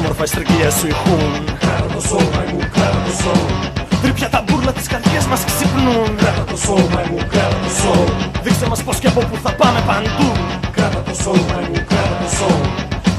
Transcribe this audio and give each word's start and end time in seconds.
όμορφα 0.00 0.24
οι 0.26 0.30
στριγγυλιές 0.32 0.74
σου 0.78 0.86
ηχούν. 0.92 1.32
Κράτα 1.62 1.88
το 1.94 2.00
σώμα 2.08 2.40
μου, 2.50 2.60
κράτα 2.74 3.00
το 3.06 3.12
σώμα. 3.22 3.54
Τρίπια 4.02 4.28
τα 4.34 4.40
μπουρλα 4.44 4.72
τις 4.78 4.86
καρδιές 4.92 5.24
μας 5.30 5.42
ξυπνούν. 5.48 6.10
Κράτα 6.22 6.44
το 6.52 6.56
σώμα 6.66 7.00
μου, 7.08 7.18
κράτα 7.32 7.58
το 7.64 7.70
σώμα. 7.80 8.14
Δείξε 8.44 8.66
μας 8.70 8.80
πως 8.86 8.96
και 9.02 9.08
από 9.12 9.20
που 9.28 9.36
θα 9.44 9.50
πάμε 9.60 9.80
παντού. 9.88 10.30
Κράτα 10.76 11.00
το 11.08 11.14
σώμα 11.24 11.58
μου, 11.66 11.78
κράτα 11.90 12.16
το 12.22 12.28
σώμα. 12.38 12.68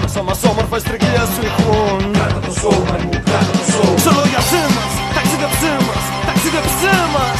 Μέσα 0.01 0.21
μας 0.27 0.39
όμορφα 0.51 0.75
οι 0.79 0.81
στριγγυλιές 0.85 1.29
σου 1.33 1.41
ηχούν. 1.49 2.01
Κράτα 2.17 2.39
το 2.47 2.53
σώμα 2.61 2.95
μου, 3.03 3.13
κράτα 3.27 3.53
το 3.59 3.65
σώμα. 3.73 3.95
Ξελόγιασέ 4.01 4.63
μας, 4.75 4.91
ταξίδεψέ 5.15 5.73
μας, 5.87 6.03
ταξίδεψέ 6.27 6.95
μας. 7.15 7.39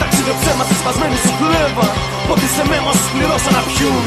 Ταξίδεψέ 0.00 0.50
μας 0.58 0.66
στη 0.68 0.76
σπασμένη 0.80 1.16
σου 1.22 1.32
κλέβα. 1.38 1.88
Πότισε 2.28 2.62
με 2.70 2.78
μας 2.86 2.98
πληρώσαν 3.12 3.52
να 3.56 3.62
πιούν 3.68 4.04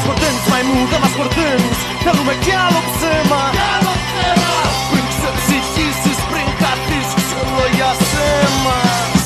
Δεν 0.00 0.08
μας 0.08 0.18
χορταίνεις 0.18 0.44
μαϊμού, 0.50 0.80
δεν 0.90 1.00
μας 1.00 1.12
χορταίνεις 1.18 1.78
Θέλουμε 2.04 2.34
κι 2.44 2.52
άλλο 2.64 2.80
ψέμα. 2.92 3.42
Κι 3.56 3.64
άλλο 3.74 3.92
ψέμα. 4.06 4.52
Πριν 4.90 5.04
ξεψυχήσεις, 5.14 6.18
πριν 6.30 6.48
χαθείς 6.60 7.08
Ξελόγιασέ 7.20 8.32
μας. 8.64 9.22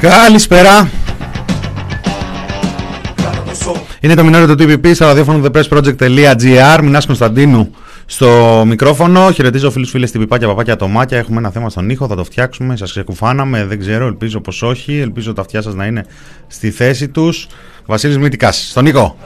Καλησπέρα. 0.00 0.88
Είναι 4.00 4.14
το 4.14 4.24
μηνόριο 4.24 4.54
του 4.54 4.64
TPP 4.64 4.94
στο 4.94 5.06
ραδιόφωνο 5.06 5.44
thepressproject.gr. 5.44 6.78
Μινάς 6.82 7.06
Κωνσταντίνου 7.06 7.70
στο 8.22 8.64
μικρόφωνο. 8.66 9.30
Χαιρετίζω 9.30 9.70
φίλους, 9.70 9.90
φίλες, 9.90 10.10
την 10.10 10.20
πιπάκια, 10.20 10.48
παπάκια, 10.48 10.72
ατομάκια. 10.72 11.18
Έχουμε 11.18 11.38
ένα 11.38 11.50
θέμα 11.50 11.68
στον 11.70 11.90
ήχο, 11.90 12.06
θα 12.06 12.16
το 12.16 12.24
φτιάξουμε. 12.24 12.76
Σας 12.76 12.90
ξεκουφάναμε, 12.90 13.64
δεν 13.64 13.78
ξέρω, 13.78 14.06
ελπίζω 14.06 14.40
πως 14.40 14.62
όχι. 14.62 14.92
Ελπίζω 14.98 15.32
τα 15.32 15.40
αυτιά 15.40 15.62
σας 15.62 15.74
να 15.74 15.84
είναι 15.86 16.04
στη 16.46 16.70
θέση 16.70 17.08
τους. 17.08 17.46
Βασίλης 17.86 18.18
Μητικάς, 18.18 18.68
στον 18.70 18.86
ήχο. 18.86 19.16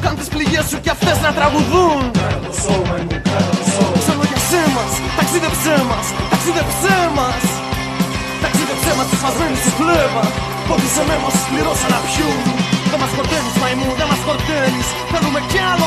Κάν 0.00 0.16
τις 0.16 0.28
πληγές 0.28 0.64
σου 0.70 0.80
κι 0.80 0.90
αυτές 0.96 1.16
να 1.24 1.30
τραγουδούν 1.38 2.02
Ξελόγιασέ 4.02 4.62
μας, 4.76 4.92
ταξίδεψέ 5.18 5.76
μας, 5.90 6.06
ταξίδεψέ 6.32 6.98
μας 7.16 7.42
Ταξίδεψέ 8.44 8.92
μας 8.96 9.06
στη 9.08 9.16
σπασμένη 9.20 9.56
σου 9.62 9.70
φλέβα 9.78 10.24
Πότισε 10.68 11.02
με 11.08 11.16
μας 11.24 11.36
πληρώσα 11.48 11.88
να 11.94 12.00
πιούν 12.06 12.42
Δεν 12.90 12.98
μας 13.02 13.10
χορταίνεις 13.16 13.54
μαϊμού, 13.60 13.88
δεν 13.98 14.06
μας 14.10 14.20
χορταίνεις 14.26 14.86
Θέλουμε 15.12 15.40
κι 15.50 15.60
άλλο 15.72 15.86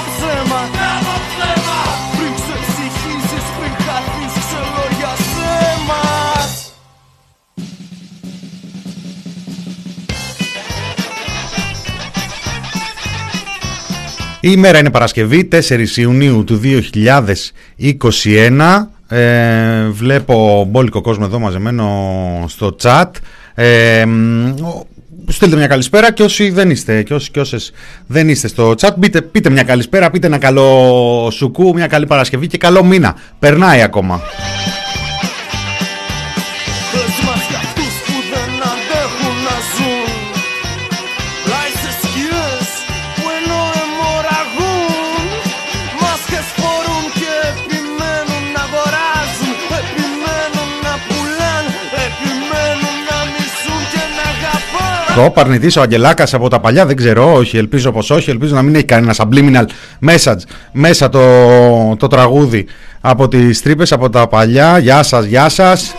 Η 14.46 14.50
ημέρα 14.52 14.80
είναι 14.80 14.90
Παρασκευή, 14.90 15.48
4 15.52 15.60
Ιουνίου 15.96 16.44
του 16.44 16.60
2021. 16.64 18.90
Ε, 19.08 19.88
βλέπω 19.90 20.66
μπόλικο 20.70 21.02
κόσμο 21.02 21.24
εδώ 21.28 21.40
μαζεμένο 21.40 21.88
στο 22.48 22.76
chat. 22.82 23.06
Ε, 23.56 24.06
μ, 24.06 24.46
ο- 24.64 24.86
στείλτε 25.28 25.56
μια 25.56 25.68
καλησπέρα 25.68 26.12
και 26.14 26.24
όσοι 26.24 26.50
δεν 26.50 26.70
είστε 26.70 27.03
και 27.03 27.14
όσοι 27.14 27.32
και 27.32 27.40
όσες 27.40 27.72
δεν 28.08 28.30
είστε 28.30 28.48
στο 28.48 28.74
chat 28.82 28.90
πείτε, 29.00 29.22
πείτε 29.22 29.50
μια 29.50 29.64
καλησπέρα, 29.64 30.09
πείτε 30.09 30.28
ένα 30.28 30.38
καλό 30.38 31.30
σουκού, 31.32 31.74
μια 31.74 31.88
καλή 31.88 32.06
Παρασκευή 32.06 32.48
και 32.48 32.58
καλό 32.58 32.84
μήνα. 32.84 33.16
Περνάει 33.40 33.82
ακόμα. 33.82 34.22
Το 55.16 55.29
παρνητή 55.29 55.79
ο 55.79 55.81
Αγγελάκας 55.81 56.34
από 56.34 56.50
τα 56.50 56.59
παλιά 56.59 56.85
δεν 56.85 56.96
ξέρω, 56.96 57.34
όχι, 57.34 57.57
ελπίζω 57.57 57.91
πως 57.91 58.09
όχι. 58.09 58.29
Ελπίζω 58.29 58.56
να 58.56 58.62
μην 58.62 58.75
έχει 58.75 58.84
κανένα 58.84 59.16
subliminal 59.18 59.66
message 60.09 60.41
μέσα 60.72 61.09
το, 61.09 61.19
το 61.96 62.07
τραγούδι 62.07 62.66
από 63.01 63.28
τις 63.28 63.62
τρύπες 63.62 63.91
από 63.91 64.09
τα 64.09 64.28
παλιά. 64.28 64.78
Γεια 64.78 65.03
σας, 65.03 65.25
γεια 65.25 65.50
σας. 65.50 65.94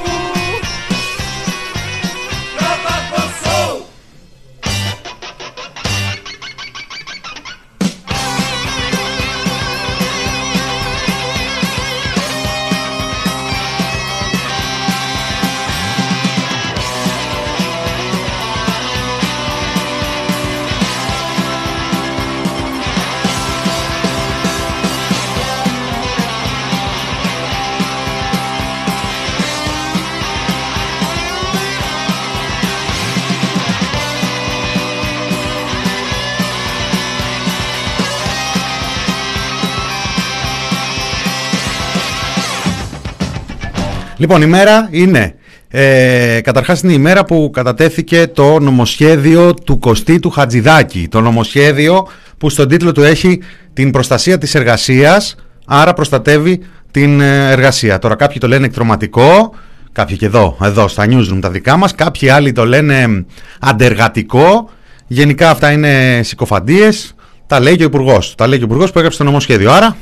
Λοιπόν, 44.24 44.42
η 44.42 44.46
μέρα 44.46 44.88
είναι. 44.90 45.34
Ε, 45.68 46.40
καταρχάς 46.42 46.80
είναι 46.80 46.92
η 46.92 46.98
μέρα 46.98 47.24
που 47.24 47.50
κατατέθηκε 47.52 48.26
το 48.26 48.58
νομοσχέδιο 48.58 49.54
του 49.54 49.78
Κωστή 49.78 50.18
του 50.18 50.30
Χατζηδάκη. 50.30 51.08
Το 51.10 51.20
νομοσχέδιο 51.20 52.06
που 52.38 52.50
στον 52.50 52.68
τίτλο 52.68 52.92
του 52.92 53.02
έχει 53.02 53.42
την 53.72 53.90
προστασία 53.90 54.38
της 54.38 54.54
εργασίας, 54.54 55.34
άρα 55.66 55.92
προστατεύει 55.92 56.60
την 56.90 57.20
ε, 57.20 57.50
εργασία. 57.50 57.98
Τώρα 57.98 58.14
κάποιοι 58.14 58.38
το 58.38 58.48
λένε 58.48 58.66
εκτροματικό, 58.66 59.54
κάποιοι 59.92 60.16
και 60.16 60.26
εδώ, 60.26 60.56
εδώ 60.62 60.88
στα 60.88 61.04
newsroom 61.08 61.38
τα 61.41 61.50
δικά 61.50 61.76
μας, 61.76 61.94
κάποιοι 61.94 62.28
άλλοι 62.28 62.52
το 62.52 62.66
λένε 62.66 63.24
αντεργατικό. 63.60 64.70
Γενικά 65.06 65.50
αυτά 65.50 65.72
είναι 65.72 66.20
συκοφαντίες. 66.22 67.14
Τα 67.46 67.60
λέει 67.60 67.76
και 67.76 67.82
ο 67.82 67.86
υπουργός. 67.86 68.34
Τα 68.34 68.46
λέει 68.46 68.58
και 68.58 68.64
ο 68.64 68.66
υπουργός 68.66 68.92
που 68.92 68.98
έγραψε 68.98 69.18
το 69.18 69.24
νομοσχέδιο. 69.24 69.72
Άρα. 69.72 69.96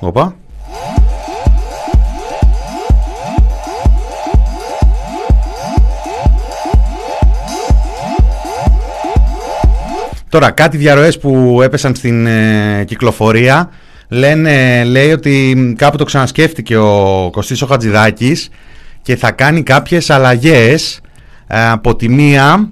Οπα. 0.00 0.36
Τώρα, 10.28 10.50
κάτι 10.50 10.76
διαρροές 10.76 11.18
που 11.18 11.60
έπεσαν 11.62 11.94
στην 11.94 12.26
ε, 12.26 12.84
κυκλοφορία. 12.86 13.70
Λένε, 14.08 14.84
λέει 14.84 15.12
ότι 15.12 15.74
κάπου 15.78 15.96
το 15.96 16.04
ξανασκέφτηκε 16.04 16.76
ο 16.76 17.28
Κωστής 17.32 17.62
ο 17.62 17.66
Χατζηδάκης 17.66 18.48
και 19.02 19.16
θα 19.16 19.30
κάνει 19.30 19.62
κάποιες 19.62 20.10
αλλαγές. 20.10 21.00
Ε, 21.46 21.68
από 21.68 21.96
τη 21.96 22.08
μία 22.08 22.68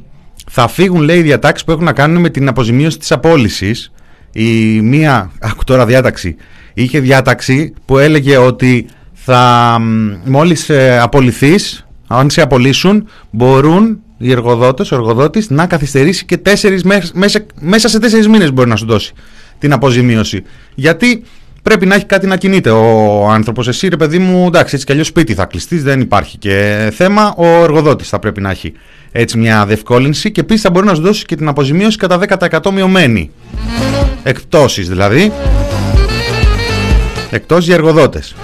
θα 0.50 0.68
φύγουν 0.68 1.00
λέει 1.00 1.18
οι 1.18 1.22
διατάξεις 1.22 1.64
που 1.66 1.72
έχουν 1.72 1.84
να 1.84 1.92
κάνουν 1.92 2.20
με 2.20 2.28
την 2.28 2.48
αποζημίωση 2.48 2.98
της 2.98 3.12
απόλυσης. 3.12 3.92
Η 4.32 4.80
μία, 4.80 5.30
άκου 5.40 5.64
τώρα 5.64 5.86
διάταξη 5.86 6.36
είχε 6.78 7.00
διάταξη 7.00 7.74
που 7.84 7.98
έλεγε 7.98 8.36
ότι 8.36 8.86
θα 9.12 9.76
μ, 9.80 10.12
μόλις 10.24 10.68
ε, 10.68 10.98
απολυθείς 10.98 11.86
αν 12.06 12.30
σε 12.30 12.42
απολύσουν 12.42 13.08
μπορούν 13.30 14.00
οι 14.18 14.30
εργοδότες, 14.30 14.92
ο 14.92 14.94
εργοδότης 14.94 15.50
να 15.50 15.66
καθυστερήσει 15.66 16.24
και 16.24 16.36
τέσσερις 16.36 16.84
μέ- 16.84 17.14
μέσα, 17.14 17.46
μέσα 17.60 17.88
σε 17.88 17.98
τέσσερις 17.98 18.28
μήνες 18.28 18.52
μπορεί 18.52 18.68
να 18.68 18.76
σου 18.76 18.86
δώσει 18.86 19.12
την 19.58 19.72
αποζημίωση. 19.72 20.42
Γιατί 20.74 21.22
πρέπει 21.62 21.86
να 21.86 21.94
έχει 21.94 22.04
κάτι 22.04 22.26
να 22.26 22.36
κινείται 22.36 22.70
ο 22.70 23.26
άνθρωπος. 23.30 23.68
Εσύ 23.68 23.88
ρε 23.88 23.96
παιδί 23.96 24.18
μου, 24.18 24.46
εντάξει, 24.46 24.74
έτσι 24.74 24.86
κι 24.86 24.92
αλλιώς 24.92 25.06
σπίτι 25.06 25.34
θα 25.34 25.44
κλειστείς, 25.44 25.82
δεν 25.82 26.00
υπάρχει 26.00 26.38
και 26.38 26.88
θέμα. 26.94 27.34
Ο 27.36 27.46
εργοδότης 27.46 28.08
θα 28.08 28.18
πρέπει 28.18 28.40
να 28.40 28.50
έχει 28.50 28.72
έτσι 29.12 29.38
μια 29.38 29.66
διευκόλυνση 29.66 30.30
και 30.32 30.40
επίσης 30.40 30.62
θα 30.62 30.70
μπορεί 30.70 30.86
να 30.86 30.94
σου 30.94 31.02
δώσει 31.02 31.24
και 31.24 31.36
την 31.36 31.48
αποζημίωση 31.48 31.96
κατά 31.96 32.18
10% 32.18 32.70
μειωμένη. 32.72 33.30
Εκπτώσεις 34.22 34.88
δηλαδή. 34.88 35.32
Εκτός 37.30 37.64
για 37.64 37.74
εργοδότες. 37.74 38.34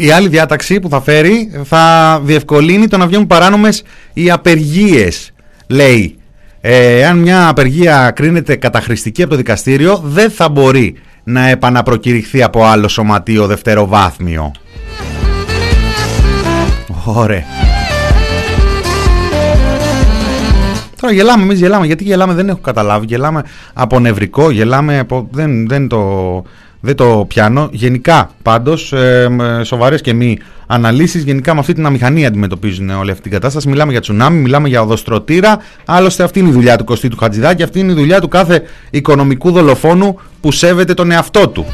Η 0.00 0.10
άλλη 0.10 0.28
διάταξη 0.28 0.80
που 0.80 0.88
θα 0.88 1.00
φέρει 1.00 1.50
θα 1.64 2.20
διευκολύνει 2.24 2.88
το 2.88 2.96
να 2.96 3.06
βγαίνουν 3.06 3.26
παράνομες 3.26 3.82
οι 4.12 4.30
απεργίες, 4.30 5.32
λέει. 5.66 6.18
Ε, 6.60 7.06
αν 7.06 7.18
μια 7.18 7.48
απεργία 7.48 8.10
κρίνεται 8.14 8.56
καταχρηστική 8.56 9.22
από 9.22 9.30
το 9.30 9.36
δικαστήριο, 9.36 10.00
δεν 10.04 10.30
θα 10.30 10.48
μπορεί 10.48 10.94
να 11.24 11.48
επαναπροκηρυχθεί 11.48 12.42
από 12.42 12.64
άλλο 12.64 12.88
σωματείο 12.88 13.46
δευτεροβάθμιο. 13.46 14.52
Ωραία. 17.04 17.44
Τώρα 21.00 21.12
γελάμε, 21.12 21.42
εμείς 21.42 21.58
γελάμε. 21.58 21.86
Γιατί 21.86 22.04
γελάμε, 22.04 22.34
δεν 22.34 22.48
έχω 22.48 22.58
καταλάβει. 22.58 23.06
Γελάμε 23.06 23.42
από 23.74 24.00
νευρικό, 24.00 24.50
γελάμε 24.50 24.98
από. 24.98 25.28
Δεν, 25.30 25.68
δεν, 25.68 25.88
το, 25.88 25.98
δεν 26.80 26.94
το 26.94 27.24
πιάνω. 27.28 27.68
Γενικά, 27.72 28.30
πάντως, 28.42 28.92
ε, 28.92 29.28
σοβαρές 29.62 30.00
και 30.00 30.12
μη 30.12 30.38
αναλύσεις, 30.66 31.22
γενικά 31.22 31.54
με 31.54 31.60
αυτή 31.60 31.72
την 31.72 31.86
αμηχανία 31.86 32.28
αντιμετωπίζουν 32.28 32.90
όλη 32.90 33.10
αυτή 33.10 33.22
την 33.22 33.32
κατάσταση. 33.32 33.68
Μιλάμε 33.68 33.92
για 33.92 34.00
τσουνάμι, 34.00 34.40
μιλάμε 34.40 34.68
για 34.68 34.82
οδοστρωτήρα. 34.82 35.58
Άλλωστε, 35.84 36.22
αυτή 36.22 36.38
είναι 36.38 36.48
η 36.48 36.52
δουλειά 36.52 36.76
του 36.76 36.84
Κωστή 36.84 37.08
του 37.08 37.16
Χατζηδάκη, 37.16 37.62
αυτή 37.62 37.78
είναι 37.78 37.92
η 37.92 37.94
δουλειά 37.94 38.20
του 38.20 38.28
κάθε 38.28 38.62
οικονομικού 38.90 39.50
δολοφόνου 39.50 40.20
που 40.40 40.52
σέβεται 40.52 40.94
τον 40.94 41.10
εαυτό 41.10 41.48
του. 41.48 41.66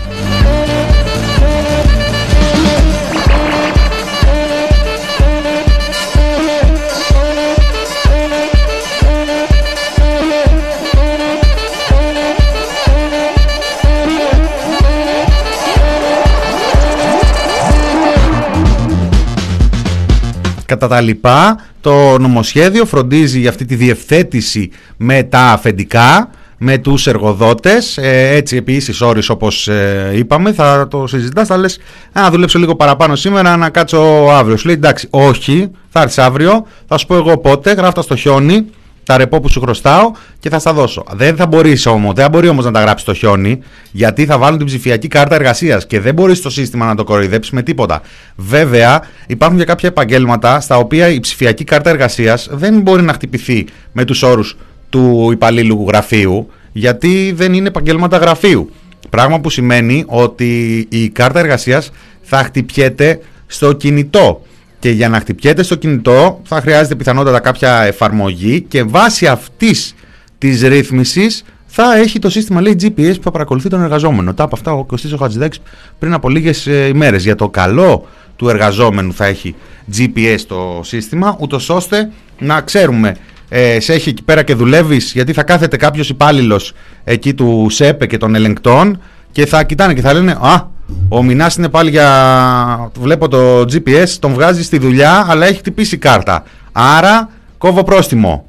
Κατά 20.74 20.94
τα 20.94 21.00
λοιπά. 21.00 21.58
Το 21.80 22.18
νομοσχέδιο 22.18 22.84
φροντίζει 22.84 23.40
για 23.40 23.50
αυτή 23.50 23.64
τη 23.64 23.74
διευθέτηση 23.74 24.70
με 24.96 25.22
τα 25.22 25.40
αφεντικά, 25.40 26.30
με 26.58 26.78
τους 26.78 27.06
εργοδότες, 27.06 27.98
ε, 27.98 28.28
έτσι 28.34 28.56
επί 28.56 28.72
ίσης 28.72 29.00
όρης 29.00 29.28
όπως 29.28 29.68
ε, 29.68 30.10
είπαμε, 30.14 30.52
θα 30.52 30.88
το 30.90 31.06
συζητάς, 31.06 31.46
θα 31.46 31.56
λες 31.56 31.78
να 32.12 32.30
δουλέψω 32.30 32.58
λίγο 32.58 32.76
παραπάνω 32.76 33.16
σήμερα, 33.16 33.56
να 33.56 33.70
κάτσω 33.70 34.28
αύριο. 34.30 34.56
Σου 34.56 34.66
λέει 34.66 34.76
εντάξει, 34.76 35.08
όχι, 35.10 35.70
θα 35.88 36.00
έρθεις 36.00 36.18
αύριο, 36.18 36.66
θα 36.88 36.98
σου 36.98 37.06
πω 37.06 37.14
εγώ 37.14 37.38
πότε, 37.38 37.72
γράφτα 37.72 38.02
στο 38.02 38.16
χιόνι, 38.16 38.64
τα 39.04 39.16
ρεπό 39.16 39.40
που 39.40 39.48
σου 39.48 39.60
χρωστάω 39.60 40.10
και 40.38 40.48
θα 40.48 40.58
στα 40.58 40.72
δώσω. 40.72 41.04
Δεν 41.12 41.36
θα 41.36 41.46
μπορείς 41.46 41.86
όμως, 41.86 42.14
δεν 42.14 42.30
μπορεί 42.30 42.48
όμως 42.48 42.64
να 42.64 42.70
τα 42.70 42.80
γράψεις 42.80 43.06
το 43.06 43.14
χιόνι, 43.14 43.58
γιατί 43.92 44.24
θα 44.24 44.38
βάλουν 44.38 44.58
την 44.58 44.66
ψηφιακή 44.66 45.08
κάρτα 45.08 45.34
εργασίας 45.34 45.86
και 45.86 46.00
δεν 46.00 46.14
μπορείς 46.14 46.40
το 46.40 46.50
σύστημα 46.50 46.86
να 46.86 46.94
το 46.94 47.04
κοροϊδέψεις 47.04 47.52
με 47.52 47.62
τίποτα. 47.62 48.02
Βέβαια, 48.36 49.02
υπάρχουν 49.26 49.58
και 49.58 49.64
κάποια 49.64 49.88
επαγγέλματα 49.88 50.60
στα 50.60 50.76
οποία 50.76 51.08
η 51.08 51.20
ψηφιακή 51.20 51.64
κάρτα 51.64 51.90
εργασίας 51.90 52.48
δεν 52.52 52.80
μπορεί 52.80 53.02
να 53.02 53.12
χτυπηθεί 53.12 53.66
με 53.92 54.04
τους 54.04 54.22
όρους 54.22 54.56
του 54.90 55.28
υπαλλήλου 55.32 55.84
γραφείου, 55.88 56.48
γιατί 56.72 57.32
δεν 57.36 57.54
είναι 57.54 57.68
επαγγέλματα 57.68 58.16
γραφείου. 58.16 58.70
Πράγμα 59.10 59.40
που 59.40 59.50
σημαίνει 59.50 60.04
ότι 60.06 60.86
η 60.90 61.08
κάρτα 61.08 61.38
εργασίας 61.38 61.90
θα 62.22 62.36
χτυπιέται 62.44 63.20
στο 63.46 63.72
κινητό 63.72 64.42
και 64.84 64.90
για 64.90 65.08
να 65.08 65.20
χτυπιέται 65.20 65.62
στο 65.62 65.74
κινητό 65.74 66.40
θα 66.44 66.60
χρειάζεται 66.60 66.94
πιθανότατα 66.94 67.40
κάποια 67.40 67.80
εφαρμογή 67.80 68.60
και 68.60 68.82
βάσει 68.82 69.26
αυτής 69.26 69.94
της 70.38 70.62
ρύθμισης 70.62 71.44
θα 71.66 71.96
έχει 71.96 72.18
το 72.18 72.30
σύστημα 72.30 72.60
λέει 72.60 72.76
GPS 72.80 73.14
που 73.16 73.22
θα 73.22 73.30
παρακολουθεί 73.30 73.68
τον 73.68 73.82
εργαζόμενο. 73.82 74.34
Τα 74.34 74.44
από 74.44 74.56
αυτά 74.56 74.72
ο 74.72 74.84
Κωστής 74.84 75.12
ο 75.12 75.16
Χατζηδάκης 75.16 75.60
πριν 75.98 76.12
από 76.12 76.28
λίγες 76.28 76.66
ε, 76.66 76.86
ημέρες. 76.86 77.22
Για 77.22 77.34
το 77.34 77.48
καλό 77.48 78.06
του 78.36 78.48
εργαζόμενου 78.48 79.12
θα 79.12 79.24
έχει 79.24 79.54
GPS 79.96 80.38
το 80.46 80.80
σύστημα, 80.82 81.36
ούτως 81.40 81.68
ώστε 81.68 82.10
να 82.38 82.60
ξέρουμε 82.60 83.16
ε, 83.48 83.80
σε 83.80 83.92
έχει 83.92 84.08
εκεί 84.08 84.22
πέρα 84.22 84.42
και 84.42 84.54
δουλεύεις, 84.54 85.12
γιατί 85.12 85.32
θα 85.32 85.42
κάθεται 85.42 85.76
κάποιος 85.76 86.08
υπάλληλος 86.08 86.72
εκεί 87.04 87.34
του 87.34 87.66
ΣΕΠΕ 87.70 88.06
και 88.06 88.16
των 88.16 88.34
ελεγκτών 88.34 89.00
και 89.32 89.46
θα 89.46 89.64
κοιτάνε 89.64 89.94
και 89.94 90.00
θα 90.00 90.12
λένε 90.12 90.32
Α, 90.32 90.72
ο 91.08 91.22
Μινάς 91.22 91.56
είναι 91.56 91.68
πάλι 91.68 91.90
για. 91.90 92.90
Βλέπω 92.98 93.28
το 93.28 93.60
GPS, 93.60 94.08
τον 94.18 94.32
βγάζει 94.32 94.62
στη 94.62 94.78
δουλειά, 94.78 95.26
αλλά 95.28 95.46
έχει 95.46 95.58
χτυπήσει 95.58 95.96
κάρτα. 95.96 96.42
Άρα 96.72 97.28
κόβω 97.58 97.84
πρόστιμο. 97.84 98.46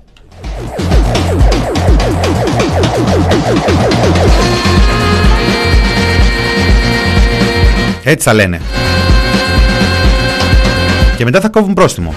Έτσι 8.04 8.28
θα 8.28 8.34
λένε. 8.34 8.62
Και 11.18 11.24
μετά 11.24 11.42
θα 11.42 11.50
κόβουν 11.50 11.74
πρόστιμο. 11.74 12.14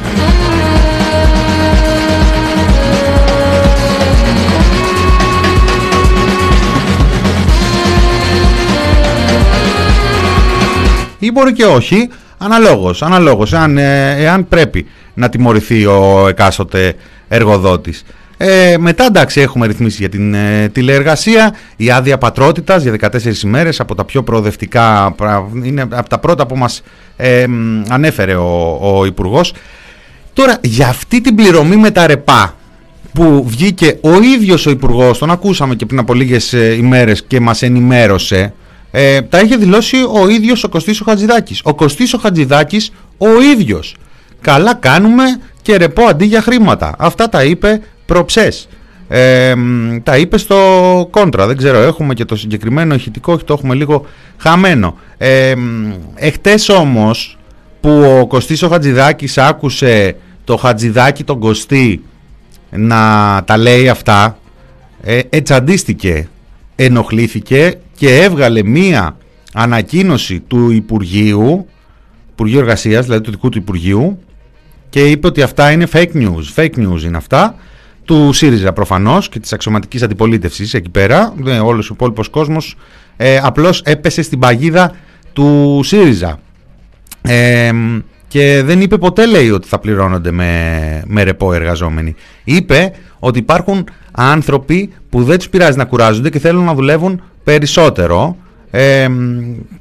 Ή 11.18 11.30
μπορεί 11.30 11.52
και 11.52 11.64
όχι, 11.64 12.08
αναλόγως, 12.38 13.02
αναλόγως 13.02 13.52
εάν, 13.52 13.78
ε, 13.78 14.14
εάν 14.18 14.48
πρέπει 14.48 14.86
να 15.14 15.28
τιμωρηθεί 15.28 15.86
ο 15.86 16.26
εκάστοτε 16.28 16.94
εργοδότης. 17.28 18.04
Ε, 18.40 18.76
μετά 18.78 19.04
εντάξει 19.04 19.40
έχουμε 19.40 19.66
ρυθμίσει 19.66 19.96
για 20.00 20.08
την 20.08 20.34
ε, 20.34 20.68
τηλεεργασία 20.68 21.54
η 21.76 21.90
άδεια 21.90 22.18
πατρότητας 22.18 22.82
για 22.82 22.96
14 23.00 23.42
ημέρες 23.44 23.80
από 23.80 23.94
τα 23.94 24.04
πιο 24.04 24.22
προοδευτικά 24.22 25.14
είναι 25.62 25.80
από 25.80 26.08
τα 26.08 26.18
πρώτα 26.18 26.46
που 26.46 26.56
μας 26.56 26.82
ε, 27.16 27.44
ανέφερε 27.88 28.34
ο, 28.34 28.78
ο 28.80 29.04
Υπουργός 29.04 29.54
τώρα 30.32 30.58
για 30.62 30.88
αυτή 30.88 31.20
την 31.20 31.34
πληρωμή 31.34 31.76
με 31.76 31.90
τα 31.90 32.06
ρεπά 32.06 32.54
που 33.12 33.44
βγήκε 33.46 33.98
ο 34.00 34.22
ίδιος 34.22 34.66
ο 34.66 34.70
Υπουργός 34.70 35.18
τον 35.18 35.30
ακούσαμε 35.30 35.74
και 35.74 35.86
πριν 35.86 35.98
από 35.98 36.14
λίγες 36.14 36.52
ε, 36.52 36.74
ημέρες 36.74 37.24
και 37.26 37.40
μας 37.40 37.62
ενημέρωσε 37.62 38.52
ε, 38.90 39.22
τα 39.22 39.40
είχε 39.40 39.56
δηλώσει 39.56 39.96
ο 39.96 40.28
ίδιος 40.28 40.64
ο 40.64 40.68
Κωστής 40.68 41.00
ο 41.00 41.04
Χατζηδάκης. 41.04 41.60
Ο 41.64 41.74
Κωστής 41.74 42.14
ο 42.14 42.18
Χατζηδάκης 42.18 42.92
ο 43.18 43.42
ίδιος. 43.42 43.96
Καλά 44.40 44.74
κάνουμε 44.74 45.24
και 45.62 45.76
ρεπό 45.76 46.02
αντί 46.02 46.24
για 46.24 46.42
χρήματα. 46.42 46.94
Αυτά 46.98 47.28
τα 47.28 47.44
είπε 47.44 47.80
προψές. 48.06 48.68
Ε, 49.08 49.54
τα 50.02 50.16
είπε 50.16 50.38
στο 50.38 50.56
κόντρα, 51.10 51.46
δεν 51.46 51.56
ξέρω, 51.56 51.78
έχουμε 51.78 52.14
και 52.14 52.24
το 52.24 52.36
συγκεκριμένο 52.36 52.94
ηχητικό, 52.94 53.32
όχι 53.32 53.44
το 53.44 53.52
έχουμε 53.52 53.74
λίγο 53.74 54.06
χαμένο. 54.36 54.98
Ε, 55.18 55.54
εχτες 56.14 56.68
όμως 56.68 57.38
που 57.80 58.18
ο 58.20 58.26
Κωστής 58.26 58.62
ο 58.62 58.68
Χατζηδάκης 58.68 59.38
άκουσε 59.38 60.16
το 60.44 60.56
Χατζηδάκη 60.56 61.24
τον 61.24 61.38
Κωστή 61.38 62.02
να 62.70 63.42
τα 63.44 63.56
λέει 63.56 63.88
αυτά, 63.88 64.38
ε, 65.02 65.20
ετσαντίστηκε, 65.28 66.28
ενοχλήθηκε 66.76 67.78
και 67.98 68.22
έβγαλε 68.22 68.62
μία 68.62 69.16
ανακοίνωση 69.52 70.40
του 70.40 70.70
Υπουργείου, 70.70 71.68
Υπουργείου 72.32 72.58
Εργασίας, 72.58 73.04
δηλαδή 73.04 73.24
του 73.24 73.30
δικού 73.30 73.48
του 73.48 73.58
Υπουργείου, 73.58 74.18
και 74.88 75.10
είπε 75.10 75.26
ότι 75.26 75.42
αυτά 75.42 75.70
είναι 75.70 75.86
fake 75.92 76.12
news. 76.12 76.54
Fake 76.54 76.74
news 76.76 77.02
είναι 77.04 77.16
αυτά. 77.16 77.54
Του 78.04 78.32
ΣΥΡΙΖΑ 78.32 78.72
προφανώς 78.72 79.28
και 79.28 79.40
της 79.40 79.52
αξιωματικής 79.52 80.02
αντιπολίτευσης 80.02 80.74
εκεί 80.74 80.88
πέρα. 80.88 81.34
Ε, 81.46 81.58
όλος 81.58 81.90
ο 81.90 81.94
υπόλοιπος 81.94 82.28
κόσμος 82.28 82.76
ε, 83.16 83.38
απλώς 83.42 83.82
έπεσε 83.84 84.22
στην 84.22 84.38
παγίδα 84.38 84.92
του 85.32 85.80
ΣΥΡΙΖΑ. 85.84 86.40
Ε, 87.22 87.70
και 88.28 88.62
δεν 88.64 88.80
είπε 88.80 88.98
ποτέ 88.98 89.26
λέει 89.26 89.50
ότι 89.50 89.68
θα 89.68 89.78
πληρώνονται 89.78 90.30
με, 90.30 91.02
με 91.06 91.22
ρεπό 91.22 91.52
εργαζόμενοι. 91.52 92.14
Είπε 92.44 92.92
ότι 93.18 93.38
υπάρχουν 93.38 93.88
άνθρωποι 94.10 94.92
που 95.10 95.24
δεν 95.24 95.38
τους 95.38 95.48
πειράζει 95.48 95.76
να 95.76 95.84
κουράζονται 95.84 96.30
και 96.30 96.38
θέλουν 96.38 96.64
να 96.64 96.74
δουλεύουν 96.74 97.22
περισσότερο 97.48 98.36
ε, 98.70 99.08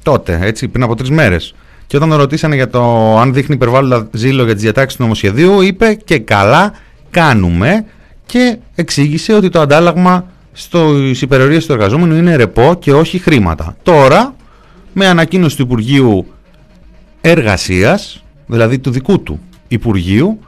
τότε, 0.02 0.38
έτσι, 0.42 0.68
πριν 0.68 0.84
από 0.84 0.94
τρεις 0.94 1.10
μέρες. 1.10 1.54
Και 1.86 1.96
όταν 1.96 2.08
τον 2.08 2.18
ρωτήσανε 2.18 2.54
για 2.54 2.68
το 2.68 2.82
αν 3.18 3.34
δείχνει 3.34 3.54
υπερβάλλοντα 3.54 4.08
ζήλο 4.12 4.44
για 4.44 4.52
τις 4.52 4.62
διατάξεις 4.62 4.96
του 4.96 5.02
νομοσχεδίου, 5.02 5.60
είπε 5.60 5.94
και 5.94 6.18
καλά 6.18 6.72
κάνουμε 7.10 7.84
και 8.26 8.58
εξήγησε 8.74 9.32
ότι 9.32 9.48
το 9.48 9.60
αντάλλαγμα 9.60 10.26
στις 10.52 11.22
υπερορίες 11.22 11.66
του 11.66 11.72
εργαζόμενου 11.72 12.16
είναι 12.16 12.36
ρεπό 12.36 12.76
και 12.78 12.92
όχι 12.92 13.18
χρήματα. 13.18 13.76
Τώρα, 13.82 14.34
με 14.92 15.06
ανακοίνωση 15.06 15.56
του 15.56 15.62
Υπουργείου 15.62 16.26
Εργασίας, 17.20 18.24
δηλαδή 18.46 18.78
του 18.78 18.90
δικού 18.90 19.22
του 19.22 19.40
Υπουργείου, 19.68 20.38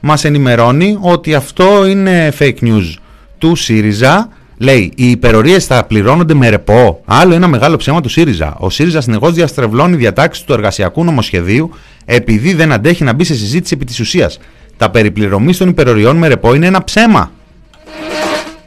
μας 0.00 0.24
ενημερώνει 0.24 0.98
ότι 1.00 1.34
αυτό 1.34 1.86
είναι 1.86 2.32
fake 2.38 2.58
news 2.60 2.94
του 3.38 3.54
ΣΥΡΙΖΑ 3.54 4.28
Λέει, 4.58 4.92
οι 4.96 5.10
υπερορίες 5.10 5.66
θα 5.66 5.84
πληρώνονται 5.84 6.34
με 6.34 6.48
ρεπό. 6.48 7.02
Άλλο 7.04 7.34
ένα 7.34 7.46
μεγάλο 7.46 7.76
ψέμα 7.76 8.00
του 8.00 8.08
ΣΥΡΙΖΑ. 8.08 8.56
Ο 8.58 8.70
ΣΥΡΙΖΑ 8.70 9.00
συνεχώς 9.00 9.32
διαστρεβλώνει 9.32 9.96
διατάξεις 9.96 10.44
του 10.44 10.52
εργασιακού 10.52 11.04
νομοσχεδίου 11.04 11.70
επειδή 12.04 12.54
δεν 12.54 12.72
αντέχει 12.72 13.04
να 13.04 13.12
μπει 13.12 13.24
σε 13.24 13.34
συζήτηση 13.34 13.74
επί 13.74 13.84
της 13.84 14.00
ουσίας. 14.00 14.38
Τα 14.76 14.90
περιπληρωμής 14.90 15.56
των 15.56 15.68
υπεροριών 15.68 16.16
με 16.16 16.28
ρεπό 16.28 16.54
είναι 16.54 16.66
ένα 16.66 16.84
ψέμα. 16.84 17.30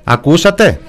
Ακούσατε; 0.03 0.79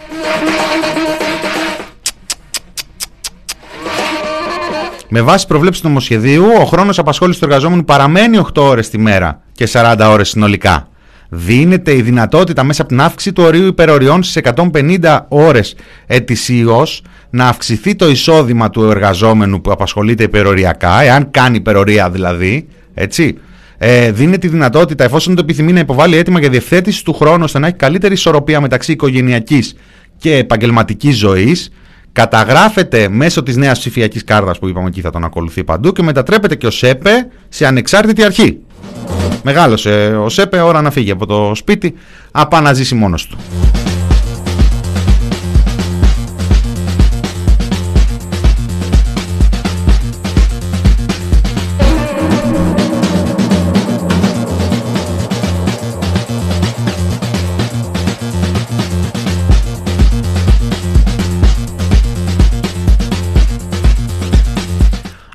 Με 5.12 5.20
βάση 5.20 5.46
προβλέψεις 5.46 5.82
του 5.82 5.88
νομοσχεδίου, 5.88 6.44
ο 6.60 6.64
χρόνος 6.64 6.98
απασχόλησης 6.98 7.40
του 7.40 7.46
εργαζόμενου 7.46 7.84
παραμένει 7.84 8.38
8 8.38 8.62
ώρες 8.62 8.90
τη 8.90 8.98
μέρα 8.98 9.40
και 9.52 9.68
40 9.72 10.08
ώρες 10.10 10.28
συνολικά. 10.28 10.88
Δίνεται 11.32 11.96
η 11.96 12.02
δυνατότητα 12.02 12.64
μέσα 12.64 12.82
από 12.82 12.90
την 12.90 13.00
αύξηση 13.00 13.32
του 13.32 13.42
ορίου 13.42 13.66
υπεροριών 13.66 14.22
στις 14.22 14.42
150 14.72 15.18
ώρες 15.28 15.74
ετησίως 16.06 17.02
να 17.30 17.48
αυξηθεί 17.48 17.94
το 17.94 18.08
εισόδημα 18.08 18.70
του 18.70 18.82
εργαζόμενου 18.82 19.60
που 19.60 19.70
απασχολείται 19.70 20.22
υπεροριακά, 20.22 21.02
εάν 21.02 21.30
κάνει 21.30 21.56
υπερορία 21.56 22.10
δηλαδή, 22.10 22.68
έτσι. 22.94 23.38
Ε, 23.82 24.12
δίνεται 24.12 24.46
η 24.46 24.50
δυνατότητα, 24.50 25.04
εφόσον 25.04 25.34
το 25.34 25.40
επιθυμεί, 25.44 25.72
να 25.72 25.80
υποβάλει 25.80 26.16
έτοιμα 26.16 26.40
για 26.40 26.48
διευθέτηση 26.48 27.04
του 27.04 27.12
χρόνου 27.12 27.44
ώστε 27.44 27.58
να 27.58 27.66
έχει 27.66 27.76
καλύτερη 27.76 28.14
ισορροπία 28.14 28.60
μεταξύ 28.60 28.92
οικογενειακής 28.92 29.74
και 30.16 30.36
επαγγελματικής 30.36 31.16
ζωής 31.16 31.70
καταγράφεται 32.12 33.08
μέσω 33.08 33.42
της 33.42 33.56
νέας 33.56 33.78
ψηφιακής 33.78 34.24
κάρτας 34.24 34.58
που 34.58 34.68
είπαμε 34.68 34.88
εκεί 34.88 35.00
θα 35.00 35.10
τον 35.10 35.24
ακολουθεί 35.24 35.64
παντού 35.64 35.92
και 35.92 36.02
μετατρέπεται 36.02 36.54
και 36.54 36.66
ο 36.66 36.70
ΣΕΠΕ 36.70 37.28
σε 37.48 37.66
ανεξάρτητη 37.66 38.24
αρχή. 38.24 38.58
Μεγάλωσε 39.42 40.16
ο 40.24 40.28
ΣΕΠΕ, 40.28 40.60
ώρα 40.60 40.82
να 40.82 40.90
φύγει 40.90 41.10
από 41.10 41.26
το 41.26 41.52
σπίτι, 41.54 41.94
απά 42.30 42.60
να 42.60 42.72
ζήσει 42.72 42.94
μόνος 42.94 43.26
του. 43.26 43.38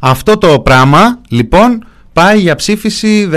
Αυτό 0.07 0.37
το 0.37 0.59
πράγμα 0.59 1.19
λοιπόν 1.29 1.85
πάει 2.15 2.39
για 2.39 2.55
ψήφιση 2.55 3.29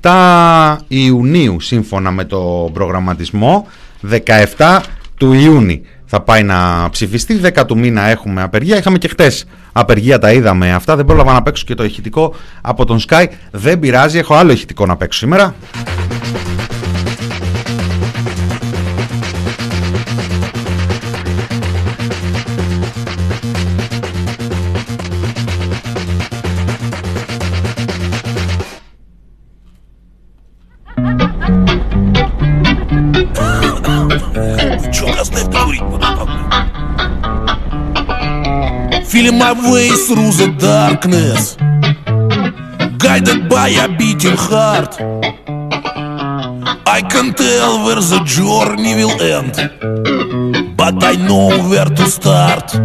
17 0.00 0.76
Ιουνίου 0.88 1.60
σύμφωνα 1.60 2.10
με 2.10 2.24
το 2.24 2.70
προγραμματισμό. 2.72 3.66
17 4.56 4.80
του 5.16 5.32
Ιούνιου 5.32 5.80
θα 6.04 6.20
πάει 6.20 6.42
να 6.42 6.88
ψηφιστεί. 6.90 7.40
10 7.54 7.64
του 7.66 7.78
μήνα 7.78 8.02
έχουμε 8.02 8.42
απεργία. 8.42 8.76
Είχαμε 8.76 8.98
και 8.98 9.08
χτες 9.08 9.44
απεργία 9.72 10.18
τα 10.18 10.32
είδαμε 10.32 10.72
αυτά. 10.72 10.96
Δεν 10.96 11.04
πρόλαβα 11.04 11.32
να 11.32 11.42
παίξω 11.42 11.64
και 11.64 11.74
το 11.74 11.84
ηχητικό 11.84 12.34
από 12.60 12.84
τον 12.84 13.00
Sky. 13.08 13.26
Δεν 13.50 13.78
πειράζει 13.78 14.18
έχω 14.18 14.34
άλλο 14.34 14.52
ηχητικό 14.52 14.86
να 14.86 14.96
παίξω 14.96 15.18
σήμερα 15.18 15.54
Feeling 39.28 39.44
my 39.46 39.72
way 39.72 39.88
through 40.06 40.32
the 40.40 40.48
darkness 40.58 41.56
Guided 43.04 43.40
by 43.54 43.68
a 43.84 43.86
beating 43.98 44.38
heart 44.48 44.92
I 46.96 47.00
can 47.12 47.34
tell 47.34 47.72
where 47.84 48.02
the 48.12 48.20
journey 48.36 48.94
will 49.00 49.16
end 49.36 49.54
But 50.80 50.94
I 51.12 51.14
know 51.26 51.48
where 51.70 51.90
to 51.98 52.06
start 52.06 52.80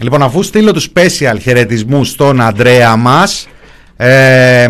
Λοιπόν 0.00 0.22
αφού 0.22 0.42
στείλω 0.42 0.72
τους 0.72 0.88
special 0.94 1.36
χαιρετισμού 1.40 2.04
στον 2.04 2.40
Αντρέα 2.40 2.96
μας 2.96 3.48
ε, 3.96 4.68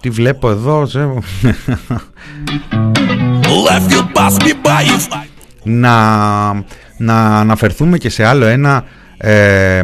Τι 0.00 0.10
βλέπω 0.10 0.50
εδώ 0.50 0.88
να, 5.62 6.52
να 6.96 7.38
αναφερθούμε 7.38 7.98
και 7.98 8.08
σε 8.08 8.24
άλλο 8.24 8.46
ένα 8.46 8.84
ε, 9.18 9.80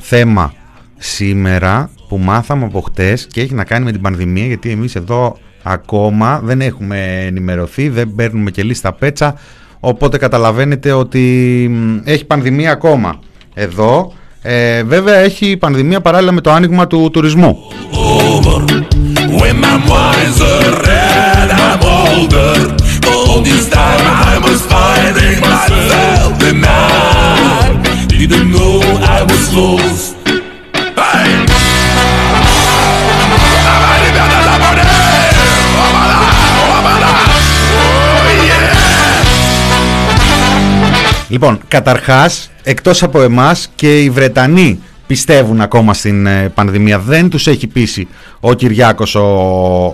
θέμα 0.00 0.52
σήμερα 0.96 1.90
που 2.08 2.18
μάθαμε 2.18 2.64
από 2.64 2.80
χτες 2.80 3.26
και 3.26 3.40
έχει 3.40 3.54
να 3.54 3.64
κάνει 3.64 3.84
με 3.84 3.92
την 3.92 4.00
πανδημία 4.00 4.46
γιατί 4.46 4.70
εμείς 4.70 4.94
εδώ 4.94 5.36
ακόμα 5.62 6.40
δεν 6.44 6.60
έχουμε 6.60 7.24
ενημερωθεί, 7.26 7.88
δεν 7.88 8.14
παίρνουμε 8.14 8.50
και 8.50 8.62
λίστα 8.62 8.92
πέτσα. 8.92 9.34
Οπότε 9.80 10.18
καταλαβαίνετε 10.18 10.92
ότι 10.92 11.70
έχει 12.04 12.24
πανδημία 12.24 12.72
ακόμα 12.72 13.18
εδώ. 13.54 14.12
Ε, 14.42 14.82
βέβαια 14.82 15.14
έχει 15.14 15.56
πανδημία 15.56 16.00
παράλληλα 16.00 16.32
με 16.32 16.40
το 16.40 16.50
άνοιγμα 16.50 16.86
του 16.86 17.10
τουρισμού 17.12 17.58
didn't 28.18 28.50
know 28.50 28.80
I 29.16 29.22
was 29.30 29.44
lost. 29.58 30.14
Λοιπόν, 41.28 41.60
καταρχάς, 41.68 42.50
εκτός 42.62 43.02
από 43.02 43.22
εμάς 43.22 43.68
και 43.74 44.02
οι 44.02 44.10
Βρετανοί 44.10 44.80
πιστεύουν 45.06 45.60
ακόμα 45.60 45.94
στην 45.94 46.26
ε, 46.26 46.48
πανδημία. 46.54 46.98
Δεν 46.98 47.28
τους 47.28 47.46
έχει 47.46 47.66
πείσει 47.66 48.08
ο 48.40 48.52
Κυριάκος, 48.54 49.14
ο, 49.14 49.22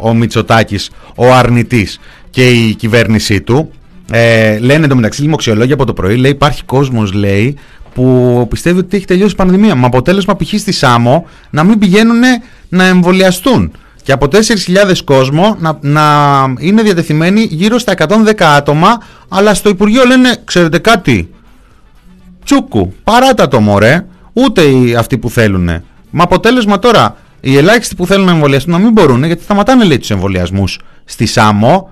ο 0.03 0.15
Μητσοτάκης, 0.15 0.91
ο 1.15 1.33
αρνητής 1.33 2.01
και 2.31 2.49
η 2.49 2.75
κυβέρνησή 2.75 3.41
του. 3.41 3.71
Ε, 4.13 4.59
λένε 4.59 4.85
εντωμεταξύ 4.85 5.23
λοιμοξιολόγια 5.23 5.75
από 5.75 5.85
το 5.85 5.93
πρωί, 5.93 6.17
λέει 6.17 6.31
υπάρχει 6.31 6.65
κόσμος 6.65 7.13
λέει 7.13 7.57
που 8.01 8.47
πιστεύει 8.49 8.79
ότι 8.79 8.97
έχει 8.97 9.07
τελειώσει 9.07 9.33
η 9.33 9.37
πανδημία. 9.37 9.75
Με 9.75 9.87
αποτέλεσμα 9.87 10.37
π.χ. 10.37 10.55
στη 10.59 10.73
Σάμο 10.73 11.27
να 11.51 11.65
μην 11.65 11.79
πηγαίνουν 11.79 12.21
να 12.69 12.85
εμβολιαστούν. 12.85 13.73
Και 14.03 14.13
από 14.13 14.27
4.000 14.33 14.39
κόσμο 15.05 15.57
να, 15.59 15.79
να 15.81 16.03
είναι 16.59 16.83
διατεθειμένοι 16.83 17.41
γύρω 17.51 17.79
στα 17.79 17.95
110 17.99 18.43
άτομα, 18.43 19.03
αλλά 19.29 19.55
στο 19.55 19.69
Υπουργείο 19.69 20.05
λένε, 20.05 20.37
ξέρετε 20.45 20.79
κάτι, 20.79 21.35
τσούκου, 22.45 22.93
παράτα 23.05 23.49
το 23.49 23.61
μωρέ, 23.61 24.07
ούτε 24.33 24.63
οι, 24.63 24.95
αυτοί 24.95 25.19
που 25.19 25.31
θέλουν. 25.31 25.65
Με 26.11 26.23
αποτέλεσμα 26.23 26.79
τώρα, 26.79 27.17
οι 27.41 27.57
ελάχιστοι 27.57 27.95
που 27.95 28.07
θέλουν 28.07 28.25
να 28.25 28.33
εμβολιαστούν 28.33 28.73
να 28.73 28.79
μην 28.79 28.93
μπορούν, 28.93 29.25
γιατί 29.25 29.43
σταματάνε 29.43 29.85
λέει 29.85 29.99
τους 29.99 30.11
εμβολιασμούς 30.11 30.79
στη 31.05 31.27
Σάμο, 31.27 31.91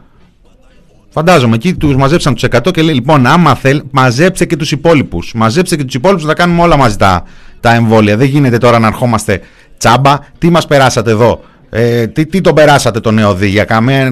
Φαντάζομαι 1.09 1.55
εκεί 1.55 1.75
τους 1.75 1.97
μαζέψαν 1.97 2.35
τους 2.35 2.45
100 2.51 2.73
και 2.73 2.83
λέει: 2.83 2.95
Λοιπόν, 2.95 3.27
άμα 3.27 3.55
θέλει, 3.55 3.83
μαζέψε 3.91 4.45
και 4.45 4.57
τους 4.57 4.73
υπόλοιπους. 4.73 5.33
Μαζέψε 5.35 5.77
και 5.77 5.85
τους 5.85 5.95
υπόλοιπους, 5.95 6.25
θα 6.25 6.35
κάνουμε 6.35 6.63
όλα 6.63 6.77
μαζί 6.77 6.97
τα, 6.97 7.25
τα 7.61 7.75
εμβόλια. 7.75 8.17
Δεν 8.17 8.27
γίνεται 8.27 8.59
τώρα 8.59 8.79
να 8.79 8.87
ερχόμαστε 8.87 9.41
τσάμπα. 9.79 10.19
Τι 10.39 10.51
μας 10.51 10.67
περάσατε 10.67 11.11
εδώ, 11.11 11.41
ε, 11.71 12.07
τι, 12.07 12.27
τι 12.27 12.41
τον 12.41 12.55
περάσατε 12.55 13.01
το 13.01 13.11
νέο 13.11 13.37
για 13.41 13.65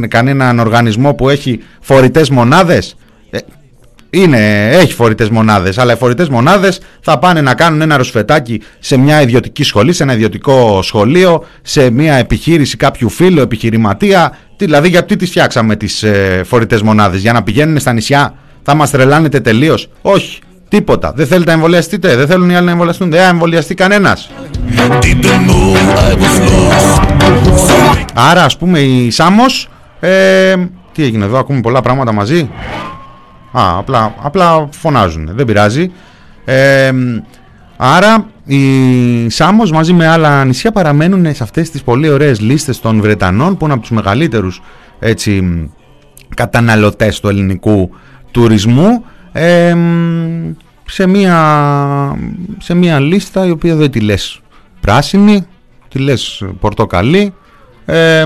κανέναν 0.09 0.59
οργανισμό 0.59 1.15
που 1.15 1.29
έχει 1.29 1.61
φορητές 1.81 2.31
μονάδες; 2.31 2.97
Ε, 3.31 3.39
είναι, 4.11 4.69
έχει 4.71 4.93
φορητές 4.93 5.29
μονάδες, 5.29 5.79
αλλά 5.79 5.93
οι 5.93 5.97
φορητές 5.97 6.29
μονάδες 6.29 6.81
θα 7.01 7.19
πάνε 7.19 7.41
να 7.41 7.55
κάνουν 7.55 7.81
ένα 7.81 7.97
ρουσφετάκι 7.97 8.63
σε 8.79 8.97
μια 8.97 9.23
ιδιωτική 9.23 9.63
σχολή, 9.63 9.93
σε 9.93 10.03
ένα 10.03 10.13
ιδιωτικό 10.13 10.83
σχολείο, 10.83 11.45
σε 11.63 11.91
μια 11.91 12.15
επιχείρηση 12.15 12.77
κάποιου 12.77 13.09
φίλου, 13.09 13.41
επιχειρηματία. 13.41 14.39
Δηλαδή, 14.57 14.89
γιατί 14.89 15.17
τις 15.17 15.29
φτιάξαμε 15.29 15.77
τις 15.77 16.03
ε, 16.03 16.43
φορητές 16.45 16.83
μονάδες, 16.83 17.21
για 17.21 17.33
να 17.33 17.43
πηγαίνουν 17.43 17.79
στα 17.79 17.93
νησιά, 17.93 18.35
θα 18.63 18.75
μας 18.75 18.91
τρελάνετε 18.91 19.41
τελείως; 19.41 19.89
Όχι, 20.03 20.39
τίποτα. 20.69 21.13
Δεν 21.17 21.27
θέλετε 21.27 21.51
να 21.51 21.57
εμβολιαστείτε, 21.57 22.17
δεν 22.17 22.27
θέλουν 22.27 22.51
οι 22.51 22.57
άλλοι 22.57 22.65
να 22.65 22.71
εμβολιαστούν, 22.71 23.11
δεν 23.11 23.21
θα 23.21 23.29
εμβολιαστεί 23.29 23.75
κανένας. 23.75 24.31
Άρα, 28.15 28.45
ας 28.45 28.57
πούμε, 28.57 28.79
η 28.79 29.11
Σάμος, 29.11 29.69
ε, 30.01 30.55
τι 30.93 31.03
έγινε 31.03 31.25
εδώ, 31.25 31.39
ακούμε 31.39 31.61
πολλά 31.61 31.81
πράγματα 31.81 32.13
μαζί. 32.13 32.51
Α, 33.53 33.79
απλά, 33.79 34.15
απλά 34.23 34.69
φωνάζουν. 34.71 35.31
Δεν 35.35 35.47
πειράζει. 35.47 35.93
Ε, 36.45 36.91
άρα 37.77 38.27
οι 38.45 39.29
Σάμος 39.29 39.71
μαζί 39.71 39.93
με 39.93 40.07
άλλα 40.07 40.45
νησιά 40.45 40.73
παραμένουν 40.73 41.35
σε 41.35 41.43
αυτές 41.43 41.71
τις 41.71 41.83
πολύ 41.83 42.09
ωραίες 42.09 42.41
λίστες 42.41 42.81
των 42.81 43.01
Βρετανών 43.01 43.57
που 43.57 43.65
είναι 43.65 43.73
από 43.73 43.83
τους 43.83 43.91
μεγαλύτερους 43.91 44.63
έτσι, 44.99 45.71
καταναλωτές 46.35 47.21
του 47.21 47.29
ελληνικού 47.29 47.91
τουρισμού. 48.31 49.05
Ε, 49.33 49.77
σε, 50.87 51.07
μια, 51.07 52.19
σε 52.59 52.75
μια 52.75 53.01
λίστα 53.01 53.47
η 53.47 53.51
οποία 53.51 53.75
δεν 53.75 53.91
τη 53.91 54.01
λες 54.01 54.41
πράσινη, 54.81 55.47
τη 55.89 55.99
λες 55.99 56.45
πορτοκαλί. 56.61 57.35
Ε, 57.85 58.23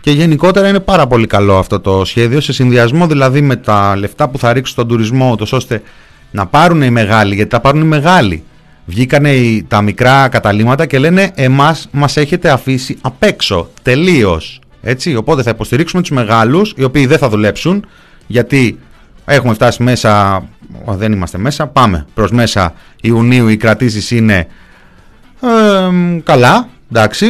και 0.00 0.10
γενικότερα 0.10 0.68
είναι 0.68 0.80
πάρα 0.80 1.06
πολύ 1.06 1.26
καλό 1.26 1.58
αυτό 1.58 1.80
το 1.80 2.04
σχέδιο 2.04 2.40
σε 2.40 2.52
συνδυασμό 2.52 3.06
δηλαδή 3.06 3.40
με 3.40 3.56
τα 3.56 3.96
λεφτά 3.96 4.28
που 4.28 4.38
θα 4.38 4.52
ρίξει 4.52 4.72
στον 4.72 4.88
τουρισμό 4.88 5.36
ώστε 5.50 5.82
να 6.30 6.46
πάρουν 6.46 6.82
οι 6.82 6.90
μεγάλοι, 6.90 7.34
γιατί 7.34 7.50
τα 7.50 7.60
πάρουν 7.60 7.80
οι 7.80 7.84
μεγάλοι 7.84 8.44
Βγήκανε 8.90 9.30
τα 9.68 9.82
μικρά 9.82 10.28
καταλήματα 10.28 10.86
και 10.86 10.98
λένε 10.98 11.30
εμάς 11.34 11.88
μας 11.90 12.16
έχετε 12.16 12.50
αφήσει 12.50 12.98
απ' 13.00 13.22
έξω, 13.22 13.68
τελείως. 13.82 14.60
Έτσι, 14.82 15.16
οπότε 15.16 15.42
θα 15.42 15.50
υποστηρίξουμε 15.50 16.02
τους 16.02 16.10
μεγάλους, 16.10 16.74
οι 16.76 16.82
οποίοι 16.82 17.06
δεν 17.06 17.18
θα 17.18 17.28
δουλέψουν, 17.28 17.86
γιατί 18.26 18.78
έχουμε 19.24 19.54
φτάσει 19.54 19.82
μέσα, 19.82 20.42
δεν 20.86 21.12
είμαστε 21.12 21.38
μέσα, 21.38 21.66
πάμε 21.66 22.06
προς 22.14 22.30
μέσα 22.30 22.74
Ιουνίου, 23.00 23.48
οι 23.48 23.56
κρατήσεις 23.56 24.10
είναι 24.10 24.46
καλά, 26.22 26.68
εντάξει, 26.92 27.26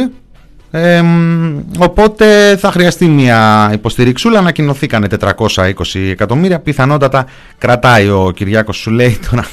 οπότε 1.79 2.57
θα 2.57 2.71
χρειαστεί 2.71 3.05
μια 3.05 3.69
υποστηριξούλα. 3.73 4.39
Ανακοινωθήκανε 4.39 5.07
420 5.07 5.71
εκατομμύρια. 6.09 6.59
Πιθανότατα 6.59 7.25
κρατάει 7.57 8.09
ο 8.09 8.31
Κυριάκος 8.35 8.77
σου 8.77 8.91
λέει 8.91 9.19
τώρα. 9.29 9.45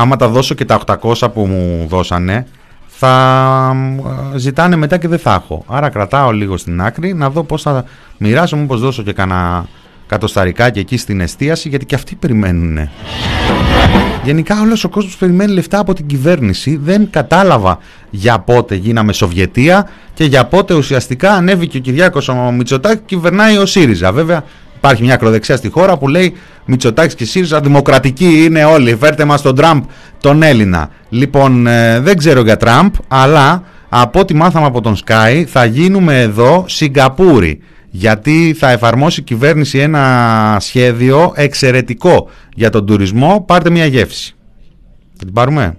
Άμα 0.00 0.16
τα 0.16 0.28
δώσω 0.28 0.54
και 0.54 0.64
τα 0.64 0.80
800 1.02 1.32
που 1.32 1.46
μου 1.46 1.86
δώσανε, 1.88 2.46
θα 2.86 3.76
ζητάνε 4.36 4.76
μετά 4.76 4.96
και 4.96 5.08
δεν 5.08 5.18
θα 5.18 5.42
έχω. 5.44 5.64
Άρα 5.68 5.88
κρατάω 5.88 6.30
λίγο 6.30 6.56
στην 6.56 6.82
άκρη 6.82 7.14
να 7.14 7.30
δω 7.30 7.42
πώς 7.42 7.62
θα 7.62 7.84
μοιράσω, 8.18 8.56
μήπως 8.56 8.80
δώσω 8.80 9.02
και 9.02 9.12
κανένα 9.12 9.66
κατοσταρικά 10.06 10.70
και 10.70 10.80
εκεί 10.80 10.96
στην 10.96 11.20
εστίαση, 11.20 11.68
γιατί 11.68 11.86
και 11.86 11.94
αυτοί 11.94 12.14
περιμένουν. 12.14 12.88
Γενικά 14.24 14.60
όλος 14.60 14.84
ο 14.84 14.88
κόσμος 14.88 15.16
περιμένει 15.16 15.52
λεφτά 15.52 15.78
από 15.78 15.94
την 15.94 16.06
κυβέρνηση. 16.06 16.76
Δεν 16.76 17.10
κατάλαβα 17.10 17.78
για 18.10 18.38
πότε 18.38 18.74
γίναμε 18.74 19.12
Σοβιετία 19.12 19.88
και 20.14 20.24
για 20.24 20.44
πότε 20.44 20.74
ουσιαστικά 20.74 21.32
ανέβηκε 21.32 21.76
ο 21.76 21.80
Κυριάκος 21.80 22.28
ο 22.28 22.34
Μητσοτάκη 22.34 22.96
και 22.96 23.02
κυβερνάει 23.06 23.56
ο 23.56 23.66
ΣΥΡΙΖΑ. 23.66 24.12
Βέβαια 24.12 24.44
υπάρχει 24.80 25.02
μια 25.02 25.14
ακροδεξιά 25.14 25.56
στη 25.56 25.68
χώρα 25.68 25.98
που 25.98 26.08
λέει 26.08 26.36
Μητσοτάκης 26.64 27.14
και 27.14 27.24
ΣΥΡΙΖΑ 27.24 27.60
δημοκρατικοί 27.60 28.44
είναι 28.44 28.64
όλοι. 28.64 28.96
Φέρτε 28.96 29.24
μας 29.24 29.42
τον 29.42 29.54
Τραμπ 29.54 29.82
τον 30.20 30.42
Έλληνα. 30.42 30.90
Λοιπόν 31.08 31.66
ε, 31.66 32.00
δεν 32.00 32.16
ξέρω 32.16 32.40
για 32.42 32.56
Τραμπ 32.56 32.94
αλλά 33.08 33.62
από 33.88 34.20
ό,τι 34.20 34.34
μάθαμε 34.34 34.66
από 34.66 34.80
τον 34.80 34.96
Sky 35.06 35.44
θα 35.46 35.64
γίνουμε 35.64 36.20
εδώ 36.20 36.64
Σιγκαπούρη 36.68 37.62
γιατί 37.90 38.54
θα 38.58 38.70
εφαρμόσει 38.70 39.20
η 39.20 39.22
κυβέρνηση 39.22 39.78
ένα 39.78 40.56
σχέδιο 40.60 41.32
εξαιρετικό 41.36 42.28
για 42.54 42.70
τον 42.70 42.86
τουρισμό. 42.86 43.44
Πάρτε 43.46 43.70
μια 43.70 43.86
γεύση. 43.86 44.34
Θα 45.12 45.24
την 45.24 45.32
πάρουμε. 45.32 45.76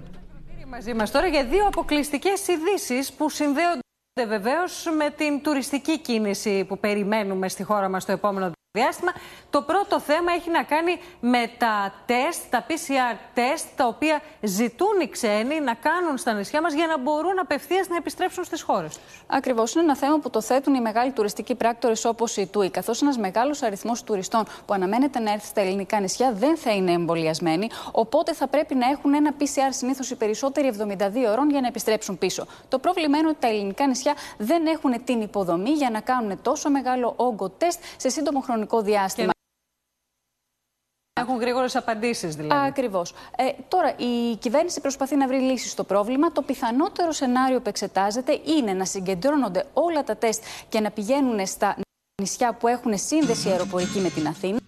Μαζί 0.70 0.94
μας 0.94 1.10
τώρα 1.10 1.26
για 1.26 1.44
δύο 1.44 1.66
αποκλειστικές 1.66 2.40
ειδήσεις 2.48 3.12
που 3.12 3.30
συνδέονται 3.30 3.80
βεβαίως 4.28 4.84
με 4.98 5.10
την 5.16 5.42
τουριστική 5.42 6.00
κίνηση 6.00 6.64
που 6.68 6.78
περιμένουμε 6.78 7.48
στη 7.48 7.62
χώρα 7.62 7.88
μας 7.88 8.04
το 8.04 8.12
επόμενο 8.12 8.50
διάστημα. 8.78 9.12
Το 9.50 9.62
πρώτο 9.62 10.00
θέμα 10.00 10.32
έχει 10.32 10.50
να 10.50 10.62
κάνει 10.62 10.98
με 11.20 11.50
τα 11.58 11.94
τεστ, 12.06 12.40
τα 12.50 12.66
PCR 12.68 13.16
τεστ, 13.34 13.66
τα 13.76 13.86
οποία 13.86 14.20
ζητούν 14.40 15.00
οι 15.02 15.08
ξένοι 15.08 15.60
να 15.60 15.74
κάνουν 15.74 16.16
στα 16.16 16.32
νησιά 16.32 16.60
μας 16.60 16.74
για 16.74 16.86
να 16.86 16.98
μπορούν 16.98 17.38
απευθείας 17.38 17.88
να 17.88 17.96
επιστρέψουν 17.96 18.44
στις 18.44 18.62
χώρες 18.62 18.94
τους. 18.94 19.24
Ακριβώς. 19.26 19.74
Είναι 19.74 19.82
ένα 19.84 19.96
θέμα 19.96 20.18
που 20.18 20.30
το 20.30 20.40
θέτουν 20.40 20.74
οι 20.74 20.80
μεγάλοι 20.80 21.10
τουριστικοί 21.10 21.54
πράκτορες 21.54 22.04
όπως 22.04 22.36
η 22.36 22.50
TUI, 22.54 22.70
καθώς 22.70 23.02
ένας 23.02 23.18
μεγάλος 23.18 23.62
αριθμός 23.62 24.02
τουριστών 24.02 24.44
που 24.66 24.74
αναμένεται 24.74 25.18
να 25.18 25.32
έρθει 25.32 25.46
στα 25.46 25.60
ελληνικά 25.60 26.00
νησιά 26.00 26.32
δεν 26.32 26.56
θα 26.56 26.70
είναι 26.70 26.92
εμβολιασμένοι, 26.92 27.70
οπότε 27.90 28.34
θα 28.34 28.46
πρέπει 28.46 28.74
να 28.74 28.86
έχουν 28.86 29.14
ένα 29.14 29.34
PCR 29.38 29.70
συνήθως 29.70 30.10
οι 30.10 30.16
περισσότεροι 30.16 30.72
72 30.78 31.30
ώρων 31.30 31.50
για 31.50 31.60
να 31.60 31.66
επιστρέψουν 31.66 32.18
πίσω. 32.18 32.46
Το 32.68 32.78
πρόβλημα 32.78 33.18
είναι 33.18 33.28
ότι 33.28 33.40
τα 33.40 33.48
ελληνικά 33.48 33.86
νησιά 33.86 34.14
δεν 34.38 34.66
έχουν 34.66 35.04
την 35.04 35.20
υποδομή 35.20 35.70
για 35.70 35.90
να 35.90 36.00
κάνουν 36.00 36.42
τόσο 36.42 36.70
μεγάλο 36.70 37.12
όγκο 37.16 37.48
τεστ 37.48 37.80
σε 37.96 38.08
σύντομο 38.08 38.40
χρονικό 38.40 38.60
χρονικό 38.66 38.82
διάστημα. 38.82 39.30
Έχουν 41.20 41.40
γρήγορες 41.40 41.76
απαντήσεις 41.76 42.36
δηλαδή. 42.36 42.66
Ακριβώς. 42.66 43.14
Ε, 43.36 43.52
τώρα, 43.68 43.94
η 43.96 44.36
κυβέρνηση 44.36 44.80
προσπαθεί 44.80 45.16
να 45.16 45.26
βρει 45.26 45.38
λύσεις 45.38 45.70
στο 45.70 45.84
πρόβλημα. 45.84 46.32
Το 46.32 46.42
πιθανότερο 46.42 47.12
σενάριο 47.12 47.60
που 47.60 47.68
εξετάζεται 47.68 48.40
είναι 48.44 48.72
να 48.72 48.84
συγκεντρώνονται 48.84 49.66
όλα 49.72 50.04
τα 50.04 50.16
τεστ 50.16 50.42
και 50.68 50.80
να 50.80 50.90
πηγαίνουν 50.90 51.46
στα 51.46 51.76
νησιά 52.20 52.54
που 52.54 52.68
έχουν 52.68 52.98
σύνδεση 52.98 53.48
αεροπορική 53.48 53.98
με 53.98 54.10
την 54.10 54.26
Αθήνα 54.26 54.58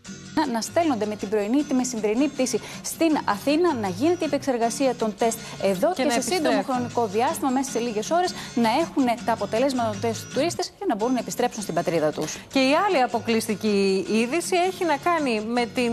να 0.52 0.60
στέλνονται 0.60 1.06
με 1.06 1.16
την 1.16 1.28
πρωινή 1.28 1.58
ή 1.58 1.62
τη 1.62 1.74
μεσημβρινή 1.74 2.28
πτήση 2.28 2.60
στην 2.82 3.18
Αθήνα, 3.24 3.74
να 3.74 3.88
γίνεται 3.88 4.24
η 4.24 4.26
επεξεργασία 4.26 4.94
των 4.94 5.14
τεστ 5.18 5.38
εδώ 5.62 5.92
και, 5.92 6.02
και 6.02 6.10
σε 6.10 6.20
σύντομο 6.20 6.62
χρονικό 6.62 7.06
διάστημα, 7.06 7.50
μέσα 7.50 7.70
σε 7.70 7.78
λίγες 7.78 8.10
ώρες, 8.10 8.34
να 8.54 8.68
έχουν 8.68 9.24
τα 9.24 9.32
αποτελέσματα 9.32 9.90
των 9.90 10.00
τεστ 10.00 10.22
του 10.22 10.30
τουρίστες 10.34 10.66
και 10.78 10.84
να 10.88 10.94
μπορούν 10.96 11.14
να 11.14 11.20
επιστρέψουν 11.20 11.62
στην 11.62 11.74
πατρίδα 11.74 12.12
τους. 12.12 12.36
Και 12.52 12.58
η 12.58 12.72
άλλη 12.86 13.02
αποκλειστική 13.02 14.06
είδηση 14.10 14.56
έχει 14.56 14.84
να 14.84 14.96
κάνει 14.96 15.40
με 15.40 15.66
την. 15.66 15.92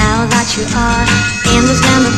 Now 0.00 0.18
that 0.34 0.48
you 0.56 0.64
are 0.86 1.30
in 1.54 1.62
this 1.68 1.80
land 1.86 2.09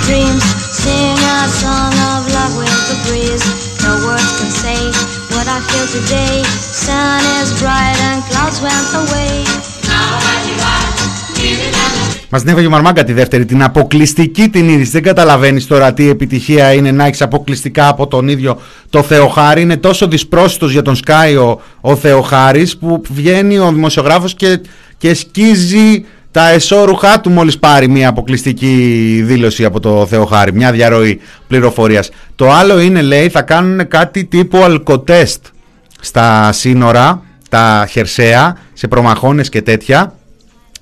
what 5.92 6.02
I 6.02 6.06
feel 6.06 6.06
today. 6.06 6.42
Sun 6.84 7.20
is 7.42 7.60
bright 7.60 7.98
and 8.08 8.22
clouds 8.28 8.60
went 8.60 8.90
away. 9.02 9.44
Now 9.86 10.18
that 10.24 10.40
you 10.48 10.56
are 10.72 10.84
in 10.88 10.96
this 10.96 11.72
land 11.74 12.08
of 12.08 12.28
Μας 12.30 12.40
την 12.42 12.50
έφαγε 12.50 12.66
ο 12.66 12.70
Μαρμάγκα 12.70 13.04
τη 13.04 13.12
δεύτερη, 13.12 13.44
την 13.44 13.62
αποκλειστική 13.62 14.48
την 14.48 14.68
είδηση. 14.68 14.90
Δεν 14.90 15.02
καταλαβαίνεις 15.02 15.66
τώρα 15.66 15.92
τι 15.92 16.08
επιτυχία 16.08 16.72
είναι 16.72 16.90
να 16.90 17.06
έχεις 17.06 17.22
αποκλειστικά 17.22 17.88
από 17.88 18.06
τον 18.06 18.28
ίδιο 18.28 18.60
το 18.90 19.02
Θεοχάρη. 19.02 19.60
Είναι 19.60 19.76
τόσο 19.76 20.06
δυσπρόσιτος 20.06 20.72
για 20.72 20.82
τον 20.82 20.96
Σκάι 20.96 21.36
ο, 21.80 21.96
Θεοχάρης 21.96 22.76
που 22.76 23.02
βγαίνει 23.10 23.58
ο 23.58 23.72
δημοσιογράφος 23.72 24.34
και, 24.34 24.60
και 24.98 25.14
σκίζει 25.14 26.04
τα 26.30 26.48
εσώρουχά 26.48 27.20
του 27.20 27.30
μόλις 27.30 27.58
πάρει 27.58 27.88
μια 27.88 28.08
αποκλειστική 28.08 28.74
δήλωση 29.24 29.64
από 29.64 29.80
το 29.80 30.06
Θεοχάρη, 30.06 30.52
μια 30.52 30.72
διαρροή 30.72 31.20
πληροφορίας. 31.48 32.10
Το 32.36 32.50
άλλο 32.50 32.80
είναι 32.80 33.02
λέει 33.02 33.28
θα 33.28 33.42
κάνουν 33.42 33.88
κάτι 33.88 34.24
τύπου 34.24 34.58
αλκοτέστ 34.58 35.44
στα 36.04 36.52
σύνορα, 36.52 37.22
τα 37.48 37.86
χερσαία, 37.90 38.56
σε 38.72 38.88
προμαχώνες 38.88 39.48
και 39.48 39.62
τέτοια. 39.62 40.14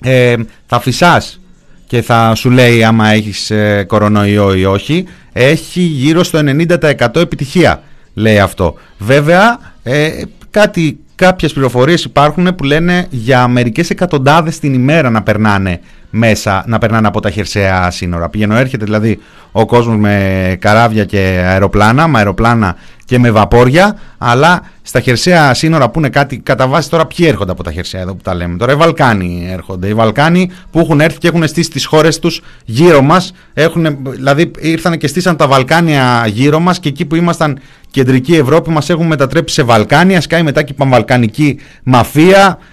Ε, 0.02 0.34
θα 0.66 0.80
φυσάς 0.80 1.40
και 1.86 2.02
θα 2.02 2.34
σου 2.34 2.50
λέει 2.50 2.84
άμα 2.84 3.08
έχεις 3.08 3.50
ε, 3.50 3.84
κορονοϊό 3.88 4.54
ή 4.54 4.64
όχι. 4.64 5.04
Έχει 5.32 5.80
γύρω 5.80 6.22
στο 6.22 6.40
90% 6.44 7.16
επιτυχία 7.16 7.82
λέει 8.14 8.38
αυτό. 8.38 8.74
Βέβαια 8.98 9.58
ε, 9.82 10.10
κάτι 10.50 10.98
κάποιες 11.14 11.52
πληροφορίες 11.52 12.04
υπάρχουν 12.04 12.54
που 12.54 12.64
λένε 12.64 13.06
για 13.10 13.48
μερικές 13.48 13.90
εκατοντάδες 13.90 14.58
την 14.58 14.74
ημέρα 14.74 15.10
να 15.10 15.22
περνάνε 15.22 15.80
μέσα, 16.10 16.64
να 16.66 16.78
περνάνε 16.78 17.06
από 17.06 17.20
τα 17.20 17.30
χερσαία 17.30 17.90
σύνορα. 17.90 18.28
Πηγαίνω 18.28 18.56
έρχεται 18.56 18.84
δηλαδή 18.84 19.18
ο 19.52 19.66
κόσμος 19.66 19.96
με 19.96 20.56
καράβια 20.60 21.04
και 21.04 21.42
αεροπλάνα, 21.46 22.08
με 22.08 22.18
αεροπλάνα 22.18 22.76
και 23.04 23.18
με 23.18 23.30
βαπόρια, 23.30 23.98
αλλά 24.18 24.62
στα 24.82 25.00
χερσαία 25.00 25.54
σύνορα 25.54 25.90
που 25.90 25.98
είναι 25.98 26.08
κάτι 26.08 26.38
κατά 26.38 26.66
βάση 26.66 26.90
τώρα 26.90 27.06
ποιοι 27.06 27.26
έρχονται 27.28 27.52
από 27.52 27.62
τα 27.62 27.72
χερσαία 27.72 28.00
εδώ 28.00 28.14
που 28.14 28.22
τα 28.22 28.34
λέμε. 28.34 28.56
Τώρα; 28.56 28.72
Οι 28.72 28.76
Βαλκάνοι 28.76 29.48
έρχονται. 29.52 29.88
Οι 29.88 29.94
Βαλκάνοι 29.94 30.50
που 30.70 30.78
έχουν 30.78 31.00
έρθει 31.00 31.18
και 31.18 31.28
έχουν 31.28 31.46
στήσει 31.46 31.70
τις 31.70 31.84
χώρες 31.84 32.18
τους 32.18 32.42
γύρω 32.64 33.02
μας, 33.02 33.32
έχουν, 33.54 33.98
δηλαδή 34.02 34.50
ήρθαν 34.58 34.98
και 34.98 35.06
στήσαν 35.06 35.36
τα 35.36 35.46
Βαλκάνια 35.46 36.26
γύρω 36.26 36.60
μας 36.60 36.80
και 36.80 36.88
εκεί 36.88 37.04
που 37.04 37.14
ήμασταν 37.14 37.58
κεντρική 37.90 38.34
Ευρώπη 38.34 38.70
μας 38.70 38.90
έχουν 38.90 39.06
μετατρέψει 39.06 39.54
σε 39.54 39.62
Βαλκάνια, 39.62 40.20
σκάει 40.20 40.42
μετά 40.42 40.62
και 40.62 40.74
πανβαλκανική 40.74 41.58
μαφία, 41.82 42.58
ε, 42.58 42.69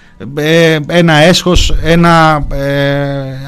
ένα 0.88 1.13
έσχος, 1.13 1.75
ένα 1.84 2.45
ε, 2.53 2.67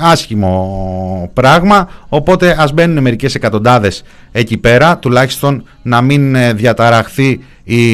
άσχημο 0.02 1.32
πράγμα. 1.34 1.90
Οπότε 2.10 2.56
ας 2.60 2.74
μπαίνουν 2.74 3.02
μερικές 3.04 3.36
εκατοντάδες 3.36 4.04
εκεί 4.32 4.58
πέρα 4.58 4.98
τουλάχιστον 4.98 5.64
να 5.82 6.02
μην 6.02 6.36
ε, 6.36 6.54
διαταραχθεί 6.54 7.40
η, 7.64 7.94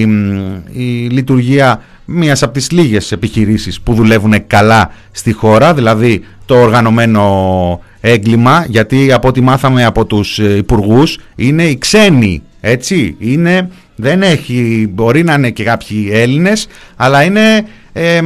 η 0.71 1.07
λειτουργία 1.09 1.81
μιας 2.05 2.43
από 2.43 2.53
τις 2.53 2.71
λίγες 2.71 3.11
επιχειρήσεις 3.11 3.81
που 3.81 3.93
δουλεύουν 3.93 4.47
καλά 4.47 4.91
στη 5.11 5.31
χώρα 5.31 5.73
δηλαδή 5.73 6.23
το 6.45 6.55
οργανωμένο 6.55 7.81
έγκλημα 8.01 8.65
γιατί 8.69 9.11
από 9.11 9.27
ό,τι 9.27 9.41
μάθαμε 9.41 9.85
από 9.85 10.05
τους 10.05 10.37
υπουργούς 10.37 11.19
είναι 11.35 11.63
οι 11.63 11.77
ξένοι 11.77 12.41
έτσι 12.61 13.15
είναι 13.19 13.69
δεν 13.95 14.21
έχει, 14.21 14.89
μπορεί 14.93 15.23
να 15.23 15.33
είναι 15.33 15.49
και 15.49 15.63
κάποιοι 15.63 16.09
Έλληνες 16.11 16.67
αλλά 16.95 17.23
είναι 17.23 17.65
ε, 17.97 18.21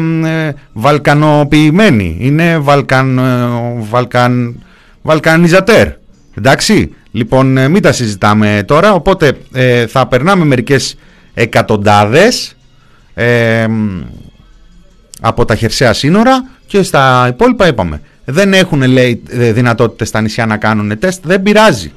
βαλκανοποιημένοι, 0.73 2.17
είναι 2.19 2.57
βαλκαν, 2.57 3.17
ε, 3.17 3.47
βαλκαν, 3.89 4.63
βαλκανιζατέρ. 5.01 5.87
Εντάξει, 6.37 6.95
λοιπόν 7.11 7.57
ε, 7.57 7.67
μην 7.67 7.81
τα 7.81 7.91
συζητάμε 7.91 8.63
τώρα, 8.67 8.93
οπότε 8.93 9.31
ε, 9.53 9.87
θα 9.87 10.07
περνάμε 10.07 10.45
μερικές 10.45 10.95
εκατοντάδες 11.33 12.55
από 15.21 15.45
τα 15.45 15.55
χερσαία 15.55 15.93
σύνορα 15.93 16.49
και 16.65 16.83
στα 16.83 17.25
υπόλοιπα 17.29 17.67
είπαμε. 17.67 18.01
Δεν 18.25 18.53
έχουν 18.53 18.81
λέει 18.81 19.21
δυνατότητες 19.29 20.07
στα 20.07 20.21
νησιά 20.21 20.45
να 20.45 20.57
κάνουν 20.57 20.99
τεστ, 20.99 21.21
δεν 21.25 21.41
πειράζει. 21.41 21.91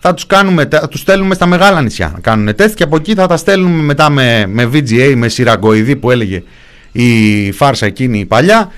Θα 0.00 0.14
τους, 0.14 0.26
κάνουμε, 0.26 0.68
θα 0.70 0.88
τους 0.88 1.00
στέλνουμε 1.00 1.34
στα 1.34 1.46
μεγάλα 1.46 1.82
νησιά 1.82 2.10
να 2.14 2.20
κάνουν 2.20 2.54
τεστ 2.54 2.74
και 2.74 2.82
από 2.82 2.96
εκεί 2.96 3.14
θα 3.14 3.26
τα 3.26 3.36
στέλνουμε 3.36 3.82
μετά 3.82 4.10
με, 4.10 4.44
με 4.46 4.70
VGA, 4.72 5.12
με 5.16 5.28
σειραγκοειδή 5.28 5.96
που 5.96 6.10
έλεγε 6.10 6.42
η 6.92 7.52
φάρσα 7.52 7.86
εκείνη 7.86 8.18
η 8.18 8.24
παλιά 8.24 8.72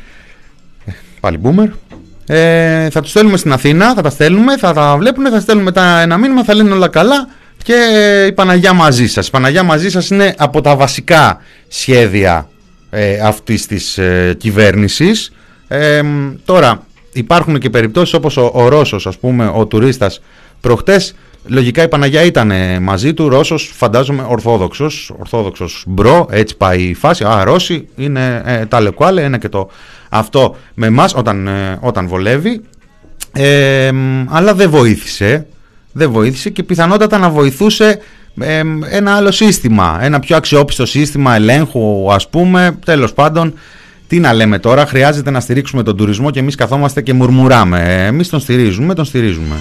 πάλι 1.20 1.40
boomer. 1.42 1.68
Ε, 2.27 2.90
θα 2.90 3.01
τους 3.01 3.11
στέλνουμε 3.11 3.37
στην 3.37 3.53
Αθήνα, 3.53 3.94
θα 3.94 4.03
τα 4.03 4.11
στέλνουμε, 4.11 4.59
θα 4.59 4.73
τα 4.73 4.96
βλέπουν, 4.96 5.31
θα 5.31 5.40
στέλνουμε 5.40 5.70
μετά 5.70 6.01
ένα 6.01 6.16
μήνυμα, 6.16 6.44
θα 6.44 6.55
λένε 6.55 6.73
όλα 6.73 6.88
καλά 6.88 7.29
και 7.62 7.75
η 8.29 8.33
Παναγιά 8.33 8.73
μαζί 8.73 9.09
σας. 9.09 9.27
Η 9.27 9.31
Παναγιά 9.31 9.62
μαζί 9.62 9.90
σας 9.90 10.11
είναι 10.11 10.35
από 10.38 10.61
τα 10.61 10.77
βασικά 10.77 11.40
σχέδια 11.68 12.49
ε, 12.90 13.20
αυτής 13.20 13.66
της 13.66 13.99
ε, 13.99 14.35
κυβέρνησης. 14.38 15.33
Ε, 15.68 16.03
τώρα 16.44 16.87
υπάρχουν 17.12 17.59
και 17.59 17.70
περιπτώσεις 17.70 18.14
όπως 18.14 18.37
ο, 18.37 18.51
ο 18.55 18.68
Ρώσος, 18.68 19.07
ας 19.07 19.18
πούμε, 19.18 19.53
ο 19.55 19.66
τουρίστας 19.66 20.20
προχτές 20.61 21.14
Λογικά 21.46 21.83
η 21.83 21.88
Παναγιά 21.88 22.24
ήταν 22.24 22.53
μαζί 22.83 23.14
του, 23.14 23.29
Ρώσος, 23.29 23.72
φαντάζομαι 23.74 24.26
Ορθόδοξος, 24.29 25.12
Ορθόδοξος 25.18 25.85
bro, 25.87 26.27
έτσι 26.31 26.57
πάει 26.57 26.83
η 26.83 26.94
φάση. 26.94 27.24
Α, 27.24 27.44
Ρώσοι 27.44 27.88
είναι 27.96 28.42
ε, 28.44 28.66
τα 28.66 28.81
λεκουάλε, 28.81 29.22
είναι 29.22 29.38
και 29.38 29.48
το 29.48 29.70
αυτό 30.09 30.57
με 30.74 30.87
εμάς 30.87 31.14
όταν, 31.14 31.46
ε, 31.46 31.79
όταν 31.81 32.07
βολεύει. 32.09 32.61
Ε, 33.33 33.90
αλλά 34.29 34.55
δεν 34.55 34.70
βοήθησε, 34.70 35.46
δεν 35.92 36.11
βοήθησε 36.11 36.50
και 36.50 36.62
πιθανότατα 36.62 37.18
να 37.18 37.31
βοηθούσε 37.31 37.98
ε, 38.40 38.62
ένα 38.90 39.14
άλλο 39.14 39.31
σύστημα, 39.31 39.98
ένα 40.03 40.20
πιο 40.20 40.37
αξιόπιστο 40.37 40.87
σύστημα 40.87 41.35
ελέγχου 41.35 42.12
ας 42.12 42.29
πούμε, 42.29 42.79
τέλος 42.85 43.12
πάντων. 43.12 43.55
Τι 44.09 44.20
να 44.20 44.33
λέμε 44.33 44.59
τώρα, 44.59 44.87
χρειάζεται 44.87 45.31
να 45.31 45.40
στηρίξουμε 45.40 45.83
τον 45.83 45.96
τουρισμό 45.96 46.31
και 46.31 46.38
εμείς 46.38 46.55
καθόμαστε 46.55 47.03
και 47.03 47.12
μουρμουράμε. 47.12 48.05
Εμείς 48.07 48.29
τον 48.29 48.40
στηρίζουμε, 48.40 48.94
τον 48.94 49.05
στηρίζουμε. 49.05 49.55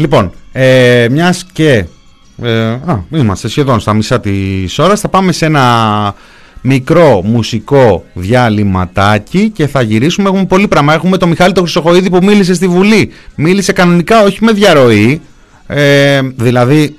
Λοιπόν, 0.00 0.30
ε, 0.52 1.06
μιας 1.10 1.46
και. 1.52 1.84
Ε, 2.42 2.68
α, 2.70 3.04
είμαστε 3.14 3.48
σχεδόν 3.48 3.80
στα 3.80 3.92
μισά 3.92 4.20
της 4.20 4.78
ώρας. 4.78 5.00
Θα 5.00 5.08
πάμε 5.08 5.32
σε 5.32 5.46
ένα 5.46 6.14
μικρό 6.60 7.22
μουσικό 7.24 8.04
διαλυματάκι 8.12 9.50
και 9.50 9.66
θα 9.66 9.82
γυρίσουμε. 9.82 10.28
Έχουμε 10.28 10.44
πολύ 10.44 10.68
πράγμα. 10.68 10.94
Έχουμε 10.94 11.16
τον 11.16 11.28
Μιχάλη 11.28 11.52
τον 11.52 11.62
Χρυσοχοίδη 11.62 12.10
που 12.10 12.18
μίλησε 12.22 12.54
στη 12.54 12.68
Βουλή. 12.68 13.10
Μίλησε 13.34 13.72
κανονικά, 13.72 14.22
όχι 14.22 14.44
με 14.44 14.52
διαρροή. 14.52 15.20
Ε, 15.66 16.20
δηλαδή 16.36 16.96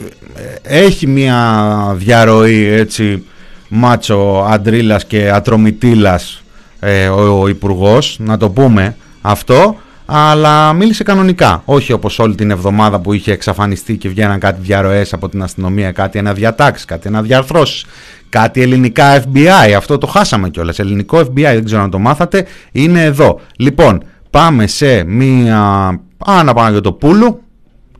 ε, 0.63 0.79
έχει 0.79 1.07
μια 1.07 1.67
διαρροή 1.95 2.65
έτσι 2.65 3.23
μάτσο 3.67 4.47
αντρίλας 4.49 5.05
και 5.05 5.29
ατρομητήλας 5.29 6.43
ε, 6.79 7.07
ο, 7.07 7.41
ο 7.41 7.47
Υπουργός, 7.47 8.17
να 8.19 8.37
το 8.37 8.49
πούμε 8.49 8.95
αυτό 9.21 9.75
αλλά 10.13 10.73
μίλησε 10.73 11.03
κανονικά. 11.03 11.61
Όχι 11.65 11.91
όπως 11.91 12.19
όλη 12.19 12.35
την 12.35 12.51
εβδομάδα 12.51 12.99
που 12.99 13.13
είχε 13.13 13.31
εξαφανιστεί 13.31 13.97
και 13.97 14.09
βγαίναν 14.09 14.39
κάτι 14.39 14.61
διαρροές 14.61 15.13
από 15.13 15.29
την 15.29 15.43
αστυνομία, 15.43 15.91
κάτι 15.91 16.17
αναδιατάξεις, 16.17 16.85
κάτι 16.85 17.07
αναδιαρθρώσεις, 17.07 17.85
κάτι 18.29 18.61
ελληνικά 18.61 19.23
FBI. 19.23 19.71
Αυτό 19.77 19.97
το 19.97 20.07
χάσαμε 20.07 20.49
κιόλας. 20.49 20.79
Ελληνικό 20.79 21.19
FBI, 21.19 21.33
δεν 21.35 21.65
ξέρω 21.65 21.81
αν 21.81 21.89
το 21.89 21.99
μάθατε, 21.99 22.45
είναι 22.71 23.03
εδώ. 23.03 23.39
Λοιπόν, 23.57 24.03
πάμε 24.29 24.67
σε 24.67 25.03
μία 25.03 25.99
Άννα 26.17 26.81
πουλου 26.99 27.41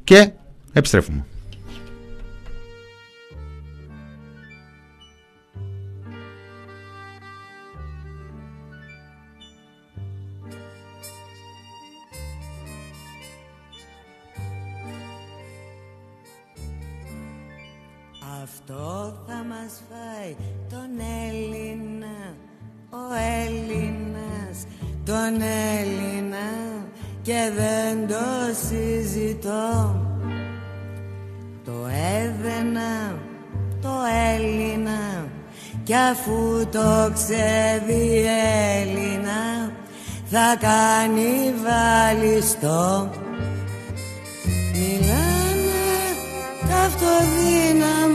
και 0.04 0.32
επιστρέφουμε. 0.74 1.26
Τον 25.22 25.42
Έλληνα 25.78 26.48
και 27.22 27.52
δεν 27.56 28.08
το 28.08 28.26
συζητώ. 28.68 29.96
Το 31.66 31.72
έδαινα 32.18 33.20
το 33.82 33.90
Έλληνα 34.36 35.28
κι 35.84 35.94
αφού 35.94 36.68
το 36.72 37.12
ξέρει 37.14 38.26
Έλληνα 38.82 39.72
θα 40.26 40.56
κάνει 40.60 41.54
βαλιστό. 41.64 43.10
Μιλάνε 44.74 45.92
τα 46.68 46.78
αυτοδύναμα 46.78 48.11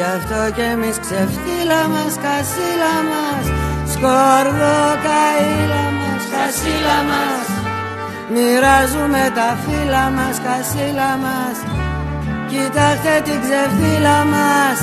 Γι' 0.00 0.12
αυτό 0.20 0.40
κι 0.56 0.66
εμείς 0.74 0.96
ξεφτύλα 1.04 1.82
μας, 1.92 2.12
κασίλα 2.24 2.94
μας 3.10 3.44
Σκόρδο 3.92 4.78
καήλα 5.06 5.84
μας, 5.98 6.22
κασίλα 6.34 6.98
μας. 7.10 7.46
Μοιράζουμε 8.32 9.22
τα 9.38 9.50
φύλλα 9.62 10.04
μας, 10.16 10.36
κασίλα 10.46 11.10
μας. 11.24 11.56
Κοιτάξτε 12.50 13.14
την 13.26 13.38
ξεφύλλα 13.44 14.18
μας. 14.34 14.78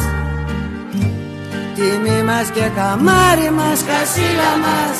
Τιμή 1.76 2.20
μας 2.30 2.48
και 2.56 2.68
καμάρι 2.78 3.50
μας, 3.60 3.80
κασίλα 3.90 4.52
μας. 4.66 4.96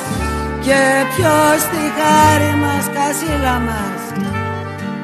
Και 0.66 0.82
ποιος 1.12 1.60
τη 1.72 1.84
χάρη 1.98 2.54
μας, 2.64 2.86
κασίλα 2.98 3.56
μας. 3.68 4.02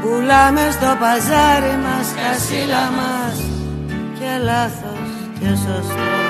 Πουλάμε 0.02 0.66
στο 0.76 0.90
παζάρι 1.02 1.76
μας, 1.86 2.08
κασίλα 2.20 2.84
μας. 2.98 3.36
Και 4.18 4.32
λάθος 4.48 4.83
και 5.44 5.50
σωστό 5.50 6.23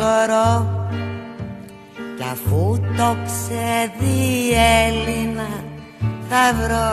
στο 0.00 0.08
σωρό. 0.08 0.66
Κι 2.16 2.24
αφού 2.32 2.80
το 2.96 3.16
ξεδεί 3.26 4.50
Έλληνα 4.86 5.48
θα 6.28 6.54
βρω 6.60 6.92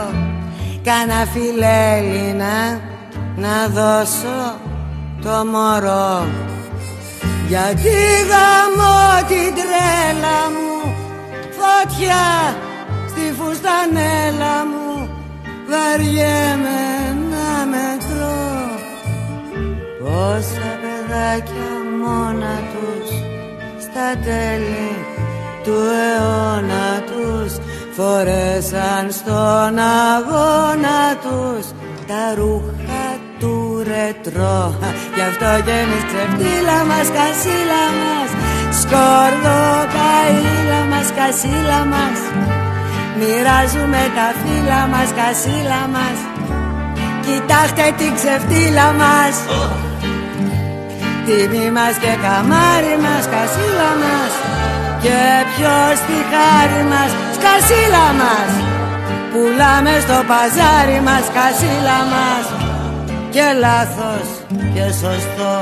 κανένα 0.82 1.26
φιλέλληνα 1.32 2.80
να 3.36 3.68
δώσω 3.68 4.56
το 5.22 5.44
μωρό. 5.52 6.26
Γιατί 7.48 7.96
γαμώ 8.30 9.26
την 9.28 9.54
τρέλα 9.58 10.38
μου 10.54 10.94
φωτιά 11.58 12.56
στη 13.08 13.32
φουστανέλα 13.38 14.56
μου 14.70 15.08
βαριέμαι 15.70 16.80
να 17.30 17.66
μετρώ. 17.66 18.38
Πόσα 20.00 20.68
παιδάκια 20.80 21.77
μόνα 22.02 22.56
τους 22.72 23.08
στα 23.84 24.08
τέλη 24.24 24.90
του 25.64 25.78
αιώνα 26.04 26.88
τους 27.08 27.52
φορέσαν 27.96 29.04
στον 29.18 29.72
αγώνα 30.12 31.00
τους 31.24 31.66
τα 32.08 32.24
ρούχα 32.36 33.06
του 33.38 33.82
ρετρό. 33.90 34.74
Γι' 35.14 35.26
αυτό 35.30 35.50
και 35.64 35.76
εμείς 35.82 36.04
ξεφτύλα 36.10 36.78
μας, 36.90 37.06
κασίλα 37.18 37.84
μας 38.00 38.30
Σκόρδο, 38.80 39.60
καήλα 39.94 40.80
μας, 40.90 41.08
κασίλα 41.18 41.80
μας. 41.92 42.18
Μοιράζουμε 43.18 44.02
τα 44.16 44.28
φύλλα 44.40 44.80
μας, 44.92 45.08
κασίλα 45.18 45.82
μας. 45.94 46.18
Κοιτάξτε 47.24 47.84
την 47.98 48.12
ξεφτύλα 48.18 48.86
μας 49.00 49.34
Τιμή 51.28 51.70
μας 51.70 51.94
και 52.02 52.12
καμάρι 52.24 52.96
μας, 53.04 53.24
κασίλα 53.34 53.90
μας. 54.02 54.32
Και 55.02 55.20
ποιος 55.50 55.96
τη 56.06 56.18
χάρη 56.30 56.82
μας, 56.92 57.10
σκασίλα 57.36 58.06
μας. 58.20 58.50
Πουλάμε 59.32 59.94
στο 60.04 60.18
παζάρι 60.28 61.00
μας, 61.06 61.24
κασίλα 61.36 61.98
μας. 62.12 62.46
Και 63.30 63.46
λάθος 63.62 64.28
και 64.74 64.84
σωστό 65.00 65.56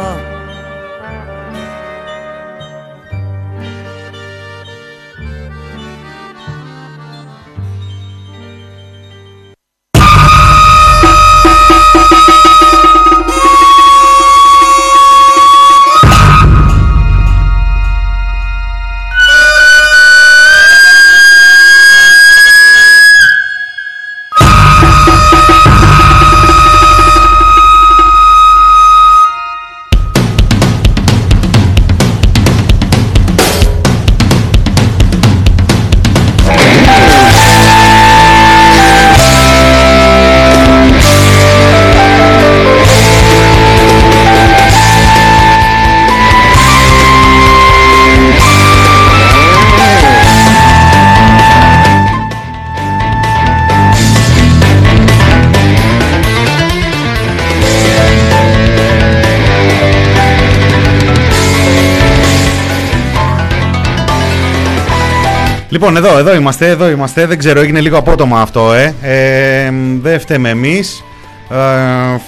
Λοιπόν, 65.76 65.96
εδώ, 65.96 66.18
εδώ 66.18 66.34
είμαστε, 66.34 66.68
εδώ 66.68 66.88
είμαστε. 66.88 67.26
Δεν 67.26 67.38
ξέρω, 67.38 67.60
έγινε 67.60 67.80
λίγο 67.80 67.98
απότομα 67.98 68.40
αυτό, 68.40 68.72
ε. 68.72 68.94
ε 69.00 69.72
δεν 70.02 70.20
φταίμε 70.20 70.48
εμείς. 70.48 71.04
Ε, 71.50 71.56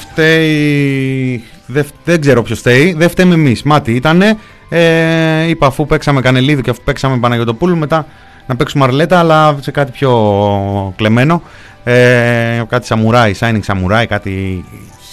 φταίει. 0.00 1.44
Δεν, 1.66 1.86
δεν 2.04 2.20
ξέρω 2.20 2.42
ποιος 2.42 2.58
φταίει. 2.58 2.94
Δεν 2.98 3.08
φταίμε 3.08 3.34
εμείς. 3.34 3.62
Μάτι 3.62 3.92
ήτανε. 3.92 4.36
Ε, 4.68 5.48
είπα 5.48 5.66
αφού 5.66 5.86
παίξαμε 5.86 6.20
Κανελίδου 6.20 6.60
και 6.60 6.70
αφού 6.70 6.80
παίξαμε 6.84 7.16
Παναγιοτοπούλου, 7.16 7.76
μετά 7.76 8.06
να 8.46 8.56
παίξουμε 8.56 8.84
Αρλέτα, 8.84 9.18
αλλά 9.18 9.56
σε 9.60 9.70
κάτι 9.70 9.92
πιο 9.92 10.12
κλεμμένο. 10.96 11.42
Ε, 11.84 12.62
κάτι 12.68 12.86
σαμουράι, 12.86 13.34
Shining 13.40 13.60
Samurai, 13.66 14.04
κάτι. 14.08 14.64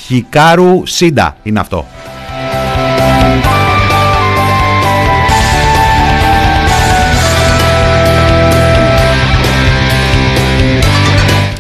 Χικάρου 0.06 0.86
Σίντα 0.86 1.36
είναι 1.44 1.60
αυτό. 1.60 1.86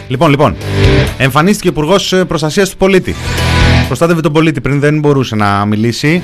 Λοιπόν, 0.08 0.30
λοιπόν. 0.30 0.56
Εμφανίστηκε 1.18 1.68
ο 1.68 1.72
Υπουργός 1.72 2.14
Προστασίας 2.28 2.70
του 2.70 2.78
Πολίτη. 2.78 3.16
Προστάτευε 3.88 4.22
τον 4.22 4.34
πολίτη 4.34 4.62
πριν 4.62 4.80
δεν 4.80 5.00
μπορούσε 5.00 5.36
να 5.36 5.66
μιλήσει. 5.66 6.22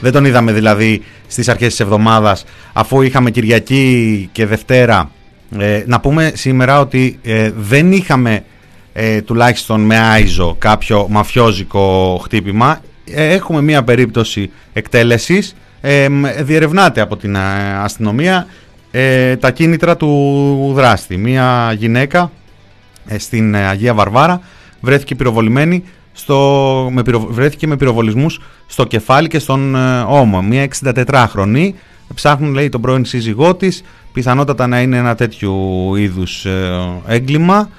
Δεν 0.00 0.12
τον 0.12 0.24
είδαμε 0.24 0.52
δηλαδή 0.52 1.02
στις 1.26 1.48
αρχές 1.48 1.68
της 1.68 1.80
εβδομάδας, 1.80 2.44
αφού 2.72 3.02
είχαμε 3.02 3.30
Κυριακή 3.30 4.28
και 4.32 4.46
Δευτέρα. 4.46 5.10
Ε, 5.58 5.82
να 5.86 6.00
πούμε 6.00 6.32
σήμερα 6.34 6.80
ότι 6.80 7.18
ε, 7.22 7.50
δεν 7.56 7.92
είχαμε 7.92 8.44
ε, 8.92 9.20
τουλάχιστον 9.22 9.80
με 9.80 9.98
άιζο 9.98 10.56
κάποιο 10.58 11.06
μαφιόζικο 11.10 12.20
χτύπημα. 12.24 12.80
έχουμε 13.14 13.62
μία 13.62 13.82
περίπτωση 13.82 14.50
εκτέλεσης. 14.72 15.54
διερευνάται 16.40 17.00
από 17.00 17.16
την 17.16 17.36
αστυνομία 17.82 18.46
τα 19.40 19.50
κίνητρα 19.50 19.96
του 19.96 20.72
δράστη. 20.74 21.16
Μία 21.16 21.72
γυναίκα 21.78 22.18
ε, 22.20 22.39
στην 23.18 23.54
ε, 23.54 23.66
Αγία 23.66 23.94
Βαρβάρα 23.94 24.40
βρέθηκε 24.80 25.14
πυροβολημένη 25.14 25.84
στο, 26.12 26.88
με 26.92 27.02
βρέθηκε 27.28 27.66
με 27.66 27.76
πυροβολισμούς 27.76 28.40
στο 28.66 28.84
κεφάλι 28.84 29.28
και 29.28 29.38
στον 29.38 29.74
ε, 29.74 30.00
ώμο. 30.08 30.42
Μια 30.42 30.68
64χρονη 30.82 31.70
ψάχνουν 32.14 32.52
λέει 32.52 32.68
τον 32.68 32.80
πρώην 32.80 33.04
σύζυγό 33.04 33.54
της 33.54 33.82
πιθανότατα 34.12 34.66
να 34.66 34.80
είναι 34.80 34.96
ένα 34.96 35.14
τέτοιου 35.14 35.94
είδους 35.94 36.46
έγκλημα. 37.06 37.70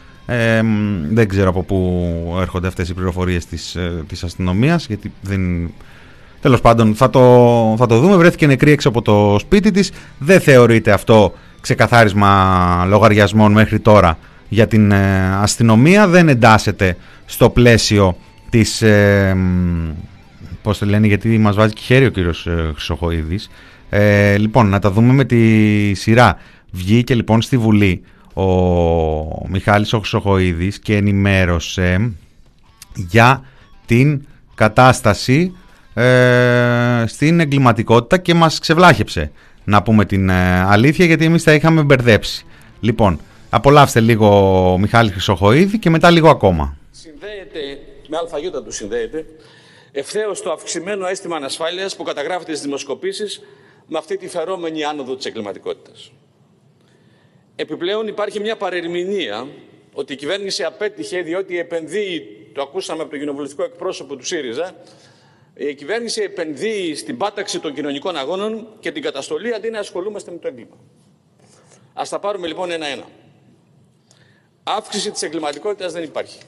Δεν 1.10 1.28
ξέρω 1.28 1.50
από 1.50 1.64
πού 1.64 2.38
έρχονται 2.40 2.68
αυτές 2.68 2.90
οι 2.90 2.94
πληροφορίες 2.94 3.46
της, 3.46 3.78
της 4.08 4.24
αστυνομίας 4.24 4.86
γιατί 4.88 5.12
δεν... 5.22 5.72
Τέλος 6.42 6.62
πάντων 6.62 6.96
θα 6.96 7.10
το, 7.10 7.76
θα 7.78 7.86
το 7.86 8.00
δούμε. 8.00 8.16
Βρέθηκε 8.16 8.48
νεκρή 8.48 8.72
έξω 8.72 8.90
από 8.90 9.02
το 9.02 9.36
σπίτι 9.40 9.72
της. 9.72 9.92
Δεν 10.20 10.40
θεωρείται 10.40 10.92
αυτό 10.92 11.34
ξεκαθάρισμα 11.62 12.86
λογαριασμών 12.90 13.52
μέχρι 13.52 13.80
τώρα 13.80 14.18
για 14.54 14.68
την 14.68 14.92
ε, 14.92 15.30
αστυνομία 15.36 16.08
δεν 16.08 16.30
εντάσσεται 16.30 16.98
στο 17.26 17.50
πλαίσιο 17.50 18.18
της 18.50 18.82
ε, 18.82 19.36
πώς 20.62 20.78
το 20.78 20.86
λένε 20.86 21.08
γιατί 21.08 21.38
μας 21.38 21.56
βάζει 21.56 21.74
και 21.74 21.82
χέρι 21.84 22.06
ο 22.06 22.10
κύριος 22.10 22.48
ε, 22.48 22.72
Χρυσοχοίδης. 22.74 23.50
Ε, 23.90 24.38
λοιπόν 24.38 24.70
να 24.70 24.80
τα 24.80 24.92
δούμε 24.92 25.14
με 25.14 25.26
τη 25.26 25.94
σειρά. 25.94 26.38
Βγήκε 26.72 27.16
λοιπόν 27.16 27.42
στη 27.42 27.58
Βουλή 27.58 28.02
ο 28.34 28.44
Μιχάλης 29.48 29.94
ο 29.94 29.98
Χρυσοχοίδης 30.00 30.80
και 30.80 30.96
ενημέρωσε 30.96 32.12
για 32.96 33.44
την 33.86 34.26
κατάσταση 34.56 35.54
ε, 35.94 37.04
στην 37.06 37.40
εγκληματικότητα 37.40 38.18
και 38.18 38.34
μας 38.34 38.60
ξεβλάχεψε 38.60 39.32
να 39.64 39.82
πούμε 39.82 40.06
την 40.06 40.32
αλήθεια 40.68 41.06
γιατί 41.06 41.26
εμείς 41.26 41.44
τα 41.44 41.54
είχαμε 41.54 41.84
μπερδέψει. 41.84 42.46
Λοιπόν 42.80 43.20
Απολαύστε 43.54 44.00
λίγο 44.00 44.78
Μιχάλη 44.80 45.12
Χρυσοχοίδη 45.12 45.80
και 45.80 45.90
μετά 45.90 46.12
λίγο 46.12 46.30
ακόμα. 46.30 46.78
Συνδέεται, 46.92 47.80
με 48.08 48.18
αλφαγιώτα 48.18 48.64
του 48.64 48.72
συνδέεται, 48.72 49.26
ευθέως 49.92 50.42
το 50.42 50.52
αυξημένο 50.52 51.08
αίσθημα 51.08 51.36
ανασφάλειας 51.36 51.96
που 51.96 52.04
καταγράφεται 52.04 52.56
στι 52.56 52.66
δημοσκοπήσεις 52.66 53.42
με 53.88 53.98
αυτή 53.98 54.18
τη 54.18 54.28
φερόμενη 54.28 54.84
άνοδο 54.84 55.16
της 55.16 55.26
εγκληματικότητας. 55.26 56.12
Επιπλέον 57.56 58.08
υπάρχει 58.08 58.40
μια 58.40 58.58
παρερμηνία 58.58 59.48
ότι 59.94 60.14
η 60.14 60.16
κυβέρνηση 60.16 60.64
απέτυχε 60.64 61.22
διότι 61.22 61.60
επενδύει, 61.60 62.50
το 62.54 62.62
ακούσαμε 62.62 63.02
από 63.02 63.12
τον 63.12 63.20
κοινοβουλευτικό 63.20 63.64
εκπρόσωπο 63.64 64.16
του 64.16 64.26
ΣΥΡΙΖΑ, 64.26 64.76
η 65.54 65.74
κυβέρνηση 65.74 66.22
επενδύει 66.22 66.96
στην 66.96 67.18
πάταξη 67.18 67.60
των 67.60 67.74
κοινωνικών 67.74 68.18
αγώνων 68.18 68.68
και 68.80 68.92
την 68.92 69.02
καταστολή 69.02 69.54
αντί 69.54 69.70
να 69.70 69.80
ασχολούμαστε 69.80 70.32
με 70.32 70.38
το 70.38 70.48
έγκλημα. 70.48 70.76
Ας 71.94 72.10
τα 72.10 72.20
πάρουμε 72.20 72.48
λοιπόν 72.48 72.72
ένα-ένα. 72.72 73.04
Αύξηση 74.64 75.12
της 75.12 75.22
εγκληματικότητας 75.22 75.94
δεν 75.94 76.04
υπάρχει. 76.04 76.40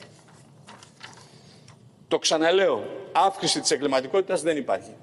Το 2.07 2.19
ξαναλέω, 2.19 2.83
αύξηση 3.11 3.59
της 3.59 3.71
εγκληματικότητας 3.71 4.41
δεν 4.41 4.57
υπάρχει. 4.57 4.95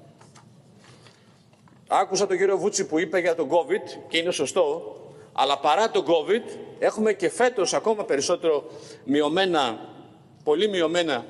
Άκουσα 1.87 2.27
τον 2.27 2.37
κύριο 2.37 2.57
Βούτσι 2.57 2.85
που 2.85 2.99
είπε 2.99 3.19
για 3.19 3.35
τον 3.35 3.49
COVID 3.49 3.99
και 4.07 4.17
είναι 4.17 4.31
σωστό, 4.31 4.95
αλλά 5.33 5.59
παρά 5.59 5.91
τον 5.91 6.05
COVID 6.05 6.57
έχουμε 6.79 7.13
και 7.13 7.29
φέτος 7.29 7.73
ακόμα 7.73 8.03
περισσότερο 8.03 8.71
μειωμένα, 9.03 9.89
πολύ 10.43 10.67
μειωμένα 10.67 11.25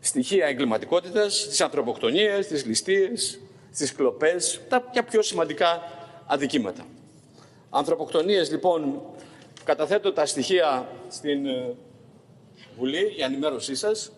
στοιχεία 0.00 0.46
εγκληματικότητας, 0.46 1.46
τις 1.48 1.60
ανθρωποκτονίες, 1.60 2.46
τις 2.46 2.64
ληστείες, 2.64 3.40
τις 3.76 3.94
κλοπές, 3.94 4.60
τα 4.68 5.04
πιο 5.10 5.22
σημαντικά 5.22 5.82
αδικήματα. 6.26 6.86
Ανθρωποκτονίες 7.70 8.50
λοιπόν 8.50 9.02
Καταθέτω 9.68 10.12
τα 10.12 10.26
στοιχεία 10.26 10.88
στην 11.08 11.46
ε, 11.46 11.74
Βουλή 12.78 13.12
για 13.16 13.26
ενημέρωσή 13.26 13.74
σας. 13.74 14.12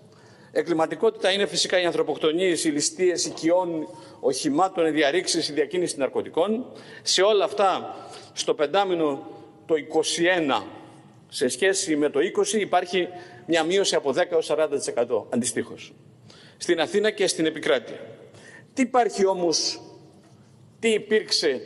Εγκληματικότητα 0.53 1.31
είναι 1.31 1.47
φυσικά 1.47 1.81
οι 1.81 1.85
ανθρωποκτονίες, 1.85 2.65
οι 2.65 2.69
ληστείες 2.69 3.25
οικειών, 3.25 3.89
οχημάτων, 4.21 4.87
οι 4.87 4.91
διαρρήξεις, 4.91 5.49
η 5.49 5.53
διακίνηση 5.53 5.99
ναρκωτικών. 5.99 6.67
Σε 7.03 7.23
όλα 7.23 7.45
αυτά, 7.45 7.95
στο 8.33 8.55
πεντάμινο 8.55 9.27
το 9.67 9.75
21 10.59 10.63
σε 11.29 11.49
σχέση 11.49 11.97
με 11.97 12.11
το 12.11 12.21
20 12.53 12.53
υπάρχει 12.53 13.09
μια 13.47 13.63
μείωση 13.65 13.95
από 13.95 14.11
10 14.11 14.25
έως 14.31 14.51
40% 14.51 15.25
αντιστοίχως. 15.31 15.93
Στην 16.57 16.81
Αθήνα 16.81 17.11
και 17.11 17.27
στην 17.27 17.47
επικράτεια. 17.47 18.01
Τι 18.75 18.83
υπάρχει 18.83 19.27
όμως, 19.27 19.81
τι 20.79 20.89
υπήρξε 20.89 21.61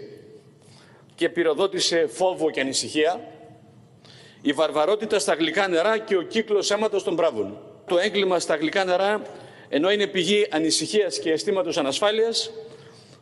και 1.14 1.28
πυροδότησε 1.28 2.06
φόβο 2.06 2.50
και 2.50 2.60
ανησυχία; 2.60 3.33
Η 4.46 4.52
βαρβαρότητα 4.52 5.18
στα 5.18 5.34
γλυκά 5.34 5.68
νερά 5.68 5.98
και 5.98 6.16
ο 6.16 6.22
κύκλος 6.22 6.70
αίματος 6.70 7.02
των 7.02 7.14
μπράβων. 7.14 7.58
Το 7.86 7.98
έγκλημα 7.98 8.38
στα 8.38 8.56
γλυκά 8.56 8.84
νερά, 8.84 9.22
ενώ 9.68 9.90
είναι 9.90 10.06
πηγή 10.06 10.46
ανησυχίας 10.50 11.18
και 11.18 11.32
αισθήματος 11.32 11.76
ανασφάλειας, 11.76 12.50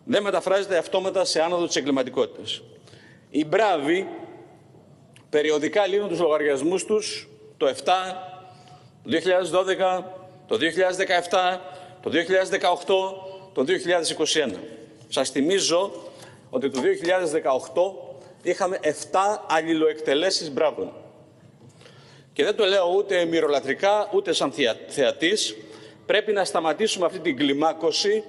δεν 0.04 0.22
μεταφράζεται 0.22 0.76
αυτόματα 0.76 1.24
σε 1.24 1.42
άνοδο 1.42 1.66
της 1.66 1.76
εγκληματικότητας. 1.76 2.62
Οι 3.30 3.44
μπράβοι 3.44 4.08
περιοδικά 5.30 5.86
λύνουν 5.86 6.08
τους 6.08 6.20
λογαριασμούς 6.20 6.84
τους 6.84 7.28
το 7.56 7.66
7, 7.66 7.72
το 9.02 9.10
2012, 9.10 10.04
το 10.46 10.56
2017, 10.56 11.60
το 12.02 12.10
2018, 12.10 13.14
το 13.52 13.64
2021. 13.64 14.60
Σας 15.08 15.30
θυμίζω 15.30 15.92
ότι 16.50 16.70
το 16.70 16.80
2018 16.80 17.94
είχαμε 18.42 18.78
7 18.82 18.88
αλληλοεκτελέσεις 19.48 20.50
μπράβων. 20.50 20.92
Και 22.32 22.44
δεν 22.44 22.56
το 22.56 22.64
λέω 22.64 22.94
ούτε 22.96 23.24
μυρολατρικά, 23.24 24.10
ούτε 24.12 24.32
σαν 24.32 24.52
θεατής. 24.88 25.56
Πρέπει 26.06 26.32
να 26.32 26.44
σταματήσουμε 26.44 27.06
αυτή 27.06 27.18
την 27.18 27.36
κλιμάκωση 27.36 28.24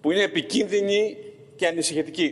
που 0.00 0.10
είναι 0.10 0.22
επικίνδυνη 0.22 1.16
και 1.56 1.66
ανησυχητική. 1.66 2.30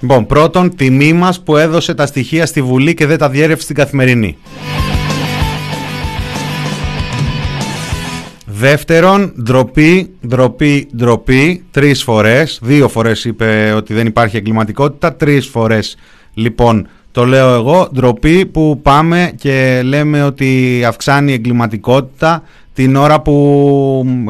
Λοιπόν, 0.00 0.26
πρώτον, 0.26 0.76
τιμή 0.76 1.12
μας 1.12 1.42
που 1.42 1.56
έδωσε 1.56 1.94
τα 1.94 2.06
στοιχεία 2.06 2.46
στη 2.46 2.62
Βουλή 2.62 2.94
και 2.94 3.06
δεν 3.06 3.18
τα 3.18 3.30
διέρευσε 3.30 3.64
στην 3.64 3.76
καθημερινή. 3.76 4.38
Δεύτερον, 8.62 9.32
ντροπή, 9.42 10.10
ντροπή, 10.26 10.88
ντροπή, 10.96 11.64
τρεις 11.70 12.02
φορές, 12.02 12.58
δύο 12.62 12.88
φορές 12.88 13.24
είπε 13.24 13.72
ότι 13.76 13.94
δεν 13.94 14.06
υπάρχει 14.06 14.36
εγκληματικότητα, 14.36 15.14
τρεις 15.14 15.46
φορές 15.46 15.96
λοιπόν 16.34 16.88
το 17.10 17.24
λέω 17.24 17.54
εγώ, 17.54 17.88
ντροπή 17.94 18.46
που 18.46 18.80
πάμε 18.82 19.32
και 19.36 19.80
λέμε 19.84 20.22
ότι 20.22 20.82
αυξάνει 20.86 21.30
η 21.30 21.34
εγκληματικότητα 21.34 22.42
την 22.74 22.96
ώρα 22.96 23.20
που 23.20 23.34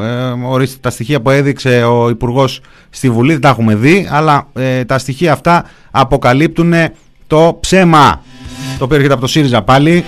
ε, 0.00 0.46
ορίστε, 0.46 0.78
τα 0.80 0.90
στοιχεία 0.90 1.20
που 1.20 1.30
έδειξε 1.30 1.82
ο 1.82 2.08
Υπουργός 2.08 2.60
στη 2.90 3.10
Βουλή, 3.10 3.32
δεν 3.32 3.40
τα 3.40 3.48
έχουμε 3.48 3.74
δει, 3.74 4.08
αλλά 4.10 4.48
ε, 4.52 4.84
τα 4.84 4.98
στοιχεία 4.98 5.32
αυτά 5.32 5.64
αποκαλύπτουν 5.90 6.72
το 7.26 7.58
ψέμα. 7.60 8.22
Το 8.78 8.84
οποίο 8.84 8.96
έρχεται 8.96 9.14
από 9.14 9.22
το 9.22 9.28
ΣΥΡΙΖΑ 9.28 9.62
πάλι. 9.62 10.04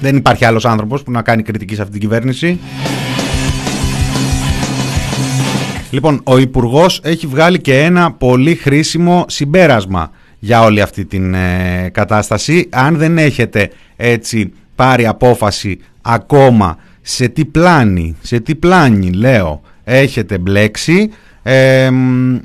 Δεν 0.00 0.16
υπάρχει 0.16 0.44
άλλος 0.44 0.64
άνθρωπος 0.64 1.02
που 1.02 1.10
να 1.10 1.22
κάνει 1.22 1.42
κριτική 1.42 1.74
σε 1.74 1.80
αυτή 1.80 1.92
την 1.92 2.00
κυβέρνηση. 2.00 2.58
Λοιπόν, 5.90 6.20
ο 6.24 6.38
Υπουργός 6.38 7.00
έχει 7.02 7.26
βγάλει 7.26 7.60
και 7.60 7.78
ένα 7.78 8.12
πολύ 8.12 8.54
χρήσιμο 8.54 9.24
συμπέρασμα 9.28 10.10
για 10.38 10.62
όλη 10.62 10.80
αυτή 10.80 11.04
την 11.04 11.34
ε, 11.34 11.88
κατάσταση. 11.92 12.68
Αν 12.70 12.96
δεν 12.96 13.18
έχετε 13.18 13.70
έτσι 13.96 14.52
πάρει 14.74 15.06
απόφαση 15.06 15.78
ακόμα 16.02 16.76
σε 17.02 17.28
τι 17.28 17.44
πλάνη, 17.44 18.16
σε 18.20 18.40
τι 18.40 18.54
πλάνη 18.54 19.12
λέω 19.12 19.60
έχετε 19.84 20.38
μπλέξει, 20.38 21.10
ε, 21.42 21.90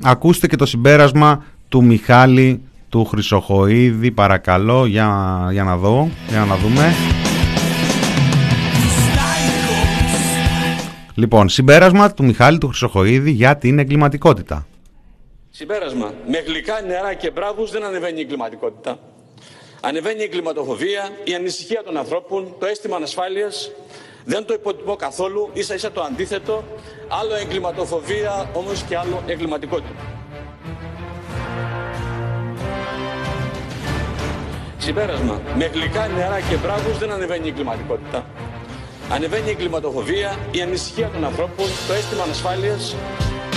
ακούστε 0.02 0.46
και 0.46 0.56
το 0.56 0.66
συμπέρασμα 0.66 1.44
του 1.68 1.84
Μιχάλη 1.84 2.60
του 2.88 3.04
Χρυσοχοίδη 3.04 4.10
παρακαλώ 4.10 4.86
για, 4.86 5.08
για 5.52 5.64
να 5.64 5.76
δω, 5.76 6.08
για 6.28 6.44
να 6.44 6.56
δούμε. 6.56 6.94
Λοιπόν, 11.16 11.48
συμπέρασμα 11.48 12.12
του 12.12 12.24
Μιχάλη 12.24 12.58
του 12.58 12.68
Χρυσοχοίδη 12.68 13.30
για 13.30 13.56
την 13.56 13.78
εγκληματικότητα. 13.78 14.66
Συμπέρασμα. 15.50 16.14
Με 16.28 16.38
γλυκά 16.38 16.80
νερά 16.80 17.14
και 17.14 17.30
μπράβους 17.30 17.70
δεν 17.70 17.84
ανεβαίνει 17.84 18.18
η 18.18 18.20
εγκληματικότητα. 18.20 18.98
Ανεβαίνει 19.80 20.20
η 20.20 20.22
εγκληματοφοβία, 20.22 21.10
η 21.24 21.34
ανησυχία 21.34 21.82
των 21.82 21.96
ανθρώπων, 21.96 22.54
το 22.58 22.66
αίσθημα 22.66 22.96
ανασφάλειας. 22.96 23.70
Δεν 24.24 24.44
το 24.44 24.54
υποτιμώ 24.54 24.96
καθόλου, 24.96 25.50
ίσα 25.52 25.74
ίσα 25.74 25.92
το 25.92 26.02
αντίθετο. 26.02 26.64
Άλλο 27.08 27.34
εγκληματοφοβία, 27.34 28.50
όμως 28.52 28.82
και 28.82 28.96
άλλο 28.96 29.22
εγκληματικότητα. 29.26 29.94
Συμπέρασμα. 34.78 35.40
Με 35.56 35.66
γλυκά 35.66 36.06
νερά 36.06 36.40
και 36.40 36.56
μπράβους 36.56 36.98
δεν 36.98 37.10
ανεβαίνει 37.10 37.46
η 37.46 37.48
εγκληματικότητα. 37.48 38.26
Ανεβαίνει 39.10 39.48
η 39.48 39.50
εγκληματοφοβία, 39.50 40.38
η 40.50 40.60
ανησυχία 40.60 41.08
των 41.08 41.24
ανθρώπων, 41.24 41.66
το 41.86 41.92
αίσθημα 41.92 42.22
ανασφάλειας, 42.22 42.96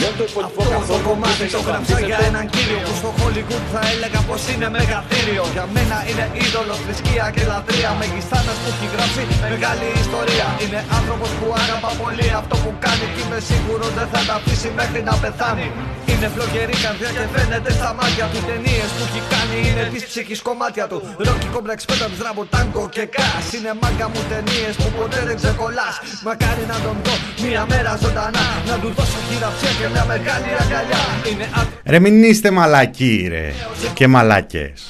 δεν 0.03 0.13
το 0.17 0.23
υποτιμώ 0.29 0.63
καθόλου. 0.73 0.93
Το 0.93 0.97
κομμάτι 1.07 1.45
το 1.55 1.61
γράψα 1.67 1.97
για 2.09 2.19
έναν 2.29 2.45
κύριο 2.53 2.79
που 2.85 2.93
στο 3.01 3.09
Hollywood 3.19 3.63
θα 3.73 3.81
έλεγα 3.93 4.19
πως 4.29 4.41
είναι 4.51 4.67
μεγαθύριο. 4.77 5.43
Για 5.55 5.65
μένα 5.75 5.97
είναι 6.09 6.25
είδωλο, 6.41 6.75
θρησκεία 6.83 7.25
και 7.35 7.43
λατρεία. 7.51 7.91
Μεγιστάνας 8.01 8.57
που 8.61 8.67
έχει 8.73 8.87
γράψει 8.93 9.21
μεγάλη 9.45 9.87
ιστορία. 10.03 10.47
Είναι 10.63 10.79
άνθρωπος 10.97 11.29
που 11.37 11.47
αγαπά 11.61 11.91
πολύ 12.03 12.27
αυτό 12.41 12.55
που 12.63 12.71
κάνει 12.85 13.05
και 13.13 13.21
είμαι 13.23 13.39
σίγουρος 13.49 13.91
δεν 13.97 14.07
θα 14.13 14.21
τα 14.27 14.33
αφήσει 14.39 14.69
μέχρι 14.79 14.99
να 15.09 15.13
πεθάνει. 15.23 15.67
Είναι 16.11 16.27
φλογερή 16.35 16.75
καρδιά 16.85 17.09
και 17.17 17.25
φαίνεται 17.33 17.71
στα 17.79 17.89
μάτια 17.99 18.25
του. 18.31 18.39
Ταινίες 18.49 18.89
που 18.95 19.03
έχει 19.07 19.21
κάνει 19.33 19.57
είναι 19.67 19.83
της 19.93 20.03
ψυχής 20.09 20.41
κομμάτια 20.47 20.85
του. 20.91 20.97
Ρόκι 21.25 21.47
κόμπλεξ 21.53 21.79
πέτα 21.89 22.05
του 22.11 22.17
δράμπο, 22.21 22.41
τάγκο 22.53 22.83
και 22.95 23.05
κάς. 23.15 23.45
Είναι 23.55 23.71
μάγκα 23.81 24.07
μου 24.11 24.21
ταινίες 24.31 24.73
που 24.79 24.87
ποτέ 24.97 25.19
δεν 25.27 25.35
ξεκολλάς. 25.41 25.95
Μακάρι 26.27 26.63
να 26.71 26.77
τον 26.85 26.95
δω 27.05 27.15
μία 27.43 27.63
μέρα 27.71 27.91
ζωντανά. 28.03 28.45
Να 28.69 28.75
του 28.81 28.89
δώσω 28.97 29.19
χειραψία 29.27 29.71
και 29.79 29.86
μια 29.89 30.05
μεγάλη 30.05 30.49
αγκαλιά. 30.61 31.03
Είναι 31.31 31.47
Ρε 31.85 31.99
μην 31.99 32.23
είστε 32.23 32.51
μαλακοί 32.51 33.27
ρε. 33.29 33.53
Και 33.93 34.07
μαλάκες. 34.07 34.83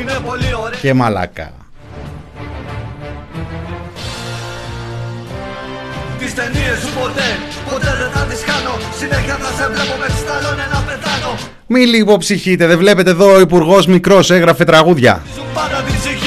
Είναι 0.00 0.18
πολύ 0.26 0.54
ωραία. 0.62 0.78
Και 0.80 0.94
μαλακά. 0.94 1.52
Τις 6.18 6.34
ταινίες 6.34 6.78
σου 6.80 6.90
ποτέ, 7.00 7.28
ποτέ 7.70 7.96
δεν 8.00 8.10
θα 8.10 8.24
τις 8.30 8.40
κάνω 8.50 8.74
Συνέχεια 8.98 9.36
θα 9.42 9.62
σε 9.62 9.68
βλέπω 9.72 9.96
με 10.00 10.06
τις 10.06 10.24
ταλόνια 10.26 10.68
να 10.72 10.80
πεθάνω 10.80 11.32
Μη 11.74 11.80
λίγο 11.86 12.16
ψυχείτε, 12.16 12.66
δεν 12.66 12.78
βλέπετε 12.78 13.10
εδώ 13.10 13.34
ο 13.34 13.40
υπουργός 13.40 13.86
μικρός 13.86 14.30
έγραφε 14.30 14.64
τραγούδια. 14.64 15.22
Σου 15.34 15.44
πάντα 15.54 15.82
την 15.86 15.94
ψυχή, 15.98 16.21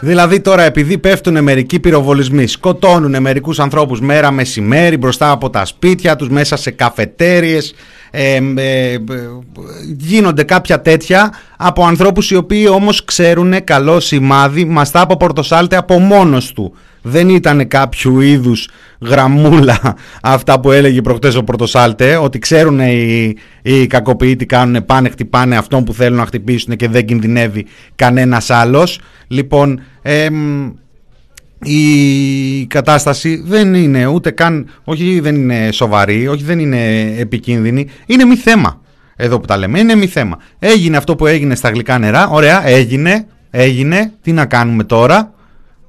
Δηλαδή 0.00 0.40
τώρα 0.40 0.62
επειδή 0.62 0.98
πέφτουν 0.98 1.42
μερικοί 1.42 1.80
πυροβολισμοί, 1.80 2.46
σκοτώνουν 2.46 3.22
μερικούς 3.22 3.58
ανθρώπους 3.58 4.00
μέρα 4.00 4.30
μεσημέρι 4.30 4.96
μπροστά 4.96 5.30
από 5.30 5.50
τα 5.50 5.64
σπίτια 5.64 6.16
τους, 6.16 6.28
μέσα 6.28 6.56
σε 6.56 6.70
καφετέριες, 6.70 7.74
ε, 8.10 8.34
ε, 8.56 8.92
ε, 8.92 9.00
γίνονται 9.96 10.42
κάποια 10.42 10.80
τέτοια 10.80 11.32
από 11.56 11.84
ανθρώπους 11.84 12.30
οι 12.30 12.36
οποίοι 12.36 12.66
όμως 12.70 13.04
ξέρουν 13.04 13.64
καλό 13.64 14.00
σημάδι 14.00 14.64
μαστά 14.64 15.00
από 15.00 15.16
Πορτοσάλτε 15.16 15.76
από 15.76 15.98
μόνος 15.98 16.52
του. 16.52 16.74
Δεν 17.08 17.28
ήταν 17.28 17.68
κάποιο 17.68 18.20
είδους 18.20 18.68
γραμμούλα 19.00 19.96
αυτά 20.22 20.60
που 20.60 20.72
έλεγε 20.72 21.00
προχτές 21.00 21.34
ο 21.34 21.44
Πορτοσάλτε 21.44 22.16
ότι 22.16 22.38
ξέρουν 22.38 22.80
οι, 22.80 23.34
οι 23.62 23.86
κακοποιοί 23.86 24.36
τι 24.36 24.46
κάνουν 24.46 24.84
πάνε 24.84 25.08
χτυπάνε 25.08 25.56
αυτόν 25.56 25.84
που 25.84 25.94
θέλουν 25.94 26.18
να 26.18 26.26
χτυπήσουν 26.26 26.76
και 26.76 26.88
δεν 26.88 27.04
κινδυνεύει 27.04 27.66
κανένας 27.94 28.50
άλλος. 28.50 29.00
Λοιπόν, 29.28 29.80
εμ, 30.02 30.70
η 31.62 32.66
κατάσταση 32.66 33.42
δεν 33.46 33.74
είναι 33.74 34.06
ούτε 34.06 34.30
καν, 34.30 34.68
όχι 34.84 35.20
δεν 35.20 35.34
είναι 35.34 35.72
σοβαρή, 35.72 36.28
όχι 36.28 36.44
δεν 36.44 36.58
είναι 36.58 37.14
επικίνδυνη, 37.18 37.88
είναι 38.06 38.24
μη 38.24 38.36
θέμα. 38.36 38.80
Εδώ 39.16 39.40
που 39.40 39.46
τα 39.46 39.56
λέμε, 39.56 39.78
είναι 39.78 39.94
μη 39.94 40.06
θέμα. 40.06 40.38
Έγινε 40.58 40.96
αυτό 40.96 41.16
που 41.16 41.26
έγινε 41.26 41.54
στα 41.54 41.70
γλυκά 41.70 41.98
νερά, 41.98 42.28
ωραία, 42.28 42.68
έγινε, 42.68 43.26
έγινε, 43.50 44.12
τι 44.22 44.32
να 44.32 44.46
κάνουμε 44.46 44.84
τώρα, 44.84 45.32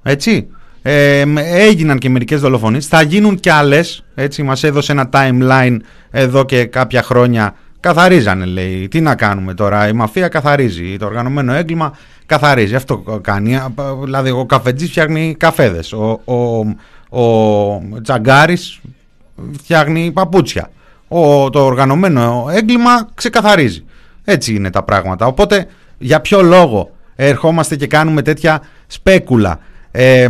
έτσι. 0.03 0.47
Ε, 0.91 1.23
έγιναν 1.37 1.97
και 1.97 2.09
μερικές 2.09 2.41
δολοφονίες, 2.41 2.87
θα 2.87 3.01
γίνουν 3.01 3.39
κι 3.39 3.49
άλλες, 3.49 4.03
έτσι, 4.15 4.43
μας 4.43 4.63
έδωσε 4.63 4.91
ένα 4.91 5.09
timeline 5.13 5.77
εδώ 6.11 6.45
και 6.45 6.65
κάποια 6.65 7.03
χρόνια 7.03 7.55
Καθαρίζανε 7.79 8.45
λέει. 8.45 8.87
Τι 8.87 9.01
να 9.01 9.15
κάνουμε 9.15 9.53
τώρα. 9.53 9.87
Η 9.87 9.93
μαφία 9.93 10.27
καθαρίζει. 10.27 10.97
Το 10.97 11.05
οργανωμένο 11.05 11.53
έγκλημα 11.53 11.97
καθαρίζει. 12.25 12.75
Αυτό 12.75 12.97
κάνει. 13.21 13.59
Δηλαδή 14.03 14.29
ο 14.29 14.45
καφετζής 14.45 14.89
φτιάχνει 14.89 15.35
καφέδες. 15.39 15.93
Ο, 15.93 16.21
ο, 16.25 16.59
ο 17.21 18.01
Τζαγκάρης 18.01 18.79
φτιάχνει 19.57 20.11
παπούτσια. 20.11 20.69
Ο, 21.07 21.49
το 21.49 21.65
οργανωμένο 21.65 22.47
έγκλημα 22.51 23.07
ξεκαθαρίζει. 23.13 23.83
Έτσι 24.23 24.53
είναι 24.53 24.69
τα 24.69 24.83
πράγματα. 24.83 25.25
Οπότε 25.25 25.67
για 25.97 26.19
ποιο 26.21 26.41
λόγο 26.41 26.91
ερχόμαστε 27.15 27.75
και 27.75 27.87
κάνουμε 27.87 28.21
τέτοια 28.21 28.61
σπέκουλα; 28.87 29.59
Ε, 29.91 30.27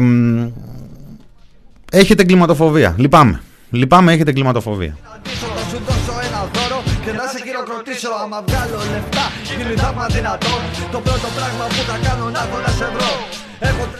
έχετε 1.91 2.22
εγκληματοφοβία. 2.22 2.95
Λυπάμαι. 2.97 3.41
Λυπάμαι, 3.70 4.14
έχετε 4.14 4.30
εγκληματοφοβία. 4.30 4.97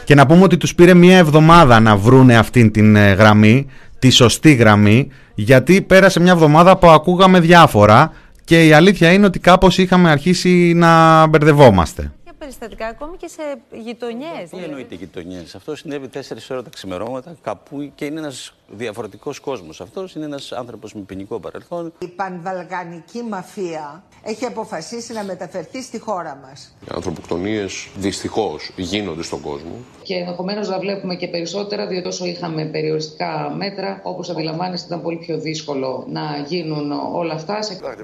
Και 0.04 0.16
να 0.16 0.26
πούμε 0.26 0.44
ότι 0.44 0.58
τους 0.58 0.76
πήρε 0.76 0.94
μία 0.94 1.18
εβδομάδα 1.18 1.80
να 1.80 1.98
βρούνε 1.98 2.38
αυτήν 2.38 2.72
την 2.72 2.96
ε, 2.96 3.12
γραμμή, 3.14 3.68
τη 4.00 4.10
σωστή 4.10 4.54
γραμμή, 4.54 5.08
γιατί 5.36 5.82
πέρασε 5.82 6.20
μια 6.20 6.32
εβδομάδα 6.32 6.78
που 6.78 6.90
ακούγαμε 6.90 7.40
διάφορα 7.40 8.12
και 8.44 8.66
η 8.66 8.74
αλήθεια 8.74 9.12
είναι 9.12 9.26
ότι 9.26 9.40
κάπως 9.40 9.78
είχαμε 9.78 10.10
αρχίσει 10.10 10.74
να 10.76 11.28
μπερδευόμαστε 11.28 12.12
περιστατικά 12.40 12.88
ακόμη 12.88 13.18
και 13.18 13.28
σε 13.28 13.42
γειτονιές. 13.72 14.40
Τι 14.40 14.46
δηλαδή. 14.46 14.64
εννοείται 14.64 14.96
γειτονιές; 14.96 15.56
Αυτό 15.56 15.76
συνέβη 15.76 16.10
4 16.14 16.20
ώρα 16.50 16.64
τα 16.64 16.70
ξημερώματα 16.70 17.36
κάπου 17.42 17.92
και 17.96 18.06
είναι 18.06 18.20
ένας 18.20 18.54
διαφορετικός 18.72 19.40
κόσμος. 19.40 19.82
Αυτός 19.82 20.16
είναι 20.16 20.26
ένας 20.26 20.52
άνθρωπος 20.52 20.94
με 20.94 21.02
ποινικό 21.02 21.40
παρελθόν. 21.40 21.94
Η 22.00 22.08
πανβαλγανική 22.08 23.22
μαφία 23.30 24.04
έχει 24.24 24.46
αποφασίσει 24.46 25.14
να 25.14 25.24
μεταφερθεί 25.24 25.82
στη 25.82 26.00
χώρα 26.00 26.40
μας. 26.42 26.76
Οι 26.86 26.88
ανθρωποκτονίες 26.94 27.88
δυστυχώς 27.98 28.72
γίνονται 28.76 29.24
στον 29.24 29.42
κόσμο. 29.42 29.76
Και 30.04 30.16
ενδεχομένως 30.16 30.70
να 30.70 30.80
βλέπουμε 30.80 31.16
και 31.16 31.28
περισσότερα, 31.28 31.88
διότι 31.88 32.08
όσο 32.08 32.26
είχαμε 32.26 32.66
περιοριστικά 32.66 33.54
μέτρα, 33.58 34.00
όπως 34.04 34.30
αντιλαμβάνεστε, 34.30 34.88
ήταν 34.88 35.02
πολύ 35.02 35.18
πιο 35.18 35.40
δύσκολο 35.40 36.06
να 36.10 36.22
γίνουν 36.48 36.92
όλα 36.92 37.34
αυτά. 37.34 37.60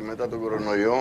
Μετά 0.06 0.30
τον 0.30 0.40
κορονοϊό 0.40 0.96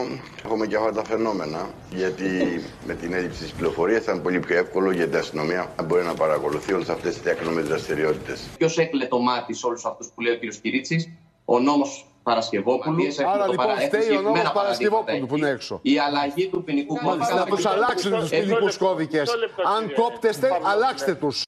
έχουμε 0.45 0.67
και 0.67 0.77
αυτά 0.77 0.93
τα 0.93 1.05
φαινόμενα. 1.05 1.69
Γιατί 1.91 2.63
με 2.87 2.95
την 2.95 3.13
έλλειψη 3.13 3.43
της 3.43 3.53
πληροφορίας 3.53 4.03
ήταν 4.03 4.23
πολύ 4.23 4.41
πιο 4.41 4.57
εύκολο 4.57 4.91
για 4.91 5.09
την 5.09 5.19
αστυνομία 5.19 5.73
να 5.77 5.83
μπορεί 5.83 6.05
να 6.05 6.15
παρακολουθεί 6.15 6.73
όλες 6.73 6.89
αυτές 6.89 7.13
τις 7.13 7.23
διακνομέ 7.23 7.61
δραστηριότητες. 7.61 8.41
Ποιος 8.59 8.79
έκλε 8.79 9.07
το 9.07 9.19
μάτι 9.19 9.54
σε 9.55 9.67
όλους 9.67 9.85
αυτούς 9.85 10.09
που 10.15 10.21
λέει 10.21 10.33
ο 10.33 10.39
κ. 10.39 10.61
Κυρίτσι, 10.63 11.19
ο 11.45 11.59
νόμος 11.61 12.07
Παρασκευόπουλου. 12.23 13.03
Άρα 13.27 13.49
λοιπόν 13.49 13.67
φταίει 13.79 14.17
ο 14.17 14.21
νόμος 14.21 14.53
Παρασκευόπουλου 14.53 15.27
που 15.27 15.37
είναι 15.37 15.49
έξω. 15.49 15.79
Η 15.83 15.99
αλλαγή 15.99 16.49
του 16.49 16.65
ποινικού 16.65 16.97
κώδικα. 16.97 17.35
Να 17.35 17.45
τους 17.45 17.67
αλλάξετε 17.67 18.19
τους 18.19 18.31
ποινικούς 18.31 18.77
κώδικες. 18.77 19.31
Αν 19.77 19.93
κόπτεστε, 19.95 20.61
αλλάξτε 20.63 21.15
τους. 21.15 21.43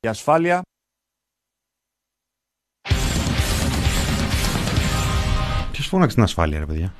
Η 0.00 0.08
ασφάλεια 0.08 0.62
Ποιος 5.72 5.86
φώναξε 5.86 6.14
την 6.14 6.24
ασφάλεια 6.24 6.58
ρε 6.58 6.66
παιδιά; 6.66 6.94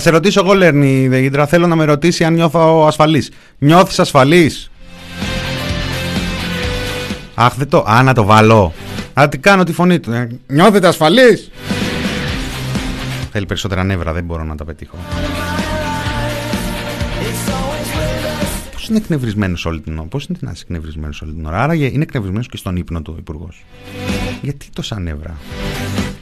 Θα 0.00 0.06
σε 0.06 0.12
ρωτήσω 0.12 0.40
εγώ, 0.44 0.54
Λέρνη 0.54 1.08
Δεγίντρα, 1.08 1.46
θέλω 1.46 1.66
να 1.66 1.76
με 1.76 1.84
ρωτήσει 1.84 2.24
αν 2.24 2.34
νιώθω 2.34 2.86
ασφαλής. 2.86 3.30
Νιώθεις 3.58 3.98
ασφαλής; 3.98 4.70
Αχ, 7.34 7.54
δεν 7.54 7.68
το... 7.68 7.84
Α, 7.88 8.02
να 8.02 8.14
το 8.14 8.24
βάλω. 8.24 8.72
Α, 9.20 9.28
τι 9.28 9.38
κάνω 9.38 9.64
τη 9.64 9.72
φωνή 9.72 10.00
του. 10.00 10.12
Ε, 10.12 10.28
νιώθετε 10.46 10.86
ασφαλής; 10.86 11.50
Θέλει 13.32 13.46
περισσότερα 13.46 13.84
νεύρα, 13.84 14.12
δεν 14.12 14.24
μπορώ 14.24 14.44
να 14.44 14.54
τα 14.54 14.64
πετύχω. 14.64 14.96
Πώς 18.72 18.88
είναι 18.88 18.98
εκνευρισμένος 18.98 19.66
όλη 19.66 19.80
την 19.80 19.98
ώρα. 19.98 20.08
Πώς 20.08 20.24
είναι 20.24 20.38
να 20.40 20.50
είσαι 20.50 20.62
εκνευρισμένος 20.64 21.22
όλη 21.22 21.32
την 21.32 21.46
ώρα; 21.46 21.62
Άρα 21.62 21.74
είναι 21.74 22.02
εκνευρισμένος 22.02 22.48
και 22.48 22.56
στον 22.56 22.76
ύπνο 22.76 23.02
του 23.02 23.16
υπουργός. 23.18 23.64
Γιατί 24.42 24.66
τόσα 24.72 25.00
νεύρα; 25.00 25.36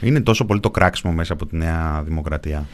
Είναι 0.01 0.21
τόσο 0.21 0.45
πολύ 0.45 0.59
το 0.59 0.69
κράξιμο 0.69 1.13
μέσα 1.13 1.33
από 1.33 1.45
τη 1.45 1.57
Νέα 1.57 2.01
Δημοκρατία. 2.05 2.65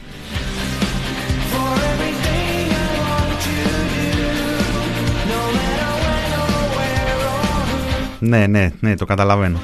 Ναι, 8.26 8.46
ναι, 8.46 8.70
ναι, 8.80 8.94
το 8.94 9.04
καταλαβαίνω. 9.04 9.58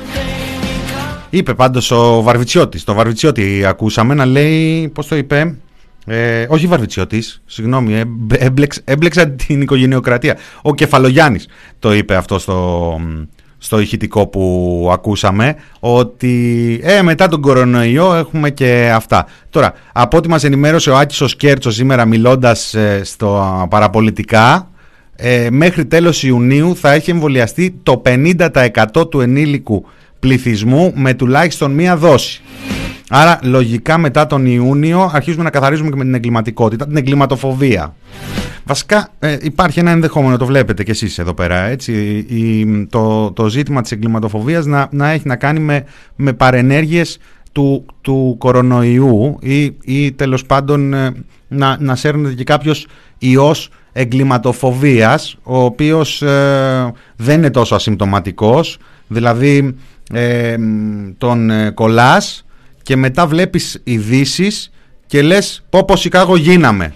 Είπε 1.31 1.55
πάντως 1.55 1.91
ο 1.91 2.23
Βαρβιτσιώτης, 2.23 2.85
το 2.85 2.95
Βαρβιτσιώτη 2.95 3.65
ακούσαμε 3.65 4.15
να 4.15 4.25
λέει, 4.25 4.89
πώς 4.89 5.07
το 5.07 5.17
είπε, 5.17 5.55
ε, 6.07 6.47
όχι 6.49 6.67
Βαρβιτσιώτης, 6.67 7.43
συγγνώμη, 7.47 8.03
έμπλεξ, 8.33 8.81
έμπλεξα 8.85 9.29
την 9.31 9.61
οικογενειοκρατία. 9.61 10.37
Ο 10.63 10.75
Κεφαλογιάννης 10.75 11.49
το 11.79 11.93
είπε 11.93 12.15
αυτό 12.15 12.39
στο, 12.39 13.01
στο 13.59 13.81
ηχητικό 13.81 14.27
που 14.27 14.89
ακούσαμε, 14.93 15.57
ότι 15.81 16.81
ε, 16.83 17.03
μετά 17.03 17.29
τον 17.29 17.41
κορονοϊό 17.41 18.15
έχουμε 18.15 18.51
και 18.51 18.93
αυτά. 18.95 19.27
Τώρα, 19.51 19.73
από 19.93 20.17
ό,τι 20.17 20.29
μας 20.29 20.45
ενημέρωσε 20.45 20.91
ο 20.91 20.97
Άκης 20.97 21.21
ο 21.21 21.29
Σκέρτσος 21.29 21.75
σήμερα 21.75 22.05
μιλώντας 22.05 22.75
ε, 22.75 23.01
στο 23.05 23.67
παραπολιτικά, 23.71 24.70
ε, 25.23 25.51
μέχρι 25.51 25.87
τέλος 25.87 26.23
Ιουνίου 26.23 26.77
θα 26.77 26.93
έχει 26.93 27.11
εμβολιαστεί 27.11 27.75
το 27.83 28.03
50% 28.95 29.11
του 29.11 29.21
ενήλικου 29.21 29.85
πληθυσμού 30.19 30.93
με 30.97 31.15
τουλάχιστον 31.15 31.73
μία 31.73 31.97
δόση. 31.97 32.43
Άρα 33.13 33.39
λογικά 33.43 33.99
μετά 33.99 34.27
τον 34.27 34.47
Ιούνιο 34.47 35.11
αρχίζουμε 35.15 35.43
να 35.45 35.51
καθαρίζουμε 35.51 35.91
και 35.91 35.97
με 35.97 36.05
την 36.05 36.15
εγκληματικότητα, 36.15 36.87
την 36.87 36.97
εγκληματοφοβία. 36.97 37.95
Βασικά 38.65 39.09
ε, 39.19 39.37
υπάρχει 39.41 39.79
ένα 39.79 39.91
ενδεχόμενο, 39.91 40.37
το 40.37 40.47
βλέπετε 40.47 40.85
κι 40.85 40.91
εσείς 40.91 41.19
εδώ 41.19 41.35
πέρα, 41.35 41.63
έτσι, 41.63 41.93
η, 42.29 42.87
το, 42.91 43.33
το 43.33 43.49
ζήτημα 43.49 43.81
της 43.81 43.93
εγκληματοφοβίας 43.93 44.67
να, 44.67 44.89
να 44.91 45.11
έχει 45.11 45.27
να 45.27 45.37
κάνει 45.37 45.61
με, 45.61 45.85
με 46.17 46.33
παρενέργειες 46.33 47.19
του, 47.53 47.87
του 48.01 48.35
κορονοϊού 48.39 49.39
ή, 49.41 49.77
ή 49.85 50.13
τέλος 50.13 50.47
πάντων 50.47 50.95
ε, 50.95 51.13
να, 51.49 51.77
να 51.81 51.97
σέρνεται 51.97 52.35
και 52.35 52.45
κάποιος 52.45 52.87
ιός 53.19 53.71
εγκληματοφοβίας 53.93 55.37
ο 55.43 55.59
οποίος 55.63 56.23
ε, 56.23 56.93
δεν 57.17 57.39
είναι 57.39 57.51
τόσο 57.51 57.75
ασυμπτωματικός. 57.75 58.79
Δηλαδή 59.07 59.77
ε, 60.13 60.57
τον 61.19 61.51
ε, 61.51 61.71
κολλάς 61.71 62.45
και 62.83 62.97
μετά 62.97 63.27
βλέπεις 63.27 63.81
ειδήσεις 63.85 64.71
και 65.07 65.23
λες 65.23 65.65
πω 65.71 65.85
πω 65.85 65.97
Σικάγο 65.97 66.37
γίναμε 66.37 66.93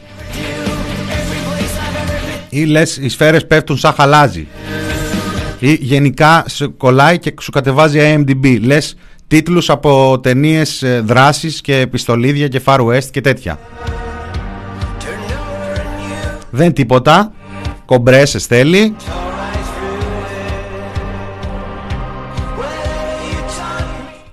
ή 2.49 2.64
λες 2.64 2.97
οι 2.97 3.09
σφαίρες 3.09 3.47
πέφτουν 3.47 3.76
σαν 3.76 3.92
χαλάζι 3.92 4.47
ή 5.59 5.72
γενικά 5.72 6.45
σου 6.49 6.76
κολλάει 6.76 7.18
και 7.18 7.34
σου 7.40 7.51
κατεβάζει 7.51 7.99
IMDb 8.03 8.59
λες 8.61 8.97
τίτλους 9.28 9.70
από 9.70 10.20
ταινίες 10.22 10.82
ε, 10.82 11.01
δράσης 11.05 11.61
και 11.61 11.76
επιστολίδια 11.76 12.49
και 12.49 12.61
Far 12.64 12.78
West 12.78 13.05
και 13.11 13.20
τέτοια 13.20 13.59
δεν 16.55 16.72
τίποτα. 16.72 17.32
Κομπρέσες 17.84 18.46
θέλει. 18.46 18.96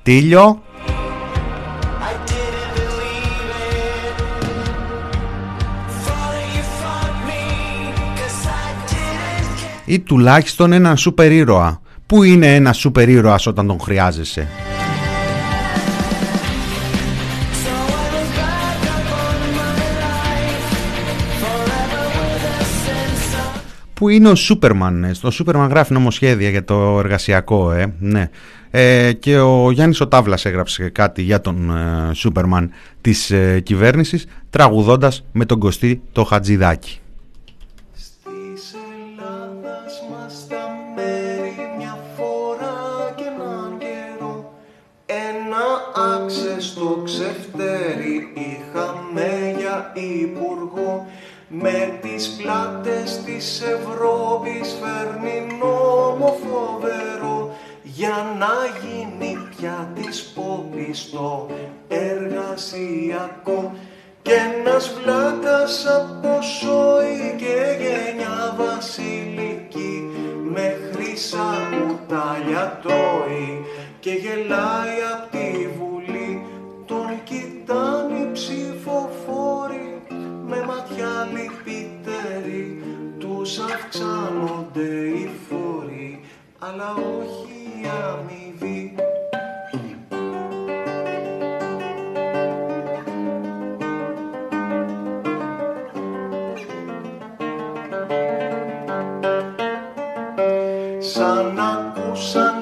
Τίλιο. 0.03 0.61
Ή 9.85 9.99
τουλάχιστον 9.99 10.71
έναν 10.71 10.97
σούπερ 10.97 11.31
ήρωα. 11.31 11.81
Πού 12.05 12.23
είναι 12.23 12.55
ένας 12.55 12.77
σούπερ 12.77 13.09
ήρωας 13.09 13.47
όταν 13.47 13.67
τον 13.67 13.79
χρειάζεσαι; 13.79 14.47
Που 24.01 24.09
είναι 24.09 24.29
ο 24.29 24.35
Σούπερμαν. 24.35 25.03
Ε, 25.03 25.13
στο 25.13 25.31
Σούπερμαν 25.31 25.69
γράφει 25.69 25.93
νομοσχέδια 25.93 26.49
για 26.49 26.63
το 26.63 26.99
εργασιακό, 26.99 27.71
ε, 27.71 27.93
ναι. 27.99 28.29
Ε, 28.71 29.13
και 29.13 29.39
ο 29.39 29.71
Γιάννης 29.71 30.01
ο 30.01 30.07
Τάβλας 30.07 30.45
έγραψε 30.45 30.89
κάτι 30.89 31.21
για 31.21 31.41
τον 31.41 31.77
ε, 31.77 32.13
Σούπερμαν 32.13 32.71
της 33.01 33.31
ε, 33.31 33.59
κυβέρνησης, 33.59 34.25
τραγουδώντας 34.49 35.23
με 35.31 35.45
τον 35.45 35.59
Κωστή 35.59 36.01
το 36.11 36.23
Χατζηδάκι. 36.23 36.99
Ένα 45.05 45.81
Έφτασε 46.31 46.61
στο 46.61 47.01
ξεφτέρι 47.05 48.27
Είχαμε 48.33 49.55
για 49.59 49.91
υπουργό 49.93 50.60
Με 51.53 51.99
τις 52.01 52.29
πλάτες 52.29 53.21
της 53.25 53.61
Ευρώπης 53.61 54.75
Φέρνει 54.81 55.47
νόμο 55.59 56.37
φοβερό. 56.43 57.55
Για 57.83 58.35
να 58.39 58.53
γίνει 58.81 59.37
πια 59.49 59.91
της 59.95 60.23
πόπης 60.23 61.09
Το 61.09 61.49
εργασιακό. 61.87 63.73
Κι 64.21 64.31
ένας 64.31 64.93
βλάκας 65.01 65.85
από 65.85 66.41
σόι 66.41 67.35
και 67.37 67.83
γενιά 67.83 68.55
βασιλική 68.57 70.09
με 70.53 70.77
χρυσά 70.91 71.53
κουτάλια 71.71 72.79
τρώει. 72.81 73.65
Και 73.99 74.11
γελάει 74.11 74.97
απ' 75.13 75.31
τη 75.31 75.67
βουλή 75.77 76.45
τον 76.85 77.23
κοιτάνε 77.23 78.17
οι 78.17 78.31
ψηφοφόροι 78.31 79.90
με 80.51 80.65
ματιά 80.65 81.27
λυπητερή. 81.33 82.83
Τους 83.19 83.59
αυξάνονται 83.59 85.07
οι 85.07 85.29
φόροι 85.49 86.21
αλλά 86.59 86.93
όχι 86.93 87.81
η 87.81 87.89
αμοιβή. 88.03 88.95
Σαν 100.99 101.59
ακούσαν 101.59 102.60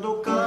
θέλεις 0.00 0.20
θα 0.24 0.45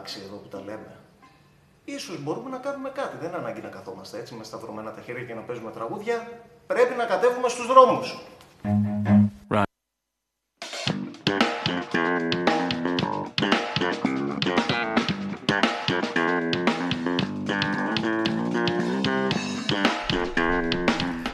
αλλάξει 0.00 0.20
εδώ 0.26 0.36
που 0.36 0.48
τα 0.48 0.58
λέμε. 0.58 0.96
Ίσως 1.84 2.22
μπορούμε 2.22 2.50
να 2.50 2.56
κάνουμε 2.56 2.90
κάτι. 2.94 3.16
Δεν 3.20 3.28
είναι 3.28 3.36
ανάγκη 3.36 3.60
να 3.60 3.68
καθόμαστε 3.68 4.18
έτσι 4.18 4.34
με 4.34 4.44
σταυρωμένα 4.44 4.92
τα 4.92 5.00
χέρια 5.00 5.24
και 5.24 5.34
να 5.34 5.40
παίζουμε 5.40 5.70
τραγούδια. 5.70 6.28
Πρέπει 6.66 6.94
να 6.96 7.04
κατέβουμε 7.04 7.48
στους 7.48 7.66
δρόμους. 7.66 8.18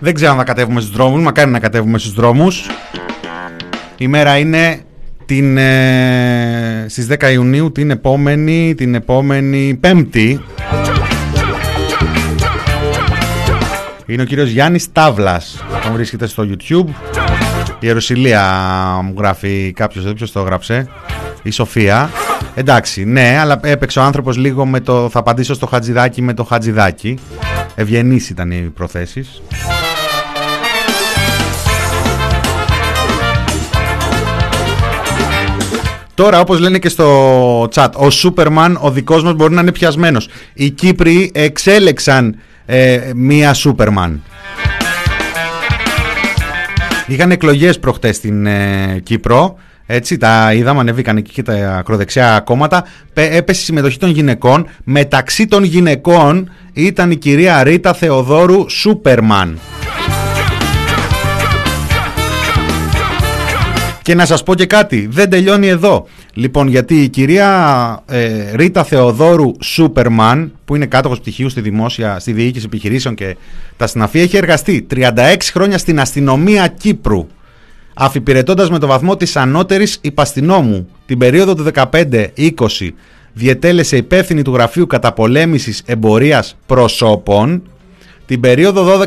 Δεν 0.01 0.15
ξέρω 0.15 0.31
αν 0.31 0.39
θα 0.39 0.45
κατέβουμε 0.45 0.81
στους 0.81 0.93
δρόμους, 0.93 1.23
μακάρι 1.23 1.51
να 1.51 1.61
κατέβουμε 1.61 1.99
στους 1.99 2.13
δρόμους. 2.13 2.71
Η 3.99 4.09
μέρα 4.09 4.39
είναι 4.39 4.86
την, 5.27 5.57
ε, 5.57 6.87
στις 6.89 7.07
10 7.07 7.31
Ιουνίου, 7.31 7.73
την 7.73 7.91
επόμενη, 7.91 8.75
την 8.77 8.95
επόμενη 8.95 9.79
Πέμπτη. 9.81 10.41
Είναι 14.07 14.23
ο 14.23 14.25
κύριος 14.25 14.49
Γιάννης 14.49 14.93
Τάβλας. 14.93 15.65
Τον 15.83 15.93
βρίσκεται 15.93 16.27
στο 16.27 16.49
YouTube. 16.49 16.89
Η 17.69 17.79
Ιερουσιλία 17.81 18.43
μου 19.05 19.15
γράφει 19.19 19.73
κάποιος 19.77 20.05
εδώ, 20.05 20.15
ποιος 20.15 20.33
το 20.33 20.41
έγραψε. 20.41 20.89
Η 21.43 21.51
Σοφία. 21.51 22.11
Εντάξει, 22.55 23.05
ναι, 23.05 23.37
αλλά 23.41 23.61
έπαιξε 23.63 23.99
ο 23.99 24.03
άνθρωπος 24.03 24.37
λίγο 24.37 24.67
με 24.67 24.81
το 24.81 25.09
θα 25.09 25.19
απαντήσω 25.19 25.55
στο 25.55 25.67
χατζηδάκι 25.67 26.23
με 26.23 26.35
το 26.35 26.45
χατζηδάκι. 26.45 27.19
Ευγενείς 27.75 28.31
ήταν 28.31 28.51
οι 28.51 28.73
προθέσεις. 28.75 29.43
Τώρα, 36.17 36.41
όπως 36.41 36.59
λένε 36.61 36.79
και 36.79 36.89
στο 36.89 37.69
chat, 37.75 37.89
ο 37.95 38.11
Σούπερμαν, 38.11 38.79
ο 38.81 38.91
δικός 38.91 39.23
μας 39.23 39.35
μπορεί 39.35 39.55
να 39.55 39.61
είναι 39.61 39.73
πιασμένος. 39.73 40.29
Οι 40.55 40.71
Κύπροι 40.71 41.31
εξέλεξαν 41.35 42.37
ε, 42.67 42.99
μία 43.15 43.55
Σούπερμαν. 43.55 44.23
Είχαν 47.07 47.31
εκλογές 47.31 47.79
προχτές 47.79 48.17
στην 48.17 48.47
ε, 48.47 49.01
Κύπρο. 49.03 49.57
Έτσι, 49.87 50.17
τα 50.17 50.53
είδαμε, 50.55 50.81
ανέβηκαν 50.81 51.17
εκεί 51.17 51.33
και 51.33 51.43
τα 51.43 51.77
ακροδεξιά 51.79 52.41
κόμματα. 52.45 52.85
Πε- 53.13 53.35
Έπεσε 53.35 53.61
η 53.61 53.65
συμμετοχή 53.65 53.99
των 53.99 54.11
γυναικών. 54.11 54.67
Μεταξύ 54.85 55.47
των 55.47 55.65
γυναικών 55.65 56.51
ήταν 56.73 57.11
η 57.11 57.17
κυρία 57.17 57.63
Ρίτα 57.63 57.95
Θεοδόρου 57.95 58.71
Σούπερμαν. 58.71 59.59
Και 64.07 64.15
να 64.15 64.27
σας 64.27 64.43
πω 64.43 64.55
και 64.55 64.67
κάτι, 64.67 65.09
δεν 65.11 65.31
τελειώνει 65.31 65.69
εδώ. 65.69 66.07
Λοιπόν, 66.35 66.69
γιατί 66.69 67.03
η 67.03 67.09
κυρία 67.09 68.03
ε, 68.07 68.51
Ρίτα 68.55 68.85
Θεοδόρου 68.85 69.51
Σούπερμαν, 69.61 70.53
που 70.65 70.77
είναι 70.77 70.87
κάτοχος 70.87 71.21
πτυχίου 71.21 71.49
στη 71.49 71.61
δημόσια, 71.61 72.19
στη 72.19 72.33
διοίκηση 72.33 72.65
επιχειρήσεων 72.67 73.15
και 73.15 73.37
τα 73.77 73.87
συναφή, 73.87 74.21
έχει 74.21 74.37
εργαστεί 74.37 74.87
36 74.95 75.37
χρόνια 75.53 75.79
στην 75.79 76.01
αστυνομία 76.01 76.67
Κύπρου, 76.69 77.27
αφιπηρετώντας 77.95 78.71
με 78.71 78.79
το 78.79 78.87
βαθμό 78.87 79.17
της 79.17 79.37
ανώτερης 79.37 79.99
υπαστηνόμου. 80.01 80.89
Την 81.07 81.19
περίοδο 81.19 81.55
του 81.55 81.67
15-20 81.91 82.91
διετέλεσε 83.33 83.97
υπεύθυνη 83.97 84.43
του 84.43 84.55
Γραφείου 84.55 84.87
Καταπολέμησης 84.87 85.83
Εμπορίας 85.87 86.57
Προσώπων, 86.67 87.63
την 88.27 88.41
περίοδο 88.41 89.01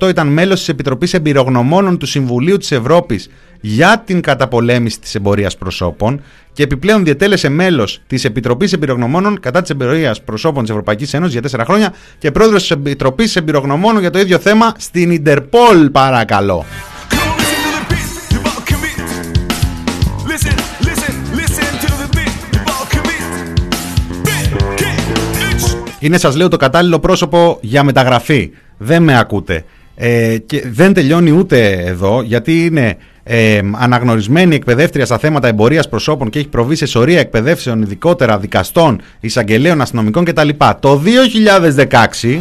12-18 0.00 0.08
ήταν 0.08 0.26
μέλος 0.26 0.58
της 0.58 0.68
Επιτροπής 0.68 1.14
Εμπειρογνωμόνων 1.14 1.98
του 1.98 2.06
Συμβουλίου 2.06 2.56
της 2.56 2.72
Ευρώπης 2.72 3.28
για 3.66 4.02
την 4.06 4.20
καταπολέμηση 4.20 5.00
της 5.00 5.14
εμπορίας 5.14 5.56
προσώπων 5.56 6.22
και 6.52 6.62
επιπλέον 6.62 7.04
διετέλεσε 7.04 7.48
μέλος 7.48 8.00
της 8.06 8.24
Επιτροπής 8.24 8.72
Εμπειρογνωμόνων 8.72 9.40
κατά 9.40 9.60
της 9.60 9.70
εμπορίας 9.70 10.22
προσώπων 10.22 10.62
της 10.62 10.70
Ευρωπαϊκής 10.70 11.14
Ένωσης 11.14 11.40
για 11.40 11.60
4 11.60 11.64
χρόνια 11.64 11.94
και 12.18 12.30
πρόεδρος 12.30 12.60
της 12.60 12.70
Επιτροπής 12.70 13.36
Εμπειρογνωμόνων 13.36 14.00
για 14.00 14.10
το 14.10 14.18
ίδιο 14.18 14.38
θέμα 14.38 14.74
στην 14.78 15.10
Ιντερπόλ 15.10 15.90
παρακαλώ. 15.90 16.64
Listen, 20.30 20.56
listen, 20.88 21.14
listen 21.40 21.70
to 21.84 21.90
the 22.00 22.08
beat. 22.16 22.36
You 22.54 22.62
all 22.74 22.86
commit. 22.94 23.22
Big, 24.28 24.46
get, 24.80 24.98
bitch. 25.36 25.64
Είναι 25.98 26.18
σας 26.18 26.36
λέω 26.36 26.48
το 26.48 26.56
κατάλληλο 26.56 26.98
πρόσωπο 26.98 27.58
για 27.60 27.82
μεταγραφή. 27.82 28.50
Δεν 28.76 29.02
με 29.02 29.18
ακούτε. 29.18 29.64
Ε, 29.96 30.38
και 30.38 30.62
δεν 30.72 30.92
τελειώνει 30.92 31.30
ούτε 31.30 31.70
εδώ 31.70 32.22
γιατί 32.22 32.64
είναι 32.64 32.96
ε, 33.22 33.60
αναγνωρισμένη 33.72 34.54
εκπαιδεύτρια 34.54 35.04
στα 35.04 35.18
θέματα 35.18 35.48
εμπορίας 35.48 35.88
προσώπων 35.88 36.30
και 36.30 36.38
έχει 36.38 36.48
προβεί 36.48 36.76
σε 36.76 36.86
σωρία 36.86 37.20
εκπαιδεύσεων 37.20 37.82
ειδικότερα 37.82 38.38
δικαστών, 38.38 39.00
εισαγγελέων, 39.20 39.80
αστυνομικών 39.80 40.24
κτλ. 40.24 40.48
Το 40.80 41.02
2016 42.22 42.40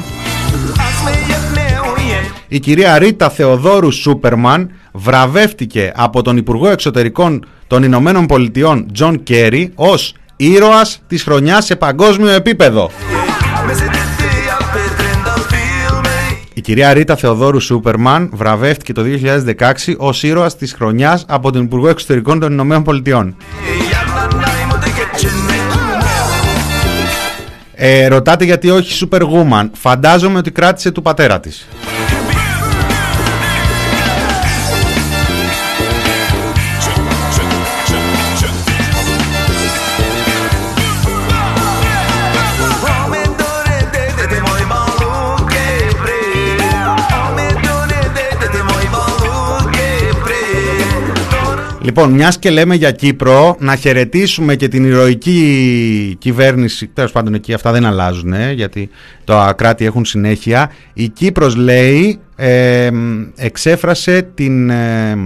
η 2.47 2.59
κυρία 2.59 2.97
Ρίτα 2.97 3.29
Θεοδόρου 3.29 3.91
Σούπερμαν 3.91 4.71
βραβεύτηκε 4.91 5.91
από 5.95 6.21
τον 6.21 6.37
Υπουργό 6.37 6.69
Εξωτερικών 6.69 7.45
των 7.67 7.83
Ηνωμένων 7.83 8.25
Πολιτειών 8.25 8.87
Τζον 8.93 9.23
Κέρι 9.23 9.71
ως 9.75 10.13
ήρωας 10.35 11.01
της 11.07 11.23
χρονιάς 11.23 11.65
σε 11.65 11.75
παγκόσμιο 11.75 12.29
επίπεδο. 12.29 12.89
Η 16.53 16.61
κυρία 16.61 16.93
Ρίτα 16.93 17.15
Θεοδόρου 17.15 17.59
Σούπερμαν 17.59 18.29
βραβεύτηκε 18.33 18.93
το 18.93 19.03
2016 19.57 19.95
ως 19.97 20.23
ήρωας 20.23 20.57
της 20.57 20.73
χρονιάς 20.73 21.25
από 21.27 21.51
τον 21.51 21.63
Υπουργό 21.63 21.89
Εξωτερικών 21.89 22.39
των 22.39 22.51
Ηνωμένων 22.51 22.83
Πολιτειών. 22.83 23.35
Ε, 27.75 28.07
ρωτάτε 28.07 28.45
γιατί 28.45 28.69
όχι 28.69 29.07
Superwoman. 29.09 29.69
Φαντάζομαι 29.73 30.37
ότι 30.37 30.51
κράτησε 30.51 30.91
του 30.91 31.01
πατέρα 31.01 31.39
της. 31.39 31.67
Λοιπόν, 51.83 52.11
μιας 52.11 52.39
και 52.39 52.49
λέμε 52.49 52.75
για 52.75 52.91
Κύπρο, 52.91 53.55
να 53.59 53.75
χαιρετήσουμε 53.75 54.55
και 54.55 54.67
την 54.67 54.85
ηρωική 54.85 56.15
κυβέρνηση. 56.19 56.87
Τέλος 56.87 57.11
πάντων, 57.11 57.33
εκεί 57.33 57.53
αυτά 57.53 57.71
δεν 57.71 57.85
αλλάζουν, 57.85 58.33
ε, 58.33 58.51
γιατί 58.51 58.89
τα 59.23 59.53
κράτη 59.57 59.85
έχουν 59.85 60.05
συνέχεια. 60.05 60.71
Η 60.93 61.09
Κύπρος 61.09 61.55
λέει, 61.55 62.19
ε, 62.35 62.89
εξέφρασε 63.35 64.21
την 64.33 64.69
ε, 64.69 65.17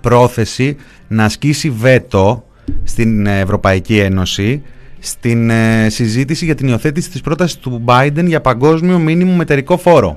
πρόθεση 0.00 0.76
να 1.08 1.24
ασκήσει 1.24 1.70
βέτο 1.70 2.44
στην 2.84 3.26
Ευρωπαϊκή 3.26 3.98
Ένωση 3.98 4.62
στην 4.98 5.50
ε, 5.50 5.86
συζήτηση 5.88 6.44
για 6.44 6.54
την 6.54 6.68
υιοθέτηση 6.68 7.10
της 7.10 7.20
πρότασης 7.20 7.56
του 7.56 7.84
Biden 7.86 8.24
για 8.24 8.40
παγκόσμιο 8.40 8.98
μήνυμο 8.98 9.32
μετερικό 9.32 9.76
φόρο. 9.76 10.14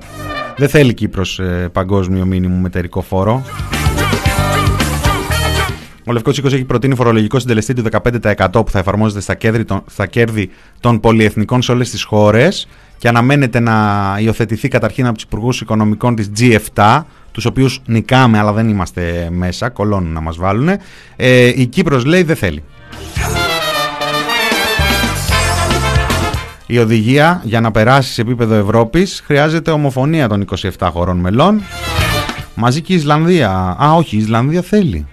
Δεν 0.56 0.68
θέλει 0.68 0.94
Κύπρος 0.94 1.38
ε, 1.38 1.68
παγκόσμιο 1.72 2.24
μήνυμο 2.24 2.56
μετερικό 2.56 3.00
φόρο. 3.00 3.42
Ο 6.04 6.12
Λευκός 6.12 6.38
Οίκος 6.38 6.52
έχει 6.52 6.64
προτείνει 6.64 6.94
φορολογικό 6.94 7.38
συντελεστή 7.38 7.74
του 7.74 7.82
15% 7.90 8.46
που 8.52 8.70
θα 8.70 8.78
εφαρμόζεται 8.78 9.20
στα 9.20 9.34
κέρδη, 9.34 9.64
των, 9.64 9.82
στα 9.86 10.06
κέρδη 10.06 10.50
των 10.80 11.00
πολυεθνικών 11.00 11.62
σε 11.62 11.72
όλες 11.72 11.90
τις 11.90 12.02
χώρες 12.02 12.68
και 12.98 13.08
αναμένεται 13.08 13.60
να 13.60 14.16
υιοθετηθεί 14.20 14.68
καταρχήν 14.68 15.06
από 15.06 15.14
τους 15.14 15.22
Υπουργούς 15.22 15.60
Οικονομικών 15.60 16.14
της 16.14 16.30
G7, 16.38 17.02
τους 17.32 17.44
οποίους 17.44 17.80
νικάμε 17.86 18.38
αλλά 18.38 18.52
δεν 18.52 18.68
είμαστε 18.68 19.28
μέσα, 19.30 19.68
κολώνουν 19.68 20.12
να 20.12 20.20
μας 20.20 20.36
βάλουν. 20.36 20.68
Ε, 21.16 21.52
η 21.56 21.66
Κύπρος 21.66 22.04
λέει 22.04 22.22
δεν 22.22 22.36
θέλει. 22.36 22.62
Η 26.66 26.78
οδηγία 26.78 27.40
για 27.44 27.60
να 27.60 27.70
περάσει 27.70 28.12
σε 28.12 28.20
επίπεδο 28.20 28.54
Ευρώπης 28.54 29.22
χρειάζεται 29.26 29.70
ομοφωνία 29.70 30.28
των 30.28 30.44
27 30.78 30.88
χωρών 30.92 31.16
μελών. 31.16 31.62
Μαζί 32.54 32.80
και 32.80 32.92
η 32.92 32.96
Ισλανδία. 32.96 33.76
Α, 33.84 33.92
όχι, 33.94 34.16
η 34.16 34.18
Ισλανδία 34.18 34.62
θέλει. 34.62 35.06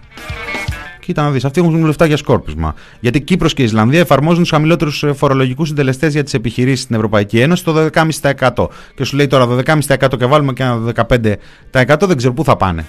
Κοίτα 1.08 1.22
να 1.22 1.32
δεις, 1.32 1.46
αυτοί 1.46 1.62
έχουν 1.62 1.86
λεφτά 1.86 2.06
για 2.06 2.18
σκόρπισμα. 2.18 2.76
Γιατί 3.00 3.22
Κύπρος 3.22 3.54
και 3.54 3.62
η 3.62 3.66
Ισλανδία 3.66 4.00
εφαρμόζουν 4.00 4.42
τους 4.42 4.50
χαμηλότερους 4.50 5.06
φορολογικούς 5.14 5.68
συντελεστές 5.68 6.14
για 6.14 6.24
τις 6.24 6.34
επιχειρήσεις 6.34 6.84
στην 6.84 6.96
Ευρωπαϊκή 6.96 7.40
Ένωση 7.40 7.64
το 7.64 7.90
12,5%. 7.94 8.68
Και 8.96 9.04
σου 9.04 9.16
λέει 9.16 9.28
τώρα 9.28 9.48
12,5% 9.48 10.18
και 10.18 10.26
βάλουμε 10.26 10.54
και 10.54 10.64
ένα 10.64 10.94
15% 10.96 12.08
δεν 12.08 12.18
ξέρω 12.18 12.34
πού 12.34 12.44
θα 12.44 12.56
πάνε. 12.58 12.86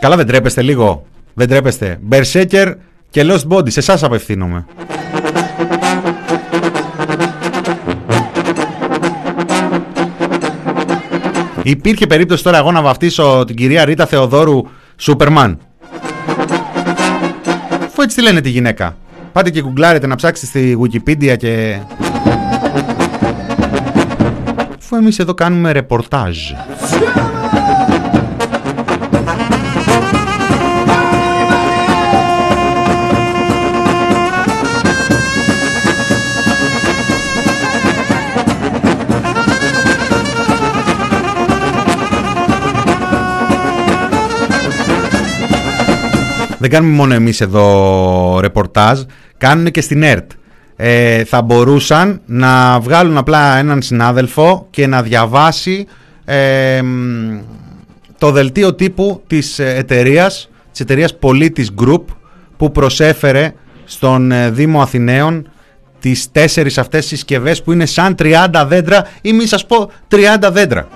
Καλά 0.00 0.16
δεν 0.16 0.26
τρέπεστε 0.26 0.62
λίγο. 0.62 1.06
Δεν 1.34 1.48
τρέπεστε. 1.48 2.00
Berserker 2.10 2.74
και 3.10 3.22
Lost 3.24 3.48
Body. 3.48 3.70
Σε 3.70 3.78
εσάς 3.78 4.02
απευθύνομαι. 4.02 4.66
Υπήρχε 11.68 12.06
περίπτωση 12.06 12.42
τώρα 12.42 12.58
εγώ 12.58 12.72
να 12.72 12.82
βαφτίσω 12.82 13.44
την 13.46 13.56
κυρία 13.56 13.84
Ρίτα 13.84 14.06
Θεοδόρου 14.06 14.62
Σούπερμαν. 14.96 15.58
Αφού 17.84 18.02
έτσι 18.02 18.16
τη 18.16 18.22
λένε 18.22 18.40
τη 18.40 18.48
γυναίκα. 18.48 18.96
Πάτε 19.32 19.50
και 19.50 19.60
γκουγκλάρετε 19.62 20.06
να 20.06 20.14
ψάξετε 20.14 20.46
στη 20.46 20.78
Wikipedia 20.82 21.36
και... 21.36 21.78
Αφού 24.78 24.96
εμείς 24.96 25.18
εδώ 25.18 25.34
κάνουμε 25.34 25.72
ρεπορτάζ. 25.72 26.38
Δεν 46.58 46.70
κάνουμε 46.70 46.94
μόνο 46.94 47.14
εμείς 47.14 47.40
εδώ 47.40 48.38
ρεπορτάζ, 48.40 49.00
κάνουν 49.38 49.70
και 49.70 49.80
στην 49.80 50.02
ΕΡΤ. 50.02 50.30
Ε, 50.76 51.24
θα 51.24 51.42
μπορούσαν 51.42 52.20
να 52.26 52.80
βγάλουν 52.80 53.16
απλά 53.16 53.56
έναν 53.56 53.82
συνάδελφο 53.82 54.66
και 54.70 54.86
να 54.86 55.02
διαβάσει 55.02 55.86
ε, 56.24 56.80
το 58.18 58.30
δελτίο 58.30 58.74
τύπου 58.74 59.22
της 59.26 59.58
εταιρείας, 59.58 60.50
της 60.70 60.80
εταιρείας 60.80 61.16
Πολίτης 61.18 61.70
Group 61.82 62.04
που 62.56 62.72
προσέφερε 62.72 63.52
στον 63.84 64.32
ε, 64.32 64.50
Δήμο 64.50 64.82
Αθηναίων 64.82 65.50
τις 66.00 66.30
τέσσερις 66.32 66.78
αυτές 66.78 67.06
συσκευές 67.06 67.62
που 67.62 67.72
είναι 67.72 67.86
σαν 67.86 68.14
30 68.18 68.64
δέντρα 68.66 69.06
ή 69.20 69.32
μη 69.32 69.46
σας 69.46 69.66
πω 69.66 69.90
30 70.10 70.16
δέντρα. 70.52 70.88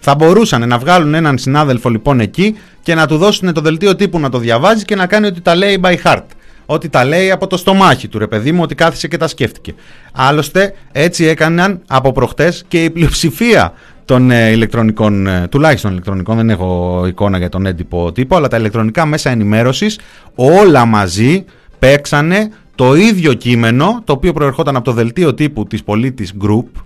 Θα 0.00 0.14
μπορούσαν 0.14 0.68
να 0.68 0.78
βγάλουν 0.78 1.14
έναν 1.14 1.38
συνάδελφο 1.38 1.88
λοιπόν 1.88 2.20
εκεί 2.20 2.56
και 2.82 2.94
να 2.94 3.06
του 3.06 3.16
δώσουν 3.16 3.52
το 3.52 3.60
δελτίο 3.60 3.96
τύπου 3.96 4.18
να 4.18 4.28
το 4.28 4.38
διαβάζει 4.38 4.84
και 4.84 4.96
να 4.96 5.06
κάνει 5.06 5.26
ότι 5.26 5.40
τα 5.40 5.54
λέει 5.54 5.80
by 5.82 5.94
heart. 6.04 6.24
Ότι 6.66 6.88
τα 6.88 7.04
λέει 7.04 7.30
από 7.30 7.46
το 7.46 7.56
στομάχι 7.56 8.08
του 8.08 8.18
ρε 8.18 8.26
παιδί 8.26 8.52
μου, 8.52 8.62
ότι 8.62 8.74
κάθισε 8.74 9.08
και 9.08 9.16
τα 9.16 9.28
σκέφτηκε. 9.28 9.74
Άλλωστε 10.12 10.74
έτσι 10.92 11.24
έκαναν 11.24 11.80
από 11.86 12.12
προχτές 12.12 12.64
και 12.68 12.84
η 12.84 12.90
πλειοψηφία 12.90 13.72
των 14.04 14.30
ε, 14.30 14.50
ηλεκτρονικών, 14.50 15.26
ε, 15.26 15.48
τουλάχιστον 15.50 15.90
ηλεκτρονικών, 15.90 16.36
δεν 16.36 16.50
έχω 16.50 17.02
εικόνα 17.06 17.38
για 17.38 17.48
τον 17.48 17.66
έντυπο 17.66 18.12
τύπο, 18.12 18.36
αλλά 18.36 18.48
τα 18.48 18.56
ηλεκτρονικά 18.56 19.06
μέσα 19.06 19.30
ενημέρωσης 19.30 19.98
όλα 20.34 20.84
μαζί 20.84 21.44
παίξανε 21.78 22.50
το 22.74 22.94
ίδιο 22.94 23.34
κείμενο, 23.34 24.02
το 24.04 24.12
οποίο 24.12 24.32
προερχόταν 24.32 24.76
από 24.76 24.84
το 24.84 24.92
δελτίο 24.92 25.34
τύπου 25.34 25.66
της 25.66 25.82
πολίτης 25.84 26.32
Group, 26.42 26.82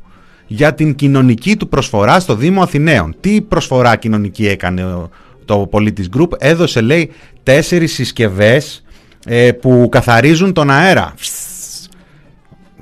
για 0.46 0.74
την 0.74 0.94
κοινωνική 0.94 1.56
του 1.56 1.68
προσφορά 1.68 2.20
στο 2.20 2.34
Δήμο 2.34 2.62
Αθηναίων. 2.62 3.14
Τι 3.20 3.40
προσφορά 3.40 3.96
κοινωνική 3.96 4.46
έκανε 4.48 5.08
το 5.44 5.66
Πολίτης 5.70 6.08
Group; 6.16 6.28
Έδωσε 6.38 6.80
λέει 6.80 7.10
τέσσερις 7.42 7.92
συσκευές 7.92 8.84
ε, 9.26 9.52
που 9.52 9.88
καθαρίζουν 9.90 10.52
τον 10.52 10.70
αέρα. 10.70 11.14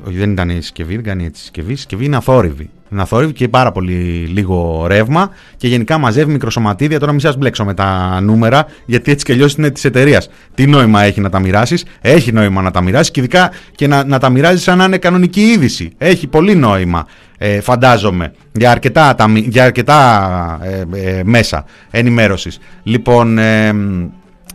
Όχι 0.06 0.16
δεν 0.16 0.30
ήταν 0.32 0.48
η 0.48 0.54
συσκευή, 0.54 0.94
δεν 0.94 1.04
κάνει 1.04 1.24
έτσι 1.24 1.40
συσκευή. 1.40 1.72
Η 1.72 1.76
συσκευή 1.76 2.04
είναι 2.04 2.16
αθόρυβη. 2.16 2.70
Είναι 2.92 3.02
αθόρυβη 3.02 3.32
και 3.32 3.48
πάρα 3.48 3.72
πολύ 3.72 3.94
λίγο 4.32 4.84
ρεύμα 4.86 5.30
και 5.56 5.68
γενικά 5.68 5.98
μαζεύει 5.98 6.32
μικροσωματίδια. 6.32 6.98
Τώρα 6.98 7.12
μην 7.12 7.20
σας 7.20 7.36
μπλέξω 7.36 7.64
με 7.64 7.74
τα 7.74 8.20
νούμερα, 8.20 8.66
γιατί 8.86 9.10
έτσι 9.10 9.24
και 9.24 9.32
αλλιώς 9.32 9.54
είναι 9.54 9.70
της 9.70 9.84
εταιρείας. 9.84 10.28
Τι 10.54 10.66
νόημα 10.66 11.02
έχει 11.02 11.20
να 11.20 11.30
τα 11.30 11.38
μοιράσεις, 11.38 11.84
έχει 12.00 12.32
νόημα 12.32 12.62
να 12.62 12.70
τα 12.70 12.80
μοιράσεις 12.80 13.10
και 13.10 13.20
ειδικά 13.20 13.50
και 13.74 13.86
να, 13.86 14.04
να 14.04 14.18
τα 14.18 14.30
μοιράζεις 14.30 14.62
σαν 14.62 14.78
να 14.78 14.84
είναι 14.84 14.98
κανονική 14.98 15.40
είδηση. 15.40 15.92
Έχει 15.98 16.26
πολύ 16.26 16.54
νόημα 16.54 17.06
ε, 17.44 17.60
φαντάζομαι, 17.60 18.32
για 18.52 18.70
αρκετά, 18.70 19.14
για 19.34 19.64
αρκετά 19.64 20.58
ε, 20.62 20.84
ε, 21.18 21.22
μέσα 21.24 21.64
ενημέρωσης. 21.90 22.58
Λοιπόν, 22.82 23.38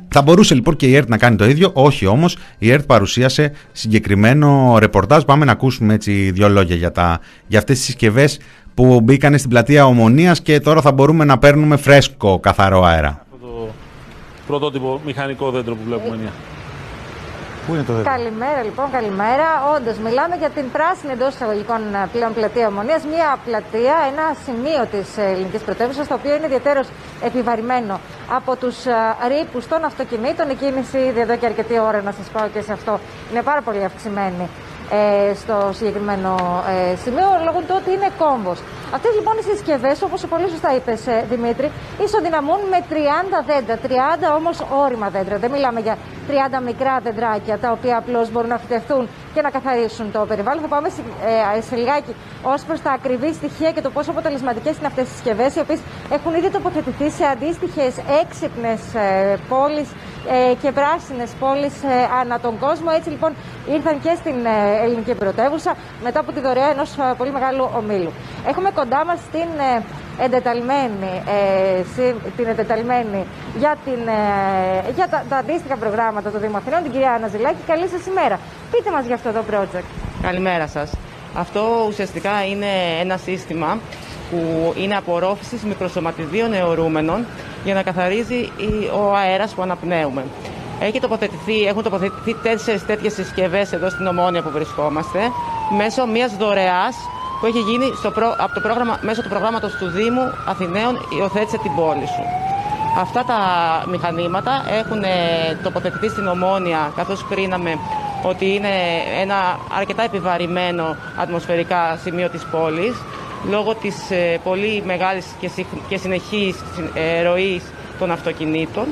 θα 0.10 0.22
μπορούσε 0.22 0.56
λοιπόν 0.56 0.76
και 0.76 0.88
η 0.88 0.96
ΕΡΤ 0.96 1.10
να 1.10 1.18
κάνει 1.18 1.36
το 1.36 1.46
ίδιο, 1.46 1.72
όχι 1.74 2.06
όμως, 2.06 2.38
η 2.58 2.72
ΕΡΤ 2.72 2.86
παρουσίασε 2.86 3.52
συγκεκριμένο 3.72 4.78
ρεπορτάζ. 4.80 5.24
Πάμε 5.24 5.46
να 5.46 5.52
ακούσουμε 5.52 5.94
έτσι 5.94 6.32
δύο 6.32 6.50
λόγια 6.50 6.76
για, 6.76 6.92
τα, 6.92 7.20
για 7.48 7.60
αυτές 7.60 7.78
τις 7.78 7.86
συσκευές 7.86 8.40
που 8.74 9.02
μπήκαν 9.02 9.38
στην 9.38 9.50
πλατεία 9.50 9.86
Ομονίας 9.86 10.42
και 10.42 10.60
τώρα 10.60 10.82
θα 10.82 10.92
μπορούμε 10.92 11.26
να 11.26 11.38
παίρνουμε 11.38 11.78
φρέσκο 11.78 12.40
καθαρό 12.40 12.84
αέρα. 12.84 13.26
Το 13.42 13.70
πρωτότυπο 14.48 15.02
μηχανικό 15.06 15.52
δέντρο 15.52 15.76
που 15.76 15.82
βλέπουμε. 15.86 16.18
Πού 17.68 17.74
είναι 17.74 17.84
το 17.84 17.94
δέντρο; 17.94 18.12
Καλημέρα 18.12 18.64
λοιπόν, 18.64 18.92
καλημέρα. 18.92 19.48
Όντως, 19.76 19.98
μιλάμε 19.98 20.36
για 20.36 20.50
την 20.50 20.72
πράσινη 20.72 21.12
εντός 21.12 21.34
εισαγωγικών 21.34 21.82
ε, 21.94 22.08
πλέον 22.14 22.34
πλατεία 22.34 22.68
Ομονίας. 22.68 23.04
Μια 23.14 23.38
πλατεία, 23.46 23.96
ένα 24.12 24.26
σημείο 24.46 24.86
της 24.92 25.18
ε, 25.18 25.24
ελληνικής 25.34 25.62
πρωτεύουσας, 25.62 26.08
το 26.08 26.14
οποίο 26.14 26.36
είναι 26.36 26.46
ιδιαίτερος 26.46 26.88
επιβαρημένο 27.24 28.00
από 28.38 28.56
τους 28.56 28.86
ε, 28.86 28.94
ρήπους 29.28 29.68
των 29.68 29.84
αυτοκινήτων. 29.84 30.50
Η 30.50 30.56
κίνηση 30.56 30.98
ήδη 30.98 31.20
εδώ 31.20 31.36
και 31.38 31.46
αρκετή 31.46 31.80
ώρα, 31.80 32.02
να 32.02 32.12
σας 32.12 32.28
πω 32.34 32.40
και 32.54 32.62
σε 32.62 32.74
αυτό, 32.74 33.00
είναι 33.32 33.42
πάρα 33.42 33.62
πολύ 33.62 33.84
αυξημένη. 33.84 34.50
Ε, 34.92 35.34
στο 35.34 35.70
συγκεκριμένο 35.74 36.36
ε, 36.92 36.96
σημείο, 36.96 37.28
λόγω 37.46 37.60
του 37.60 37.76
ότι 37.80 37.92
είναι 37.92 38.10
κόμβος. 38.18 38.60
Αυτές 38.96 39.12
λοιπόν 39.16 39.34
οι 39.40 39.44
συσκευές, 39.44 40.02
όπως 40.02 40.26
πολύ 40.26 40.50
σωστά 40.50 40.76
είπες 40.76 41.08
ε, 41.08 41.26
Δημήτρη, 41.30 41.72
ισοδυναμούν 42.06 42.60
με 42.70 42.80
30 42.90 42.96
δέντρα. 43.50 43.76
30 44.34 44.36
όμως 44.38 44.58
όρημα 44.84 45.10
δέντρα. 45.10 45.38
Δεν 45.38 45.52
μιλάμε 45.52 45.80
για 45.80 45.98
30 46.60 46.62
μικρά 46.66 47.00
δεντράκια 47.04 47.58
τα 47.58 47.72
οποία 47.72 47.98
απλώς 47.98 48.32
μπορούν 48.32 48.50
να 48.50 48.58
φυτευτούν 48.58 49.08
και 49.38 49.44
να 49.44 49.50
καθαρίσουν 49.58 50.12
το 50.12 50.20
περιβάλλον. 50.32 50.62
Θα 50.62 50.68
πάμε 50.76 50.90
σε, 50.90 51.02
ε, 51.58 51.62
σε 51.62 51.76
λιγάκι 51.76 52.14
ως 52.54 52.62
προς 52.68 52.80
τα 52.82 52.92
ακριβή 52.92 53.34
στοιχεία 53.34 53.72
και 53.72 53.82
το 53.82 53.90
πόσο 53.90 54.12
αποτελεσματικές 54.12 54.78
είναι 54.78 54.88
αυτές 54.88 55.06
τι 55.08 55.12
συσκευές, 55.14 55.56
οι 55.56 55.60
οποίες 55.60 55.80
έχουν 56.18 56.34
ήδη 56.40 56.50
τοποθετηθεί 56.50 57.10
σε 57.10 57.24
αντίστοιχες 57.34 57.94
έξυπνες 58.22 58.82
ε, 58.94 59.38
πόλεις 59.50 59.90
ε, 60.36 60.54
και 60.62 60.72
πράσινες 60.72 61.32
πόλεις 61.40 61.76
ε, 61.84 61.96
ανά 62.22 62.40
τον 62.40 62.60
κόσμο. 62.60 62.90
Έτσι 62.98 63.10
λοιπόν 63.10 63.32
ήρθαν 63.76 63.96
και 64.04 64.14
στην 64.22 64.38
ε, 64.46 64.84
ελληνική 64.84 65.14
πρωτεύουσα 65.24 65.72
μετά 66.04 66.20
από 66.20 66.32
τη 66.32 66.40
δωρεά 66.40 66.70
ενός 66.76 66.90
ε, 66.98 67.14
πολύ 67.18 67.32
μεγάλου 67.32 67.64
ομίλου. 67.80 68.12
Έχουμε 68.48 68.70
κοντά 68.80 69.06
μας 69.06 69.20
την 69.32 69.50
ε, 69.70 69.84
εντεταλμένη, 70.26 71.12
ε, 71.26 71.84
συ- 71.96 72.16
την 72.38 72.48
εντεταλμένη 72.48 73.26
για, 73.58 73.76
την, 73.86 74.08
ε, 74.08 74.92
για 74.96 75.08
τα, 75.08 75.24
τα 75.30 75.38
αντίστοιχα 75.38 75.76
προγράμματα 75.78 76.32
των 76.32 76.42
Δήμων 76.42 76.56
Αθηνών, 76.56 76.84
την 76.84 76.92
κυρία 76.92 77.12
Αναζηλάκη. 77.12 77.58
Καλή 77.68 77.88
σας 77.88 78.06
ημέρα. 78.06 78.40
Πείτε 78.72 78.92
μας 78.92 79.06
για 79.06 79.16
αυτό 79.16 79.32
το 79.32 79.44
project. 79.52 79.84
Καλημέρα 80.22 80.68
σας. 80.68 80.92
Αυτό 81.36 81.86
ουσιαστικά 81.88 82.46
είναι 82.52 82.66
ένα 83.02 83.18
σύστημα 83.18 83.78
που 84.32 84.74
είναι 84.78 84.96
απορρόφησης 84.98 85.64
μικροσωματιδίων 85.64 86.54
αιωρούμενων 86.54 87.26
για 87.64 87.74
να 87.74 87.84
καθαρίζει 87.84 88.36
η- 88.36 88.90
ο 89.02 89.14
αέρας 89.16 89.54
που 89.54 89.62
αναπνέουμε. 89.62 90.24
Έχει 90.80 91.00
τοποθετηθεί, 91.00 91.64
έχουν 91.66 91.84
τοποθετηθεί 91.84 92.34
τέσσερις 92.44 92.86
τέτοιες 92.86 93.14
συσκευές 93.14 93.72
εδώ 93.72 93.90
στην 93.90 94.08
Ομόνια 94.08 94.42
που 94.42 94.50
βρισκόμαστε 94.50 95.20
μέσω 95.78 96.06
μιας 96.08 96.36
δωρεάς 96.38 96.96
που 97.40 97.46
έχει 97.46 97.60
γίνει 97.60 97.94
στο 97.96 98.12
προ- 98.12 98.36
από 98.38 98.54
το 98.54 98.60
πρόγραμμα, 98.60 98.98
μέσω 99.02 99.22
του 99.22 99.30
προγράμματος 99.30 99.72
του 99.76 99.88
Δήμου 99.90 100.32
Αθηναίων 100.46 101.08
«Υιοθέτησε 101.18 101.58
την 101.58 101.76
πόλη 101.76 102.06
σου». 102.06 102.24
Αυτά 103.00 103.24
τα 103.24 103.38
μηχανήματα 103.90 104.64
έχουν 104.80 105.04
ε, 105.04 105.08
τοποθετηθεί 105.64 106.08
στην 106.10 106.28
Ομόνια 106.28 106.92
καθώς 106.96 107.26
κρίναμε 107.30 107.78
ότι 108.24 108.54
είναι 108.54 108.70
ένα 109.22 109.60
αρκετά 109.78 110.04
επιβαρημένο 110.04 110.96
ατμοσφαιρικά 111.18 112.00
σημείο 112.04 112.30
της 112.30 112.46
πόλης 112.52 112.96
λόγω 113.50 113.76
της 113.76 114.12
ε, 114.12 114.40
πολύ 114.44 114.84
μεγάλης 114.86 115.26
και, 115.40 115.48
συχν- 115.48 115.82
και 115.88 115.98
συνεχής 115.98 116.56
ε, 116.94 117.22
ροής 117.24 117.64
των 118.00 118.12
αυτοκινήτων 118.12 118.86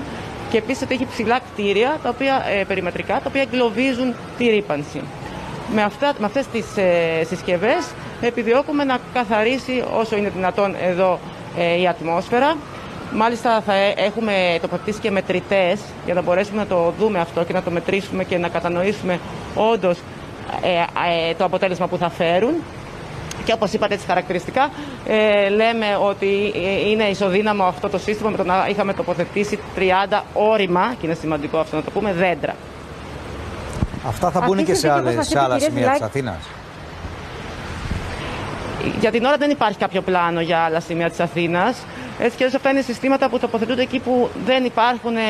και 0.52 0.58
επίσης 0.58 0.82
ότι 0.82 0.94
έχει 0.94 1.06
ψηλά 1.12 1.40
κτίρια 1.40 1.98
τα 2.04 2.10
οποία, 2.10 2.44
ε, 2.60 2.64
περιμετρικά 2.64 3.14
τα 3.14 3.24
οποία 3.28 3.42
εγκλωβίζουν 3.42 4.14
τη 4.38 4.46
ρήπανση. 4.50 5.02
Με, 5.74 5.82
αυτά, 5.84 6.14
με 6.20 6.26
αυτές 6.26 6.48
τις 6.48 6.78
ε, 6.78 7.24
συσκευές 7.28 7.92
επιδιώκουμε 8.22 8.84
να 8.84 8.98
καθαρίσει 9.14 9.84
όσο 9.98 10.16
είναι 10.18 10.30
δυνατόν 10.30 10.76
εδώ 10.82 11.20
ε, 11.58 11.82
η 11.82 11.88
ατμόσφαιρα. 11.88 12.56
Μάλιστα 13.14 13.62
θα 13.62 13.74
ε- 13.74 13.94
έχουμε 13.98 14.58
τοποθετήσει 14.62 15.00
και 15.00 15.12
μετρητές 15.12 15.80
για 16.06 16.14
να 16.14 16.22
μπορέσουμε 16.22 16.58
να 16.62 16.68
το 16.68 16.94
δούμε 17.00 17.20
αυτό 17.20 17.44
και 17.44 17.54
να 17.54 17.62
το 17.64 17.72
μετρήσουμε 17.72 18.24
και 18.24 18.38
να 18.38 18.48
κατανοήσουμε 18.48 19.20
όντως 19.56 19.98
ε, 20.62 20.70
ε, 21.30 21.34
το 21.34 21.44
αποτέλεσμα 21.44 21.88
που 21.88 21.98
θα 21.98 22.10
φέρουν. 22.10 22.54
Και 23.46 23.54
όπως 23.54 23.74
είπατε 23.74 23.94
έτσι 23.94 24.06
χαρακτηριστικά, 24.06 24.70
ε, 25.08 25.50
λέμε 25.50 25.86
ότι 26.02 26.52
ε, 26.56 26.90
είναι 26.90 27.04
ισοδύναμο 27.04 27.64
αυτό 27.64 27.90
το 27.90 27.98
σύστημα 27.98 28.30
με 28.30 28.38
το 28.38 28.44
να 28.44 28.68
είχαμε 28.70 28.94
τοποθετήσει 28.94 29.60
30 29.78 30.22
όρημα, 30.34 30.96
και 31.00 31.06
είναι 31.06 31.16
σημαντικό 31.16 31.58
αυτό 31.58 31.76
να 31.76 31.82
το 31.82 31.92
πούμε, 31.92 32.14
δέντρα. 32.14 32.56
Αυτά 34.08 34.32
θα 34.32 34.40
Αυτή 34.40 34.50
μπουν 34.50 34.58
η 34.60 34.64
και 34.64 34.74
σε, 34.74 34.80
συνθήκη, 34.80 35.00
όπως 35.00 35.06
άλλες, 35.08 35.16
μας 35.16 35.26
σε 35.28 35.32
είπε 35.32 35.40
η 35.40 35.44
άλλα 35.44 35.56
κυρία 35.58 35.70
σημεία 35.70 35.88
της 35.90 35.96
Ζηλάκη, 35.98 36.04
Αθήνας. 36.04 36.38
Για 39.00 39.12
την 39.12 39.26
ώρα 39.26 39.38
δεν 39.38 39.50
υπάρχει 39.50 39.78
κάποιο 39.78 40.02
πλάνο 40.02 40.42
για 40.42 40.60
άλλα 40.60 40.80
σημεία 40.80 41.10
της 41.10 41.20
Αθήνας. 41.20 41.78
Έτσι 42.20 42.38
και 42.38 42.44
έτσι 42.44 42.56
αυτά 42.56 42.70
είναι 42.70 42.82
συστήματα 42.82 43.30
που 43.30 43.40
τοποθετούνται 43.40 43.82
εκεί 43.82 44.00
που 44.00 44.30
δεν 44.46 44.64
υπάρχουν 44.66 45.16
ε, 45.16 45.22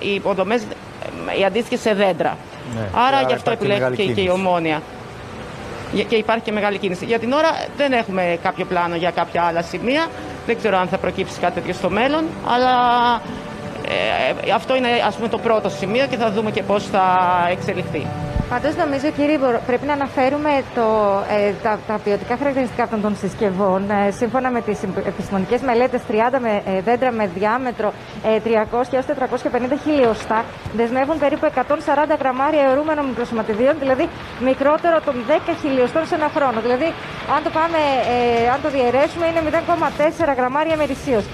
οι 0.00 0.14
υποδομές, 0.14 0.62
ε, 0.62 1.38
οι 1.40 1.44
αντίστοιχες 1.44 1.80
σε 1.80 1.94
δέντρα. 1.94 2.36
Ναι, 2.74 2.80
Άρα 2.94 3.16
άρα 3.16 3.26
γι' 3.26 3.32
αυτό 3.34 3.50
υπάρχει 3.52 3.66
και 3.66 3.72
επιλέγει 3.72 3.78
μεγάλη 3.80 3.96
και, 3.96 4.02
και 4.02 4.10
η 4.10 4.14
κίνηση. 4.14 4.32
ομόνια. 4.32 4.82
Για- 5.92 6.04
Και 6.04 6.16
υπάρχει 6.16 6.42
και 6.44 6.52
μεγάλη 6.52 6.78
κίνηση. 6.78 7.04
Για 7.04 7.18
την 7.18 7.32
ώρα 7.32 7.48
δεν 7.76 7.92
έχουμε 7.92 8.38
κάποιο 8.42 8.64
πλάνο 8.64 8.94
για 8.96 9.10
κάποια 9.10 9.42
άλλα 9.42 9.62
σημεία. 9.62 10.06
Δεν 10.46 10.56
ξέρω 10.58 10.78
αν 10.78 10.88
θα 10.88 10.98
προκύψει 10.98 11.40
κάτι 11.40 11.54
τέτοιο 11.54 11.72
στο 11.74 11.90
μέλλον, 11.90 12.24
αλλά 12.54 12.70
ε, 13.88 14.48
ε, 14.48 14.52
αυτό 14.52 14.76
είναι 14.76 14.88
ας 15.06 15.14
πούμε 15.16 15.28
το 15.28 15.38
πρώτο 15.38 15.68
σημείο 15.68 16.06
και 16.10 16.16
θα 16.16 16.30
δούμε 16.30 16.50
και 16.50 16.62
πώς 16.62 16.84
θα 16.86 17.04
εξελιχθεί. 17.50 18.06
Πάντως, 18.52 18.74
νομίζω, 18.82 19.08
κύριε, 19.16 19.38
μπορώ- 19.38 19.62
πρέπει 19.66 19.86
να 19.86 19.92
αναφέρουμε 19.92 20.52
το, 20.74 20.86
ε, 21.36 21.52
τα, 21.62 21.72
τα 21.88 21.94
ποιοτικά 22.04 22.34
χαρακτηριστικά 22.40 22.82
αυτών 22.82 23.00
των 23.06 23.16
συσκευών. 23.20 23.80
Ε, 23.90 24.10
σύμφωνα 24.10 24.48
με 24.50 24.60
τις 24.60 24.78
επιστημονικές 25.12 25.60
μελέτες, 25.60 26.00
30 26.10 26.38
με, 26.46 26.52
ε, 26.72 26.80
δέντρα 26.80 27.10
με 27.12 27.24
διάμετρο 27.34 27.88
ε, 28.36 28.38
300 28.40 28.92
έως 28.96 29.04
450 29.06 29.76
χιλιοστά 29.84 30.44
δεσμεύουν 30.76 31.18
περίπου 31.18 31.46
140 31.54 32.16
γραμμάρια 32.22 32.62
αιωρούμενων 32.66 33.04
μικροσωματιδίων, 33.06 33.74
δηλαδή 33.82 34.08
μικρότερο 34.48 34.96
των 35.04 35.14
10 35.28 35.54
χιλιοστών 35.62 36.02
σε 36.06 36.14
ένα 36.14 36.28
χρόνο. 36.36 36.58
Δηλαδή, 36.66 36.88
αν 37.34 37.40
το, 37.46 37.50
πάμε, 37.58 37.80
ε, 38.14 38.48
αν 38.54 38.58
το 38.64 38.68
διαιρέσουμε, 38.76 39.24
είναι 39.30 39.42
0,4 39.50 40.34
γραμμάρια 40.38 40.76
μερισίως. 40.76 41.24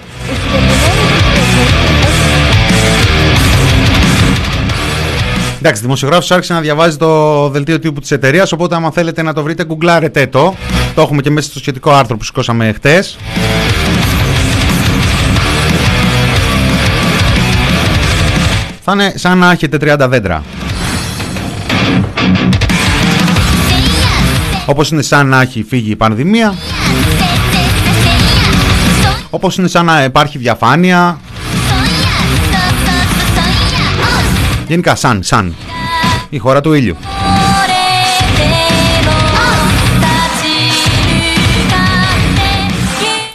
Εντάξει, 5.65 5.83
δημοσιογράφος 5.83 6.31
άρχισε 6.31 6.53
να 6.53 6.61
διαβάζει 6.61 6.97
το 6.97 7.49
δελτίο 7.49 7.79
τύπου 7.79 8.01
της 8.01 8.11
εταιρείας. 8.11 8.53
Οπότε, 8.53 8.75
άμα 8.75 8.91
θέλετε 8.91 9.23
να 9.23 9.33
το 9.33 9.43
βρείτε, 9.43 9.65
γκουγκλάρετε 9.65 10.27
το. 10.27 10.55
Το 10.95 11.03
έχουμε 11.03 11.23
και 11.23 11.31
μέσα 11.31 11.51
στο 11.51 11.59
σχετικό 11.59 11.91
άρθρο 11.91 12.17
που 12.17 12.25
σηκώσαμε 12.25 12.73
χτες. 12.73 13.19
Θα 18.81 18.93
είναι 18.93 19.13
σαν 19.17 19.39
να 19.39 19.51
έχετε 19.51 19.77
30 19.81 20.07
δέντρα. 20.09 20.43
Όπως 24.67 24.91
είναι 24.91 25.03
σαν 25.03 25.27
να 25.27 25.41
έχει 25.41 25.65
φύγει 25.69 25.91
η 25.91 25.97
πανδημία. 25.97 26.55
Όπως 29.31 29.57
είναι 29.57 29.69
σαν 29.69 29.85
να 29.85 30.05
υπάρχει 30.05 30.39
διαφάνεια. 30.39 31.19
Γενικά 34.73 34.95
σαν, 34.95 35.23
σαν. 35.23 35.55
Η 36.31 36.39
χώρα 36.39 36.61
του 36.61 36.73
ήλιου. 36.73 36.97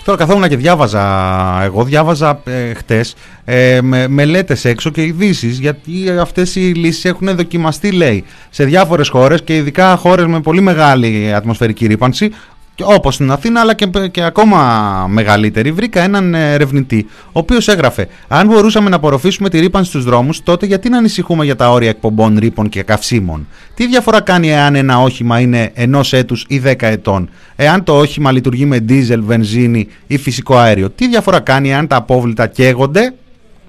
Τώρα 0.04 0.18
καθόμουν 0.18 0.50
και 0.50 0.58
διάβαζα, 0.58 1.04
εγώ 1.64 1.84
διάβαζα 1.84 2.42
ε, 2.46 2.74
χτες 2.74 3.16
ε, 3.46 3.80
με, 3.82 4.08
μελέτες 4.08 4.66
έξω 4.66 4.90
και 4.90 5.04
ειδήσεις 5.04 5.60
γιατί 5.60 6.10
αυτές 6.20 6.56
οι 6.56 6.60
λύσεις 6.60 7.06
έχουν 7.06 7.36
δοκιμαστεί 7.36 7.92
λέει 7.92 8.24
σε 8.50 8.64
διάφορες 8.64 9.10
χώρες 9.10 9.44
και 9.44 9.56
ειδικά 9.56 9.96
χώρες 9.96 10.26
με 10.26 10.42
πολύ 10.42 10.62
μεγάλη 10.62 11.34
ατμοσφαιρική 11.34 11.86
ρήπανση 11.88 12.32
και 12.78 12.84
όπως 12.88 13.16
στην 13.16 13.32
Αθήνα 13.32 13.60
αλλά 13.62 13.74
και, 13.74 13.88
και 14.12 14.24
ακόμα 14.24 14.60
μεγαλύτερη 15.10 15.72
βρήκα 15.72 16.02
έναν 16.02 16.34
ε, 16.34 16.54
ερευνητή 16.54 17.06
ο 17.26 17.40
οποίος 17.40 17.68
έγραφε 17.68 18.08
αν 18.28 18.48
μπορούσαμε 18.48 18.90
να 18.90 18.96
απορροφήσουμε 18.96 19.50
τη 19.50 19.60
ρήπανση 19.60 19.90
στους 19.90 20.04
δρόμους 20.04 20.44
τότε 20.44 20.66
γιατί 20.66 20.90
να 20.90 20.98
ανησυχούμε 20.98 21.46
για 21.46 21.56
τα 21.56 21.72
όρια 21.72 21.90
εκπομπών 21.90 22.38
ρήπων 22.40 22.70
και 22.70 22.84
καυσίμων; 22.84 23.48
Τι 23.76 23.88
διαφορά 23.88 24.22
κάνει 24.22 24.50
εάν 24.50 24.76
ένα 24.76 25.02
όχημα 25.02 25.40
είναι 25.40 25.72
ενός 25.74 26.14
έτους 26.14 26.46
ή 26.48 26.62
10 26.66 26.74
ετών; 26.80 27.30
Εάν 27.56 27.84
το 27.84 27.98
όχημα 27.98 28.32
λειτουργεί 28.32 28.66
με 28.66 28.80
δίζελ, 28.80 29.24
βενζίνη 29.24 29.88
ή 30.08 30.18
φυσικό 30.18 30.58
αέριο; 30.58 30.90
Τι 30.90 31.08
διαφορά 31.08 31.40
κάνει 31.40 31.70
εάν 31.70 31.88
τα 31.88 31.96
απόβλητα 31.96 32.48
καίγονται; 32.48 33.14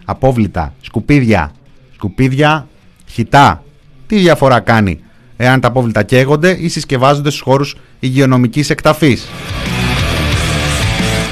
Απόβλητα, 0.04 0.74
σκουπίδια 0.80 1.52
σκουπίδια, 1.94 2.68
χιτά. 3.06 3.62
Τι 4.06 4.16
διαφορά 4.18 4.60
κάνει 4.60 5.00
εάν 5.40 5.60
τα 5.60 5.68
απόβλητα 5.68 6.02
καίγονται 6.02 6.56
ή 6.60 6.68
συσκευάζονται 6.68 7.30
στους 7.30 7.42
χώρους 7.42 7.76
υγειονομικής 8.00 8.70
εκταφής. 8.70 9.28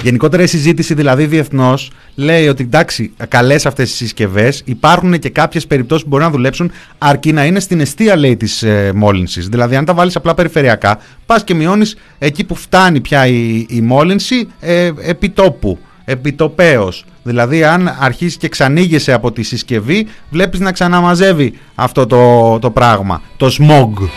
Γενικότερα 0.02 0.42
η 0.42 0.46
συζήτηση 0.46 0.94
δηλαδή 0.94 1.26
διεθνώς 1.26 1.90
λέει 2.14 2.48
ότι 2.48 2.62
εντάξει, 2.62 3.12
καλές 3.28 3.66
αυτές 3.66 3.90
οι 3.90 3.94
συσκευές, 3.94 4.62
υπάρχουν 4.64 5.18
και 5.18 5.28
κάποιες 5.28 5.66
περιπτώσεις 5.66 6.02
που 6.02 6.08
μπορεί 6.08 6.22
να 6.22 6.30
δουλέψουν 6.30 6.70
αρκεί 6.98 7.32
να 7.32 7.44
είναι 7.44 7.60
στην 7.60 7.80
αιστεία 7.80 8.16
λέει 8.16 8.36
της 8.36 8.62
ε, 8.62 8.92
μόλυνσης. 8.94 9.48
Δηλαδή, 9.48 9.76
αν 9.76 9.84
τα 9.84 9.94
βάλεις 9.94 10.16
απλά 10.16 10.34
περιφερειακά, 10.34 10.98
πας 11.26 11.44
και 11.44 11.54
μειώνεις 11.54 11.96
εκεί 12.18 12.44
που 12.44 12.54
φτάνει 12.54 13.00
πια 13.00 13.26
η, 13.26 13.66
η 13.68 13.80
μόλυνση 13.80 14.48
ε, 14.60 14.90
επιτόπου, 15.02 15.78
επιτοπέως. 16.08 17.04
Δηλαδή, 17.22 17.64
αν 17.64 17.96
αρχίσεις 18.00 18.36
και 18.36 18.48
ξανήγεσαι 18.48 19.12
από 19.12 19.32
τη 19.32 19.42
συσκευή, 19.42 20.06
βλέπεις 20.30 20.60
να 20.60 20.72
ξαναμαζεύει 20.72 21.58
αυτό 21.74 22.06
το, 22.06 22.58
το 22.58 22.70
πράγμα, 22.70 23.22
το 23.36 23.46
smog. 23.58 24.08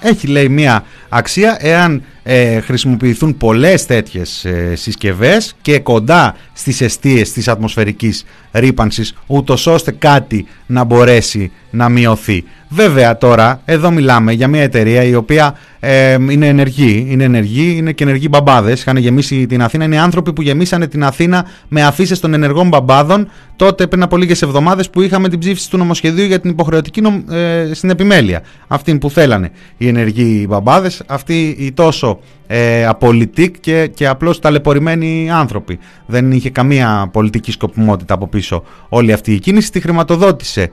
Έχει 0.00 0.26
λέει 0.26 0.48
μία 0.48 0.84
αξία 1.08 1.56
εάν 1.60 2.02
ε, 2.22 2.60
χρησιμοποιηθούν 2.60 3.36
πολλές 3.36 3.86
τέτοιες 3.86 4.44
ε, 4.44 4.74
συσκευές 4.76 5.56
και 5.62 5.78
κοντά 5.78 6.36
στις 6.52 6.80
αιστείες 6.80 7.32
της 7.32 7.48
ατμοσφαιρικής 7.48 8.24
ρήπανσης 8.58 9.14
ούτως 9.26 9.66
ώστε 9.66 9.90
κάτι 9.90 10.46
να 10.66 10.84
μπορέσει 10.84 11.52
να 11.70 11.88
μειωθεί. 11.88 12.44
Βέβαια 12.68 13.18
τώρα 13.18 13.60
εδώ 13.64 13.90
μιλάμε 13.90 14.32
για 14.32 14.48
μια 14.48 14.62
εταιρεία 14.62 15.02
η 15.02 15.14
οποία 15.14 15.54
ε, 15.80 16.12
είναι 16.12 16.46
ενεργή, 16.46 17.06
είναι 17.08 17.24
ενεργή, 17.24 17.74
είναι 17.76 17.92
και 17.92 18.04
ενεργοί 18.04 18.26
μπαμπάδες, 18.30 18.80
είχαν 18.80 18.96
γεμίσει 18.96 19.46
την 19.46 19.62
Αθήνα, 19.62 19.84
είναι 19.84 20.00
άνθρωποι 20.00 20.32
που 20.32 20.42
γεμίσανε 20.42 20.86
την 20.86 21.04
Αθήνα 21.04 21.46
με 21.68 21.82
αφήσεις 21.82 22.20
των 22.20 22.34
ενεργών 22.34 22.68
μπαμπάδων 22.68 23.28
τότε 23.56 23.86
πριν 23.86 24.02
από 24.02 24.16
λίγες 24.16 24.42
εβδομάδες 24.42 24.90
που 24.90 25.02
είχαμε 25.02 25.28
την 25.28 25.38
ψήφιση 25.38 25.70
του 25.70 25.76
νομοσχεδίου 25.76 26.24
για 26.24 26.40
την 26.40 26.50
υποχρεωτική 26.50 27.00
νομ, 27.00 27.22
ε, 27.30 27.70
στην 27.72 27.90
επιμέλεια. 27.90 28.42
Αυτή 28.66 28.98
που 28.98 29.10
θέλανε 29.10 29.50
οι 29.76 29.88
ενεργοί 29.88 30.46
μπαμπάδες, 30.48 31.02
αυτοί 31.06 31.56
οι 31.58 31.72
τόσο 31.72 32.18
ε, 32.46 32.86
απολυτικ 32.86 33.60
και, 33.60 33.86
και 33.94 34.06
απλώς 34.06 34.38
ταλαιπωρημένοι 34.38 35.30
άνθρωποι. 35.30 35.78
Δεν 36.06 36.32
είχε 36.32 36.50
καμία 36.50 37.08
πολιτική 37.12 37.50
σκοπιμότητα 37.50 38.14
από 38.14 38.26
πίσω 38.26 38.45
όλη 38.88 39.12
αυτή 39.12 39.32
η 39.32 39.38
κίνηση, 39.38 39.70
τη 39.70 39.80
χρηματοδότησε. 39.80 40.60
ε, 40.62 40.70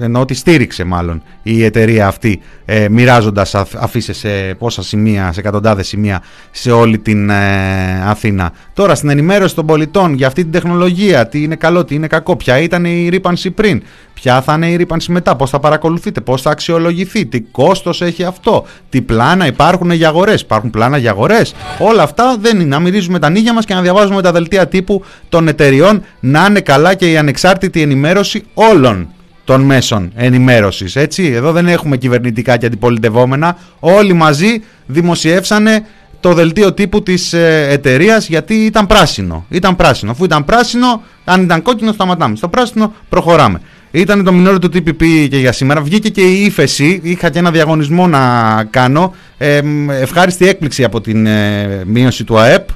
ενώ 0.00 0.20
ότι 0.20 0.34
στήριξε 0.34 0.84
μάλλον 0.84 1.22
η 1.42 1.64
εταιρεία 1.64 2.06
αυτή 2.06 2.40
ε, 2.64 2.88
μοιράζοντας 2.88 3.54
αφήσει 3.54 4.12
σε 4.12 4.28
πόσα 4.58 4.82
σημεία, 4.82 5.32
σε 5.32 5.40
εκατοντάδες 5.40 5.88
σημεία 5.88 6.22
σε 6.50 6.70
όλη 6.70 6.98
την 6.98 7.30
ε, 7.30 8.02
Αθήνα. 8.04 8.52
Τώρα 8.74 8.94
στην 8.94 9.08
ενημέρωση 9.08 9.54
των 9.54 9.66
πολιτών 9.66 10.14
για 10.14 10.26
αυτή 10.26 10.42
την 10.42 10.52
τεχνολογία, 10.52 11.28
τι 11.28 11.42
είναι 11.42 11.54
καλό, 11.54 11.84
τι 11.84 11.94
είναι 11.94 12.06
κακό, 12.06 12.36
ποια 12.36 12.58
ήταν 12.58 12.84
η 12.84 13.08
ρήπανση 13.08 13.50
πριν, 13.50 13.82
ποια 14.14 14.42
θα 14.42 14.54
είναι 14.54 14.70
η 14.70 14.76
ρήπανση 14.76 15.12
μετά, 15.12 15.36
πώς 15.36 15.50
θα 15.50 15.60
παρακολουθείτε, 15.60 16.20
πώς 16.20 16.42
θα 16.42 16.50
αξιολογηθεί, 16.50 17.26
τι 17.26 17.40
κόστος 17.40 18.02
έχει 18.02 18.24
αυτό, 18.24 18.64
τι 18.88 19.02
πλάνα 19.02 19.46
υπάρχουν 19.46 19.90
για 19.90 20.08
αγορές, 20.08 20.40
υπάρχουν 20.40 20.70
πλάνα 20.70 20.96
για 20.96 21.10
αγορές. 21.10 21.54
Όλα 21.78 22.02
αυτά 22.02 22.36
δεν 22.40 22.56
είναι 22.56 22.68
να 22.68 22.80
μυρίζουμε 22.80 23.18
τα 23.18 23.30
νύχια 23.30 23.52
μας 23.52 23.64
και 23.64 23.74
να 23.74 23.80
διαβάζουμε 23.82 24.22
τα 24.22 24.32
δελτία 24.32 24.68
τύπου 24.68 25.04
των 25.28 25.48
εταιριών 25.48 26.04
να 26.20 26.46
είναι 26.48 26.60
καλά 26.60 26.94
και 26.94 27.10
η 27.10 27.16
ανεξάρτητη 27.16 27.82
ενημέρωση 27.82 28.44
όλων 28.54 29.08
των 29.46 29.60
μέσων 29.60 30.12
ενημέρωσης. 30.14 30.96
Έτσι, 30.96 31.24
εδώ 31.26 31.52
δεν 31.52 31.68
έχουμε 31.68 31.96
κυβερνητικά 31.96 32.56
και 32.56 32.66
αντιπολιτευόμενα. 32.66 33.58
Όλοι 33.80 34.12
μαζί 34.12 34.62
δημοσιεύσανε 34.86 35.86
το 36.20 36.32
δελτίο 36.32 36.72
τύπου 36.72 37.02
της 37.02 37.32
ε, 37.32 37.66
εταιρείας 37.70 38.28
γιατί 38.28 38.54
ήταν 38.54 38.86
πράσινο. 38.86 39.46
Ήταν 39.48 39.76
πράσινο. 39.76 40.10
Αφού 40.10 40.24
ήταν 40.24 40.44
πράσινο, 40.44 41.02
αν 41.24 41.42
ήταν 41.42 41.62
κόκκινο 41.62 41.92
σταματάμε. 41.92 42.36
Στο 42.36 42.48
πράσινο 42.48 42.94
προχωράμε. 43.08 43.60
Ήταν 43.90 44.24
το 44.24 44.32
μηνόριο 44.32 44.58
του 44.58 44.70
TPP 44.74 45.26
και 45.30 45.38
για 45.38 45.52
σήμερα. 45.52 45.80
Βγήκε 45.80 46.08
και 46.08 46.20
η 46.20 46.44
ύφεση. 46.44 47.00
Είχα 47.02 47.30
και 47.30 47.38
ένα 47.38 47.50
διαγωνισμό 47.50 48.06
να 48.06 48.64
κάνω. 48.70 49.14
Ε, 49.38 49.60
ευχάριστη 50.00 50.48
έκπληξη 50.48 50.84
από 50.84 51.00
την 51.00 51.26
ε, 51.26 51.82
μείωση 51.86 52.24
του 52.24 52.38
ΑΕΠ. 52.38 52.68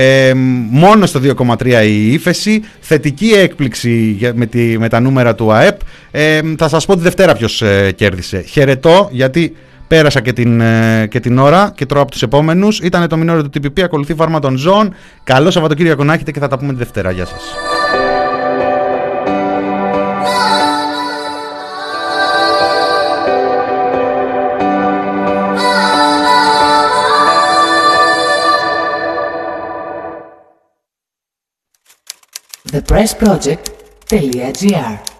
Ε, 0.00 0.32
μόνο 0.70 1.06
στο 1.06 1.20
2,3 1.22 1.84
η 1.84 2.12
ύφεση. 2.12 2.62
Θετική 2.80 3.26
έκπληξη 3.26 4.18
με, 4.34 4.46
τη, 4.46 4.78
με 4.78 4.88
τα 4.88 5.00
νούμερα 5.00 5.34
του 5.34 5.52
ΑΕΠ. 5.52 5.80
Ε, 6.10 6.40
θα 6.58 6.68
σας 6.68 6.86
πω 6.86 6.94
τη 6.94 7.00
Δευτέρα 7.02 7.34
ποιος 7.34 7.62
ε, 7.62 7.92
κέρδισε. 7.96 8.40
Χαιρετώ 8.40 9.08
γιατί 9.12 9.56
πέρασα 9.86 10.20
και 10.20 10.32
την, 10.32 10.60
ε, 10.60 11.06
και 11.10 11.20
την 11.20 11.38
ώρα 11.38 11.72
και 11.74 11.86
τρώω 11.86 12.02
από 12.02 12.10
τους 12.10 12.22
επόμενους. 12.22 12.78
Ήταν 12.78 13.08
το 13.08 13.16
μηνόριο 13.16 13.48
του 13.48 13.60
TPP, 13.62 13.80
ακολουθεί 13.80 14.14
φάρμα 14.14 14.38
των 14.38 14.56
ζώων. 14.56 14.94
Καλό 15.24 15.50
Σαββατοκύριακο 15.50 16.04
να 16.04 16.14
έχετε 16.14 16.30
και 16.30 16.40
θα 16.40 16.48
τα 16.48 16.58
πούμε 16.58 16.72
τη 16.72 16.78
Δευτέρα. 16.78 17.10
Γεια 17.10 17.26
σας. 17.26 17.42
thepressproject.gr 32.72 35.17